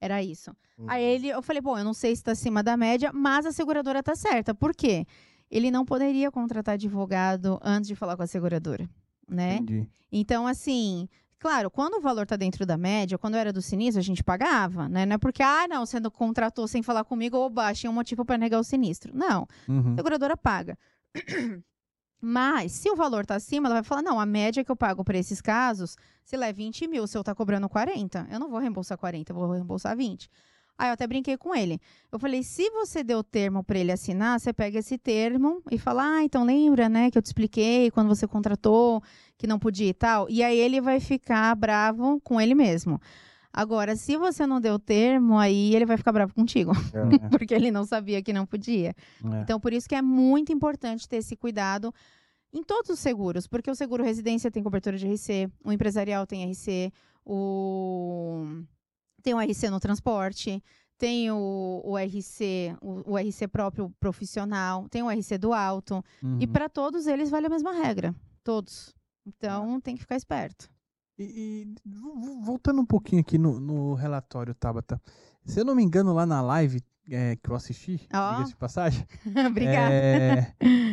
[0.00, 0.52] Era isso.
[0.78, 0.86] Uhum.
[0.88, 3.50] Aí ele, eu falei, bom, eu não sei se está acima da média, mas a
[3.50, 4.54] seguradora tá certa.
[4.54, 5.04] Por quê?
[5.50, 8.88] Ele não poderia contratar advogado antes de falar com a seguradora,
[9.28, 9.56] né?
[9.56, 9.88] Entendi.
[10.10, 11.08] Então, assim,
[11.38, 14.88] claro, quando o valor tá dentro da média, quando era do sinistro, a gente pagava,
[14.88, 15.04] né?
[15.06, 18.24] Não é porque, ah, não, você não contratou sem falar comigo, ou baixa, um motivo
[18.24, 19.14] para negar o sinistro.
[19.16, 19.92] Não, Uhum.
[19.92, 20.78] a seguradora paga.
[22.20, 25.04] Mas, se o valor tá acima, ela vai falar: não, a média que eu pago
[25.04, 28.50] para esses casos, se lá é 20 mil, se eu tá cobrando 40, eu não
[28.50, 30.28] vou reembolsar 40, eu vou reembolsar 20.
[30.78, 31.80] Aí eu até brinquei com ele.
[32.12, 36.04] Eu falei: se você deu termo para ele assinar, você pega esse termo e fala:
[36.04, 39.02] ah, então lembra, né, que eu te expliquei quando você contratou
[39.36, 40.30] que não podia e tal.
[40.30, 43.00] E aí ele vai ficar bravo com ele mesmo.
[43.52, 47.28] Agora, se você não deu termo, aí ele vai ficar bravo contigo, É.
[47.30, 48.90] porque ele não sabia que não podia.
[48.90, 49.40] É.
[49.42, 51.92] Então, por isso que é muito importante ter esse cuidado
[52.52, 56.48] em todos os seguros, porque o seguro residência tem cobertura de RC, o empresarial tem
[56.50, 56.92] RC,
[57.24, 58.44] o
[59.28, 60.62] tem o RC no transporte,
[60.96, 66.26] tem o, o RC, o, o RC próprio profissional, tem o RC do alto, e
[66.46, 66.52] Uhum.
[66.52, 68.94] para todos eles vale a mesma regra, todos.
[69.26, 70.70] Então, tem que ficar esperto.
[71.18, 74.98] E, e vo- vo- voltando um pouquinho aqui no, no relatório, Tabata.
[75.44, 76.80] Se eu não me engano, lá na live
[77.10, 78.32] é, que eu assisti, Ó.
[78.32, 79.06] diga-se de passagem.
[79.46, 79.92] Obrigada.
[79.92, 80.52] É,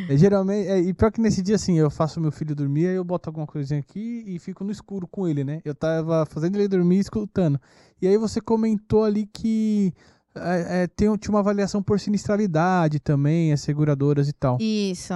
[0.09, 2.95] é, geralmente, é, e pior que nesse dia, assim, eu faço meu filho dormir, aí
[2.95, 5.61] eu boto alguma coisinha aqui e fico no escuro com ele, né?
[5.65, 7.59] Eu tava fazendo ele dormir e escutando.
[8.01, 9.93] E aí você comentou ali que
[10.35, 14.57] é, é, tem, tinha uma avaliação por sinistralidade também, as seguradoras e tal.
[14.59, 15.13] Isso.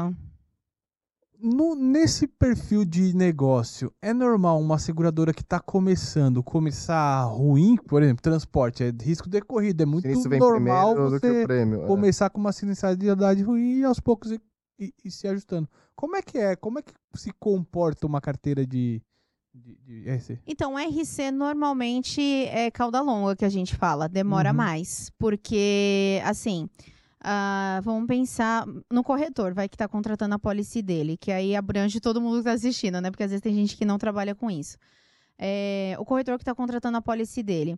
[1.42, 8.04] No- nesse perfil de negócio, é normal uma seguradora que está começando começar ruim, por
[8.04, 10.06] exemplo, transporte, é risco decorrido, é muito
[10.38, 11.84] normal você prêmio.
[11.84, 11.88] é.
[11.88, 14.42] começar com uma sinistralidade ruim e aos poucos ir,
[14.78, 15.70] ir- ir se ajustando.
[15.96, 16.58] Como é que é?
[16.58, 19.02] Como é que se comporta uma carteira de,
[19.54, 20.40] de, de RC?
[20.46, 24.58] Então, RC normalmente é cauda longa que a gente fala, demora Uhum.
[24.58, 25.10] mais.
[25.18, 26.68] Porque, assim,
[27.22, 32.00] ah, vamos pensar no corretor, vai que está contratando a policy dele, que aí abrange
[32.00, 33.12] todo mundo que está assistindo, né?
[33.12, 34.78] Porque às vezes tem gente que não trabalha com isso.
[35.38, 37.78] É, o corretor que está contratando a policy dele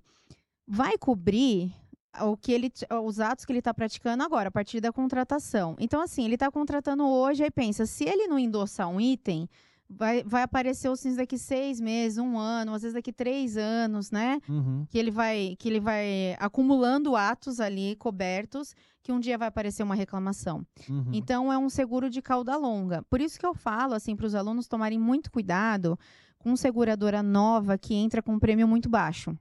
[0.68, 1.74] vai cobrir
[2.22, 2.72] o que ele,
[3.04, 5.76] os atos que ele está praticando agora, a partir da contratação.
[5.80, 9.48] Então, assim, ele está contratando hoje, aí pensa, se ele não endossar um item,
[9.90, 14.12] vai, vai aparecer o CINS daqui seis meses, um ano, às vezes daqui três anos,
[14.12, 14.40] né?
[14.48, 14.86] Uhum.
[14.90, 19.84] Que ele vai, que ele vai acumulando atos ali cobertos, que um dia vai aparecer
[19.84, 20.66] uma reclamação.
[20.90, 21.10] Uhum.
[21.12, 23.02] Então é um seguro de cauda longa.
[23.10, 25.98] Por isso que eu falo assim para os alunos tomarem muito cuidado
[26.38, 29.38] com seguradora nova que entra com um prêmio muito baixo.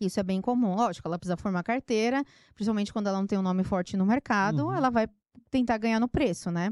[0.00, 0.74] Isso é bem comum.
[0.74, 2.24] Lógico, ela precisa formar carteira,
[2.54, 4.72] principalmente quando ela não tem um nome forte no mercado, Uhum.
[4.74, 5.06] ela vai
[5.50, 6.70] tentar ganhar no preço, né?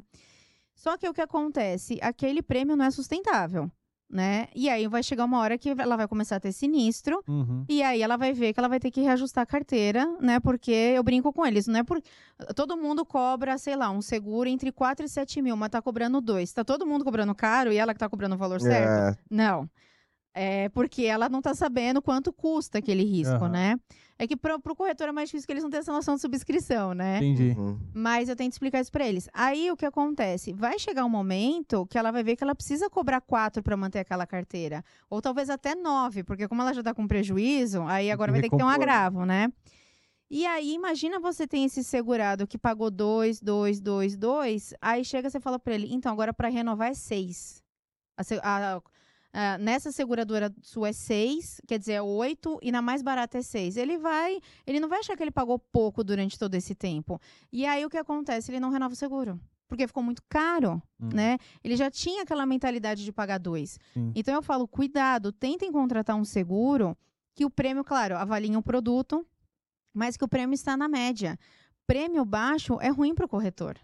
[0.74, 1.98] Só que o que acontece?
[2.00, 3.70] Aquele prêmio não é sustentável,
[4.10, 4.48] né?
[4.54, 7.64] E aí vai chegar uma hora que ela vai começar a ter sinistro, Uhum.
[7.68, 10.40] e aí ela vai ver que ela vai ter que reajustar a carteira, né?
[10.40, 12.00] Porque eu brinco com eles, não é por.
[12.56, 16.20] Todo mundo cobra, sei lá, um seguro entre 4 e 7 mil, mas tá cobrando
[16.20, 16.52] dois.
[16.52, 19.16] Tá todo mundo cobrando caro e ela que tá cobrando o valor certo?
[19.18, 19.68] É, Não.
[20.34, 23.48] É porque ela não tá sabendo quanto custa aquele risco, Aham.
[23.48, 23.80] né?
[24.20, 26.20] É que pro, pro corretor é mais difícil que eles não têm essa noção de
[26.20, 27.18] subscrição, né?
[27.18, 27.54] Entendi.
[27.56, 27.78] uhum.
[27.94, 29.28] Mas eu tento explicar isso pra eles.
[29.32, 30.52] Aí o que acontece?
[30.52, 34.00] Vai chegar um momento que ela vai ver que ela precisa cobrar quatro para manter
[34.00, 34.84] aquela carteira.
[35.08, 38.50] Ou talvez até nove, porque como ela já tá com prejuízo, aí agora vai ter
[38.50, 38.74] que ter um né?
[38.74, 39.52] agravo, né?
[40.30, 44.74] E aí, imagina você tem esse segurado que pagou dois, dois, dois, dois.
[44.82, 47.62] Aí chega você fala pra ele, então agora para renovar é seis.
[48.16, 48.82] A se- a-
[49.40, 53.42] a- nessa seguradora sua é seis, quer dizer, é oito, e na mais barata é
[53.42, 53.76] seis.
[53.76, 57.20] Ele vai, ele não vai achar que ele pagou pouco durante todo esse tempo.
[57.52, 58.50] E aí o que acontece?
[58.50, 59.40] Ele não renova o seguro.
[59.68, 61.10] Porque ficou muito caro, Hum.
[61.12, 61.36] né?
[61.62, 63.78] Ele já tinha aquela mentalidade de pagar dois.
[63.94, 64.12] Sim.
[64.14, 66.96] Então eu falo, cuidado, tentem contratar um seguro
[67.34, 69.24] que o prêmio, claro, avalie o produto,
[69.94, 71.38] mas que o prêmio está na média.
[71.86, 73.76] Prêmio baixo é ruim para o corretor.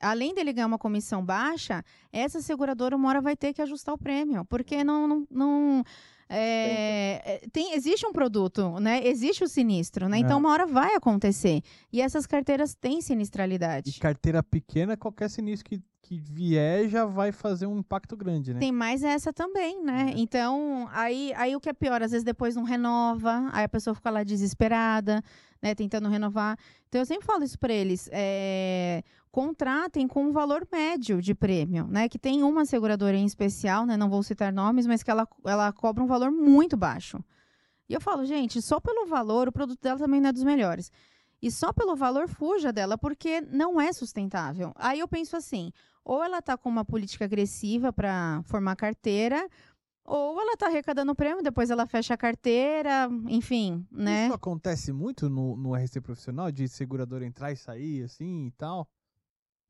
[0.00, 1.82] Além dele ganhar uma comissão baixa,
[2.12, 5.84] essa seguradora uma hora vai ter que ajustar o prêmio, porque não, não, não
[6.28, 9.06] é, tem, existe um produto, né?
[9.06, 10.18] Existe o sinistro, né?
[10.18, 10.40] Então É.
[10.40, 11.62] uma hora vai acontecer.
[11.92, 13.98] E essas carteiras têm E sinistralidade.
[14.00, 18.60] carteira pequena, qualquer sinistro que, que vier já vai fazer um impacto grande, né?
[18.60, 20.12] Tem mais essa também, né?
[20.14, 20.18] É.
[20.20, 23.94] Então, aí, aí o que é pior, às vezes depois não renova, aí a pessoa
[23.94, 25.22] fica lá desesperada,
[25.62, 25.74] né?
[25.74, 26.58] Tentando renovar.
[26.88, 28.08] Então, eu sempre falo isso para eles.
[28.12, 29.02] é,
[29.34, 32.08] contratem com um valor médio de prêmio, né?
[32.08, 33.96] Que tem uma seguradora em especial, né?
[33.96, 37.18] Não vou citar nomes, mas que ela, ela cobra um valor muito baixo.
[37.88, 40.92] E eu falo, gente, só pelo valor, o produto dela também não é dos melhores.
[41.42, 44.72] E só pelo valor, fuja dela, porque não é sustentável.
[44.76, 45.72] Aí eu penso assim,
[46.04, 49.48] ou ela está com uma política agressiva para formar carteira,
[50.04, 54.26] ou ela tá arrecadando prêmio, depois ela fecha a carteira, enfim, né?
[54.26, 58.88] Isso acontece muito no, no RC profissional, de seguradora entrar e sair, assim, e tal?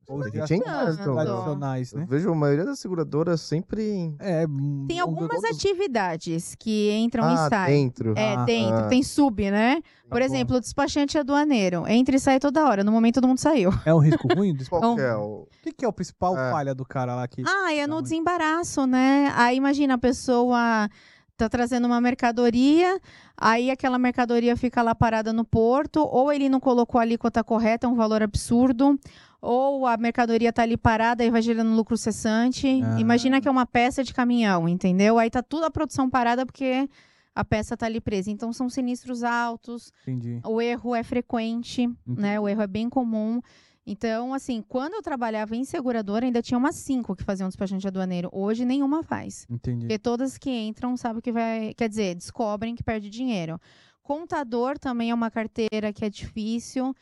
[0.09, 1.14] Ou A gente ações entra, então.
[1.14, 2.07] tradicionais, Eu né?
[2.09, 4.14] vejo a maioria das seguradoras sempre.
[4.18, 4.46] É,
[4.86, 7.84] Tem um- algumas todos- atividades que entram ah, e saem.
[7.84, 8.14] dentro.
[8.16, 8.88] É, Ah, dentro, ah.
[8.88, 9.80] tem sub, né?
[10.09, 11.86] Por Tá exemplo, o despachante aduaneiro.
[11.88, 12.84] Entra e sai toda hora.
[12.84, 13.70] No momento todo mundo saiu.
[13.86, 14.55] É um risco ruim?
[14.68, 15.24] Qual Então- que é o.
[15.42, 16.50] O que, que é o principal É.
[16.50, 17.42] falha do cara lá que.
[17.46, 19.32] Ah, é no desembaraço, né?
[19.34, 20.88] Aí imagina a pessoa
[21.36, 23.00] tá trazendo uma mercadoria,
[23.36, 27.88] aí aquela mercadoria fica lá parada no porto, ou ele não colocou a alíquota correta,
[27.88, 28.96] é um valor absurdo,
[29.45, 32.66] ou a mercadoria tá ali parada e vai gerando lucro cessante.
[32.82, 32.99] Ah.
[32.99, 35.18] Imagina que é uma peça de caminhão, entendeu?
[35.18, 36.88] Aí tá tudo a produção parada porque
[37.34, 38.30] a peça tá ali presa.
[38.30, 40.40] Então são sinistros altos, Entendi.
[40.45, 42.40] o erro é frequente, né?
[42.40, 43.40] O erro é bem comum.
[43.86, 48.30] Então, assim, quando eu trabalhava em seguradora, ainda tinha umas cinco que faziam despachante aduaneiro.
[48.32, 49.47] Hoje, nenhuma faz.
[49.51, 49.80] Entendi.
[49.80, 51.74] Porque todas que entram sabem que vai.
[51.74, 53.61] Quer dizer, descobrem que perde dinheiro.
[54.03, 56.95] Contador também é uma carteira que é difícil.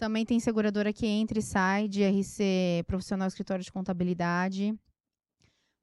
[0.00, 4.74] Também tem seguradora que entra e sai de RC profissional escritório de contabilidade.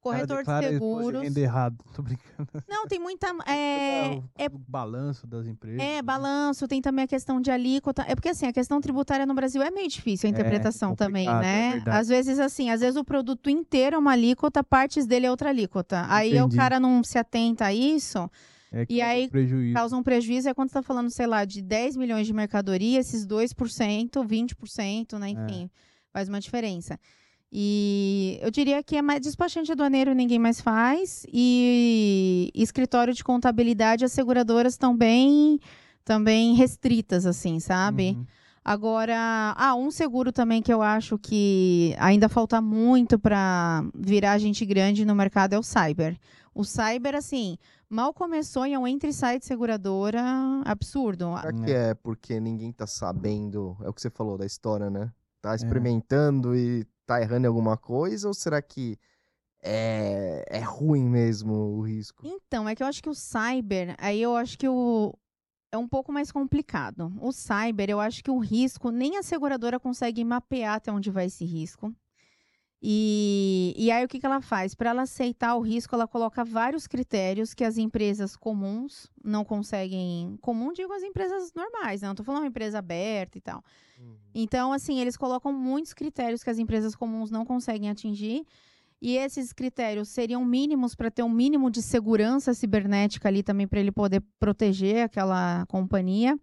[0.00, 1.22] Corretor de seguros.
[1.22, 1.76] renda errado.
[1.94, 2.48] Tô brincando.
[2.68, 3.28] Não, tem muita.
[3.46, 5.80] É, o, é o balanço das empresas.
[5.80, 6.02] É, né?
[6.02, 8.04] balanço, tem também a questão de alíquota.
[8.08, 11.26] É porque, assim, a questão tributária no Brasil é meio difícil a É, interpretação também,
[11.26, 11.70] complicado, é né?
[11.74, 11.96] verdade.
[11.98, 15.50] às vezes, assim, às vezes o produto inteiro é uma alíquota, partes dele é outra
[15.50, 16.04] alíquota.
[16.08, 16.56] Aí o Entendi.
[16.56, 18.28] cara não se atenta a isso,
[18.72, 19.74] É, E aí, prejuízo.
[19.74, 20.48] causa um prejuízo.
[20.48, 25.18] É quando você tá falando, sei lá, de 10 milhões de mercadoria, esses 2%, 20%,
[25.18, 25.30] né?
[25.30, 25.70] Enfim,
[26.12, 26.98] faz uma diferença.
[27.50, 31.24] E eu diria que é mais despachante aduaneiro ninguém mais faz.
[31.32, 35.58] E escritório de contabilidade, as seguradoras estão bem
[36.04, 38.10] também restritas, assim, sabe?
[38.10, 38.26] Uhum.
[38.64, 44.64] Agora, ah, um seguro também que eu acho que ainda falta muito para virar gente
[44.66, 46.18] grande no mercado é o cyber.
[46.54, 47.56] O cyber, assim,
[47.88, 50.22] mal começou e é um entre e sai de seguradora
[50.64, 51.34] absurdo.
[51.40, 53.76] Será que é porque ninguém tá sabendo?
[53.82, 55.10] É o que você falou da história, né?
[55.12, 55.18] É.
[55.40, 58.28] Tá experimentando e tá errando em alguma coisa?
[58.28, 58.98] Ou será que
[59.62, 62.26] é, é ruim mesmo o risco?
[62.26, 65.14] Então, é que eu acho que o cyber, aí eu acho que o
[65.70, 67.12] é um pouco mais complicado.
[67.20, 71.26] O cyber, eu acho que o risco, nem a seguradora consegue mapear até onde vai
[71.26, 71.94] esse risco.
[72.80, 74.74] E, e aí, o que, que ela faz?
[74.74, 80.38] Para ela aceitar o risco, ela coloca vários critérios que as empresas comuns não conseguem.
[80.40, 82.08] Comum, digo as empresas normais, né?
[82.08, 83.64] não estou falando uma empresa aberta e tal.
[84.32, 88.46] Então, assim, eles colocam muitos critérios que as empresas comuns não conseguem atingir.
[89.00, 93.80] E esses critérios seriam mínimos para ter um mínimo de segurança cibernética ali também para
[93.80, 96.38] ele poder proteger aquela companhia.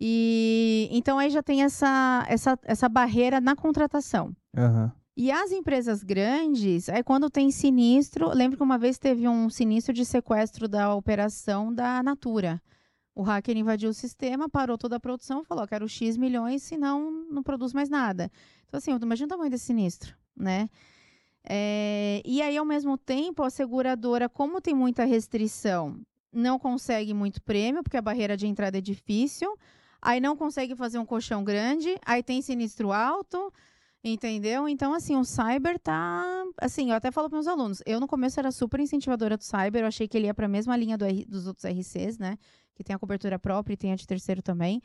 [0.00, 4.34] E então aí já tem essa, essa, essa barreira na contratação.
[4.56, 4.92] Aham.
[5.16, 9.94] E as empresas grandes, aí quando tem sinistro, lembro que uma vez teve um sinistro
[9.94, 12.60] de sequestro da operação da Natura.
[13.14, 17.42] O hacker invadiu o sistema, parou toda a produção, falou: quero X milhões, senão não
[17.42, 18.30] produz mais nada.
[18.66, 20.68] Então, assim, imagina o tamanho desse sinistro, né?
[21.42, 25.98] É, e aí, ao mesmo tempo, a seguradora, como tem muita restrição,
[26.30, 29.56] não consegue muito prêmio, porque a barreira de entrada é difícil.
[30.02, 33.50] Aí não consegue fazer um colchão grande, aí tem sinistro alto,
[34.04, 34.68] entendeu?
[34.68, 36.24] Então, assim, o cyber tá.
[36.60, 39.82] Assim, eu até falo para meus alunos, eu no começo era super incentivadora do cyber,
[39.82, 42.38] eu achei que ele ia para a mesma linha do R- dos outros RCs, né?
[42.74, 44.80] Que tem a cobertura própria e tem a de terceiro também.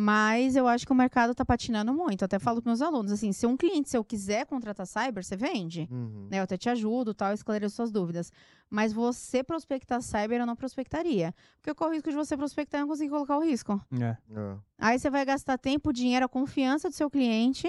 [0.00, 2.22] Mas eu acho que o mercado tá patinando muito.
[2.22, 5.34] Eu até falo para meus alunos, assim, se um cliente seu quiser contratar cyber, você
[5.36, 5.88] vende.
[5.90, 6.28] Uhum.
[6.30, 8.30] Né, eu até te ajudo, tal, esclareço suas dúvidas.
[8.70, 11.34] Mas você prospectar cyber, eu não prospectaria.
[11.56, 13.80] Porque qual o risco de você prospectar e não conseguir colocar o risco?
[14.00, 14.16] É.
[14.30, 14.56] É.
[14.78, 17.66] Aí você vai gastar tempo, dinheiro, a confiança do seu cliente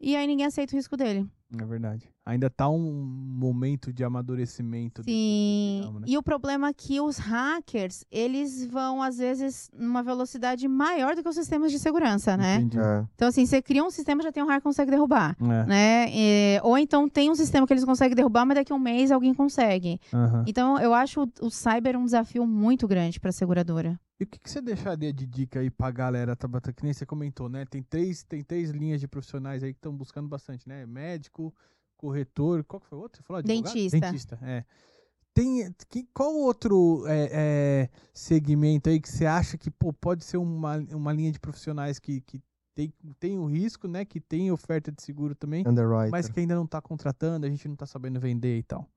[0.00, 1.26] e aí ninguém aceita o risco dele.
[1.56, 2.08] É verdade.
[2.26, 5.02] Ainda tá um momento de amadurecimento.
[5.02, 5.80] desse- Sim.
[5.82, 6.06] desse né?
[6.08, 11.22] E o problema é que os hackers, eles vão, às vezes, numa velocidade maior do
[11.22, 12.56] que os sistemas de segurança, né?
[12.56, 12.78] Entendi.
[12.80, 13.04] É.
[13.14, 15.36] Então, assim, você cria um sistema, já tem um hacker que consegue derrubar.
[15.40, 15.66] É.
[15.66, 16.06] Né?
[16.10, 19.12] E- ou então tem um sistema que eles conseguem derrubar, mas daqui a um mês
[19.12, 20.00] alguém consegue.
[20.12, 20.44] Aham.
[20.48, 24.00] Então, eu acho o, o cyber um desafio muito grande para a seguradora.
[24.18, 26.72] E o que, que você deixaria de dica aí pra galera, Tabata?
[26.72, 27.64] Que nem você comentou, né?
[27.64, 30.86] Tem três, tem três linhas de profissionais aí que estão buscando bastante, né?
[30.86, 31.52] Médico,
[31.96, 33.18] corretor, qual que foi o outro?
[33.18, 33.42] Você falou?
[33.42, 33.98] Dentista.
[33.98, 34.64] Dentista, é.
[35.34, 40.36] Tem, que, qual outro é, é, segmento aí que você acha que pô, pode ser
[40.36, 42.40] uma, uma linha de profissionais que, que
[42.72, 44.04] tem, tem o risco, né?
[44.04, 46.12] Que tem oferta de seguro também, Underwriter.
[46.12, 48.88] mas que ainda não tá contratando, a gente não tá sabendo vender e tal.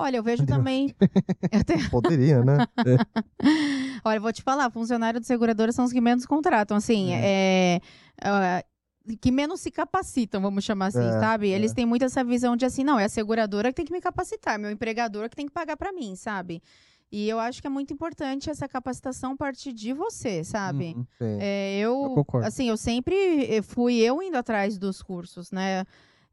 [0.00, 0.94] Olha, eu vejo também.
[1.52, 2.58] eu tenho- Poderia, né?
[4.04, 6.76] Olha, eu vou te falar, funcionário de seguradora são os que menos contratam.
[6.76, 7.80] Assim, é.
[8.22, 8.62] ah,
[9.20, 11.50] que menos se capacitam, vamos chamar assim, É, sabe?
[11.50, 11.54] é.
[11.56, 14.00] Eles têm muito essa visão de assim, não, é a seguradora que tem que me
[14.00, 16.62] capacitar, é meu empregador que tem que pagar pra mim, sabe?
[17.10, 20.94] E eu acho que é muito importante essa capacitação partir de você, sabe?
[20.94, 21.06] Uhum.
[21.40, 23.14] É, Eu eu, assim, eu sempre
[23.56, 25.84] eh, fui eu indo atrás dos cursos, né?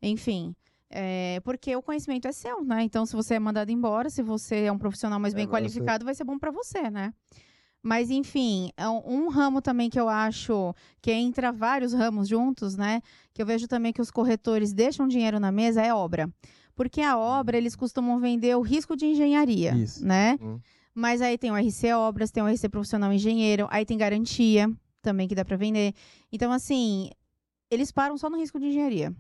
[0.02, 0.54] Enfim,
[0.90, 2.84] é, porque o conhecimento é seu, né?
[2.84, 5.52] Então, se você é mandado embora, se você é um profissional mais É, bem você-
[5.52, 7.14] qualificado, vai ser bom para você, né?
[7.82, 12.76] Mas, enfim, é um, um ramo também que eu acho que entra vários ramos juntos,
[12.76, 13.00] né?
[13.32, 16.28] Que eu vejo também que os corretores deixam dinheiro na mesa é obra.
[16.76, 20.04] Porque a obra, eles costumam vender o risco de engenharia, Isso.
[20.06, 20.38] né?
[20.42, 20.60] Hum.
[20.96, 24.68] Mas aí tem o RC Obras, tem o RC Profissional Engenheiro, aí tem garantia
[25.02, 25.94] também que dá para vender.
[26.32, 27.12] Então, assim,
[27.70, 29.14] eles param só no risco de engenharia,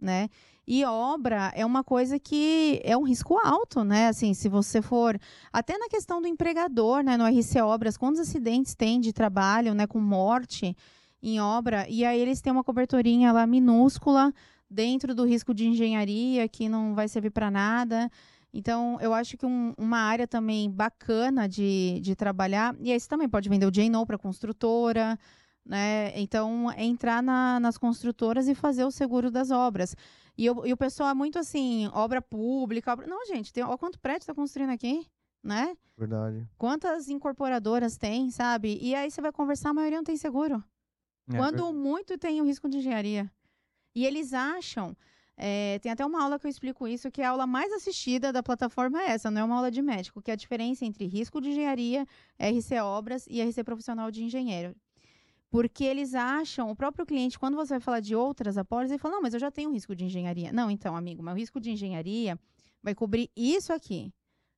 [0.00, 0.28] né?
[0.66, 4.08] E obra é uma coisa que é um risco alto, né?
[4.08, 5.18] Assim, se você for.
[5.52, 7.16] Até na questão do empregador, né?
[7.16, 9.86] No RC Obras, quantos acidentes tem de trabalho, né?
[9.86, 10.76] Com morte
[11.22, 11.86] em obra.
[11.88, 14.32] E aí eles têm uma coberturinha lá minúscula
[14.70, 18.10] dentro do risco de engenharia que não vai servir para nada.
[18.54, 22.74] Então, eu acho que um- uma área também bacana de, de trabalhar.
[22.80, 25.18] E aí você também pode vender o JNO para construtora,
[25.64, 26.12] né?
[26.20, 29.96] Então, é entrar na- nas construtoras e fazer o seguro das obras.
[30.36, 32.92] E, eu- e o pessoal é muito assim, obra pública.
[32.92, 35.06] obra- Não, gente, tem, olha quanto prédio está construindo aqui,
[35.42, 35.76] né?
[35.96, 36.48] Verdade.
[36.56, 38.78] Quantas incorporadoras tem, sabe?
[38.80, 40.62] E aí você vai conversar, a maioria não tem seguro.
[41.32, 43.30] É Quando muito tem o risco de engenharia.
[43.94, 44.96] E eles acham.
[45.36, 48.42] é, tem até uma aula que eu explico isso, que a aula mais assistida da
[48.42, 51.40] plataforma é essa, não é uma aula de médico, que é a diferença entre risco
[51.40, 52.06] de engenharia,
[52.38, 54.76] RC Obras e RC Profissional de Engenheiro.
[55.52, 59.16] Porque eles acham, o próprio cliente, quando você vai falar de outras apólices, ele fala,
[59.16, 60.50] não, mas eu já tenho risco de engenharia.
[60.50, 62.40] Não, então, amigo, mas o risco de engenharia
[62.82, 64.10] vai cobrir isso aqui,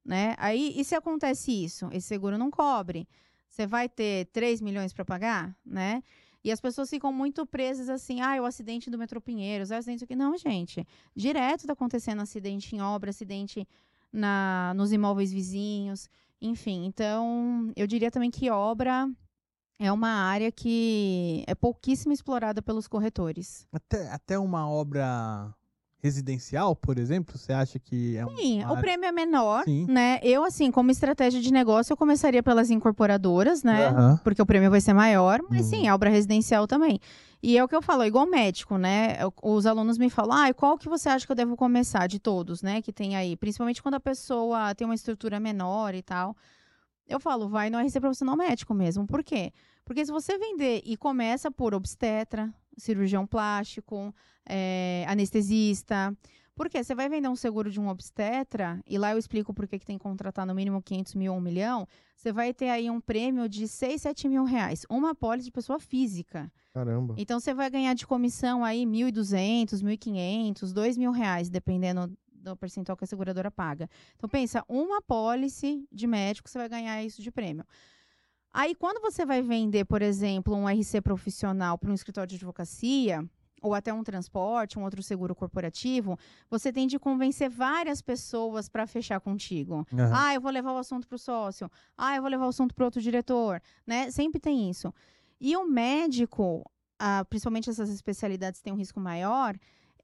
[0.05, 0.37] né?
[0.39, 1.89] Aí, e se acontece isso?
[1.91, 3.09] Esse seguro não cobre.
[3.49, 6.01] Você vai ter 3 milhões para pagar, né?
[6.45, 10.05] E as pessoas ficam muito presas assim, ah, o acidente do metrô Pinheiros, o acidente
[10.05, 10.15] aqui.
[10.15, 10.87] Não, gente.
[11.17, 13.67] Direto tá acontecendo acidente em obra, acidente
[14.13, 16.09] na, nos imóveis vizinhos,
[16.41, 16.85] enfim.
[16.87, 19.11] Então, eu diria também que obra
[19.79, 23.67] é uma área que é pouquíssimo explorada pelos corretores.
[23.73, 25.53] Até, até uma obra
[25.99, 28.77] residencial, por exemplo, você acha que é Sim, o área...
[28.81, 29.87] prêmio é menor, Sim.
[29.89, 30.21] né?
[30.23, 34.19] Eu, assim, como estratégia de negócio, eu começaria pelas incorporadoras, né?
[34.23, 35.71] Porque o prêmio vai ser maior, mas Uhum.
[35.81, 37.01] sim, a obra residencial também.
[37.43, 39.17] E é o que eu falo, é igual médico, né?
[39.43, 42.19] Os alunos me falam, ah, e qual que você acha que eu devo começar de
[42.19, 42.83] todos, né?
[42.83, 46.37] Que tem aí, principalmente quando a pessoa tem uma estrutura menor e tal.
[47.07, 49.07] Eu falo, vai no RC profissional médico mesmo.
[49.07, 49.53] Por quê?
[49.85, 54.15] Porque se você vender e começa por obstetra, cirurgião plástico,
[54.49, 56.17] eh, anestesista,
[56.57, 59.79] porque você vai vender um seguro de um obstetra, e lá eu explico por que
[59.81, 61.87] tem que contratar no mínimo 500 mil ou um milhão,
[62.17, 64.87] você vai ter aí um prêmio de 6, 7 mil reais.
[64.89, 66.51] Uma apólice de pessoa física.
[66.73, 67.15] Caramba.
[67.19, 72.97] Então, você vai ganhar de comissão aí 1.200, 1.500, 2 mil reais, dependendo do percentual
[72.97, 73.89] que a seguradora paga.
[74.17, 77.65] Então, pensa, uma apólice de médico, você vai ganhar isso de prêmio.
[78.53, 83.29] Aí, quando você vai vender, por exemplo, um RC profissional para um escritório de advocacia,
[83.65, 86.19] ou até um transporte, um outro seguro corporativo,
[86.51, 89.87] você tem de convencer várias pessoas para fechar contigo.
[89.93, 90.13] Aham.
[90.15, 91.71] Ah, eu vou levar o assunto para o sócio.
[91.97, 94.11] Ah, eu vou levar o assunto para outro diretor, né?
[94.11, 94.93] Sempre tem isso.
[95.41, 99.57] E o médico, ah, principalmente essas especialidades têm um risco maior,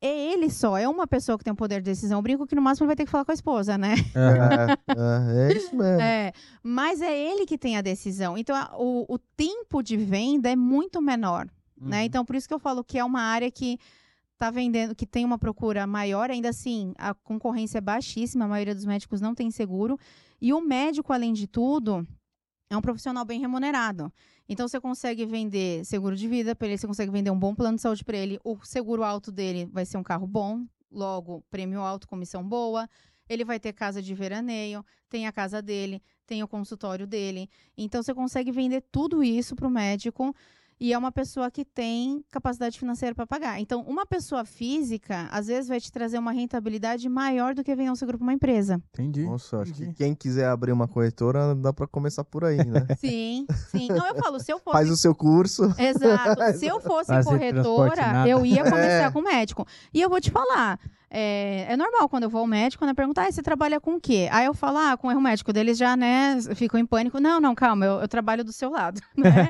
[0.03, 2.19] é ele só, é uma pessoa que tem o poder de decisão.
[2.19, 3.95] Eu brinco que no máximo ele vai ter que falar com a esposa, né?
[4.17, 4.77] Aham.
[4.89, 6.01] É, é, é isso mesmo.
[6.01, 6.33] É,
[6.63, 8.37] mas é ele que tem a decisão.
[8.39, 11.47] Então, a- o, o tempo de venda é muito menor,
[11.81, 11.99] né?
[12.01, 12.05] Uhum.
[12.05, 13.79] Então, por isso que eu falo que é uma área que
[14.39, 18.75] tá vendendo, que tem uma procura maior, ainda assim, a concorrência é baixíssima, a maioria
[18.75, 19.99] dos médicos não tem seguro.
[20.41, 22.07] E o médico, além de tudo,
[22.71, 24.13] é um profissional bem remunerado.
[24.49, 27.77] Então, você consegue vender seguro de vida para ele, você consegue vender um bom plano
[27.77, 31.81] de saúde para ele, o seguro alto dele vai ser um carro bom, logo, prêmio
[31.81, 32.89] alto, comissão boa.
[33.29, 37.51] Ele vai ter casa de veraneio, tem a casa dele, tem o consultório dele.
[37.77, 40.35] Então, você consegue vender tudo isso para o médico
[40.81, 43.61] e é uma pessoa que tem capacidade financeira para pagar.
[43.61, 47.91] Então, uma pessoa física, às vezes, vai te trazer uma rentabilidade maior do que vender
[47.91, 48.83] um seguro para uma empresa.
[48.95, 49.25] Entendi.
[49.25, 49.97] Nossa, acho que entendi.
[49.97, 52.87] quem quiser abrir uma corretora, dá pra começar por aí, né?
[52.99, 53.89] Sim, sim.
[53.89, 54.77] Não, eu falo, se eu fosse.
[54.77, 55.65] Faz o seu curso.
[55.79, 56.41] Exato.
[56.59, 59.11] Se eu fosse Fazer corretora, eu ia começar É.
[59.11, 59.67] com médico.
[59.93, 60.79] E eu vou te falar.
[61.13, 64.01] É, é normal quando eu vou ao médico, eu perguntar, ah, você trabalha com o
[64.01, 64.29] quê?
[64.31, 65.53] Aí eu falo, ah, com erro médico.
[65.53, 67.19] Deles já, né, ficam em pânico.
[67.19, 69.01] Não, não, calma, eu, eu trabalho do seu lado.
[69.19, 69.49] né?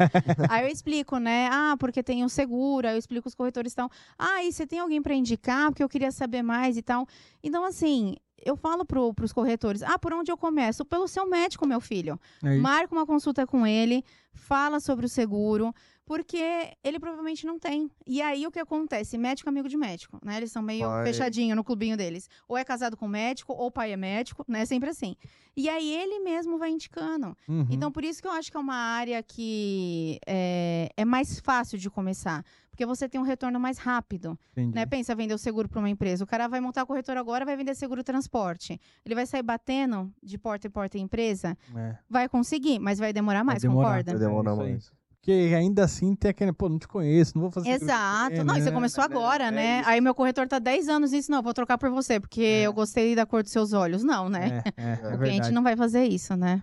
[0.48, 1.50] aí eu explico, né?
[1.52, 3.90] Ah, porque tem um seguro, aí eu explico os corretores estão.
[4.18, 5.68] Ah, e você tem alguém para indicar?
[5.70, 7.06] Porque eu queria saber mais e tal.
[7.42, 10.84] Então, assim, eu falo pro, pros corretores, ah, por onde eu começo?
[10.84, 12.18] Pelo seu médico, meu filho.
[12.42, 12.56] É.
[12.56, 15.74] Marca uma consulta com ele, fala sobre o seguro,
[16.10, 17.88] porque ele provavelmente não tem.
[18.04, 19.16] E aí o que acontece?
[19.16, 20.38] Médico é amigo de médico, né?
[20.38, 21.06] Eles são meio Pai.
[21.06, 22.28] fechadinho no clubinho deles.
[22.48, 24.66] Ou é casado com médico, ou o pai é médico, né?
[24.66, 25.14] Sempre assim.
[25.56, 27.36] E aí ele mesmo vai indicando.
[27.48, 27.64] Uhum.
[27.70, 31.78] Então, por isso que eu acho que é uma área que é, é mais fácil
[31.78, 32.44] de começar.
[32.72, 34.36] Porque você tem um retorno mais rápido.
[34.50, 34.74] Entendi.
[34.74, 34.86] Né?
[34.86, 36.24] Pensa vender o seguro para uma empresa.
[36.24, 38.80] O cara vai montar a corretora agora, vai vender seguro transporte.
[39.06, 41.56] Ele vai sair batendo de porta em porta em empresa?
[41.76, 41.96] É.
[42.08, 43.88] Vai conseguir, mas vai demorar mais, demorar.
[43.90, 44.10] concorda?
[44.10, 44.99] Vai demorar É mais.
[45.20, 48.36] Porque ainda assim tem aquele, pô, não te conheço, não vou fazer Exato.
[48.36, 48.72] você, não, e você né?
[48.74, 49.82] começou agora, É né?
[49.84, 52.62] Aí meu corretor tá 10 anos nisso, não, vou trocar por você, porque É.
[52.62, 54.02] eu gostei da cor dos seus olhos.
[54.02, 54.62] Não, né?
[54.78, 55.52] É, é, é o cliente verdade.
[55.52, 56.62] não vai fazer isso, né?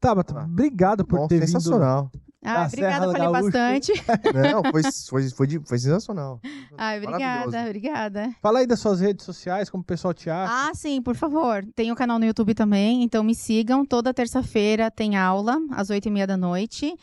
[0.00, 0.42] Tabata, Ah.
[0.44, 1.46] obrigado por Bom, ter vindo.
[1.46, 2.10] sensacional.
[2.46, 3.42] Ah, Da obrigada, Serra falei Gaúcha.
[3.42, 3.92] bastante.
[4.54, 6.40] Não, foi, foi, foi, de- foi sensacional.
[6.76, 8.34] Ai, obrigada, obrigada.
[8.42, 10.52] Fala aí das suas redes sociais, como o pessoal te acha.
[10.52, 11.64] Ah, sim, por favor.
[11.74, 13.86] Tem o canal no YouTube também, então me sigam.
[13.86, 16.94] Toda terça-feira tem aula, às oito e meia da noite.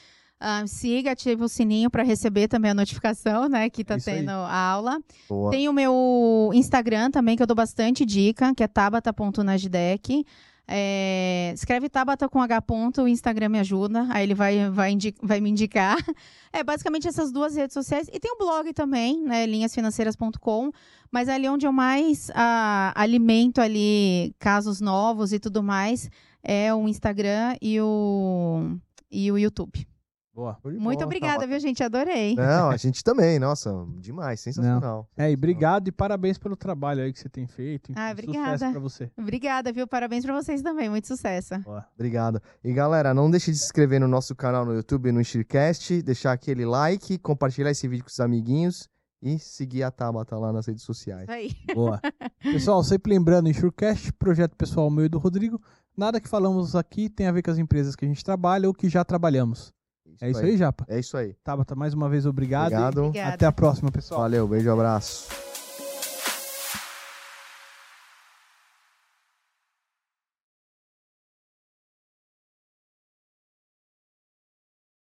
[0.43, 4.17] Ah, siga, ative o sininho para receber também a notificação, né, que tá Isso aí.
[4.17, 4.99] tendo a aula.
[5.29, 5.51] Boa.
[5.51, 10.25] Tem o meu Instagram também, que eu dou bastante dica, que é tabata.najdec.
[10.73, 15.41] É, escreve Tabata com H ponto, o Instagram me ajuda, aí ele vai, vai, vai
[15.41, 15.97] me indicar.
[16.53, 18.09] É basicamente essas duas redes sociais.
[18.11, 20.69] E tem o blog também, né, linhasfinanceiras.com,
[21.09, 26.09] mas ali onde eu mais ah, alimento ali casos novos e tudo mais
[26.43, 28.75] é o Instagram e o,
[29.09, 29.87] e o YouTube.
[30.41, 30.57] Boa.
[30.63, 31.47] Muito bola, obrigada, Tabata.
[31.47, 31.83] viu, gente?
[31.83, 32.35] Adorei.
[32.35, 35.07] Não, a gente também, nossa, demais, sensacional.
[35.15, 37.93] É, e obrigado e parabéns pelo trabalho aí que você tem feito.
[37.95, 38.53] Ah, obrigada.
[38.53, 39.11] Sucesso pra você.
[39.15, 39.85] Obrigada, viu?
[39.85, 40.89] Parabéns pra vocês também.
[40.89, 41.59] Muito sucesso.
[41.59, 41.85] Boa.
[41.93, 42.41] Obrigado.
[42.63, 46.31] E galera, não deixe de se inscrever no nosso canal no YouTube no Enxercast, deixar
[46.31, 48.89] aquele like, compartilhar esse vídeo com os amiguinhos
[49.21, 51.29] e seguir a Tabata lá nas redes sociais.
[51.29, 51.51] Aí.
[51.75, 52.01] Boa.
[52.41, 55.61] Pessoal, sempre lembrando, Insurecast, projeto pessoal meu e do Rodrigo,
[55.95, 58.73] nada que falamos aqui tem a ver com as empresas que a gente trabalha ou
[58.73, 59.71] que já trabalhamos.
[60.19, 60.85] É isso aí, Japa.
[60.87, 61.35] É isso aí.
[61.43, 62.73] Tabata, mais uma vez, obrigado.
[63.05, 63.33] Obrigado.
[63.33, 64.21] Até a próxima, pessoal.
[64.21, 65.50] Valeu, beijo, abraço.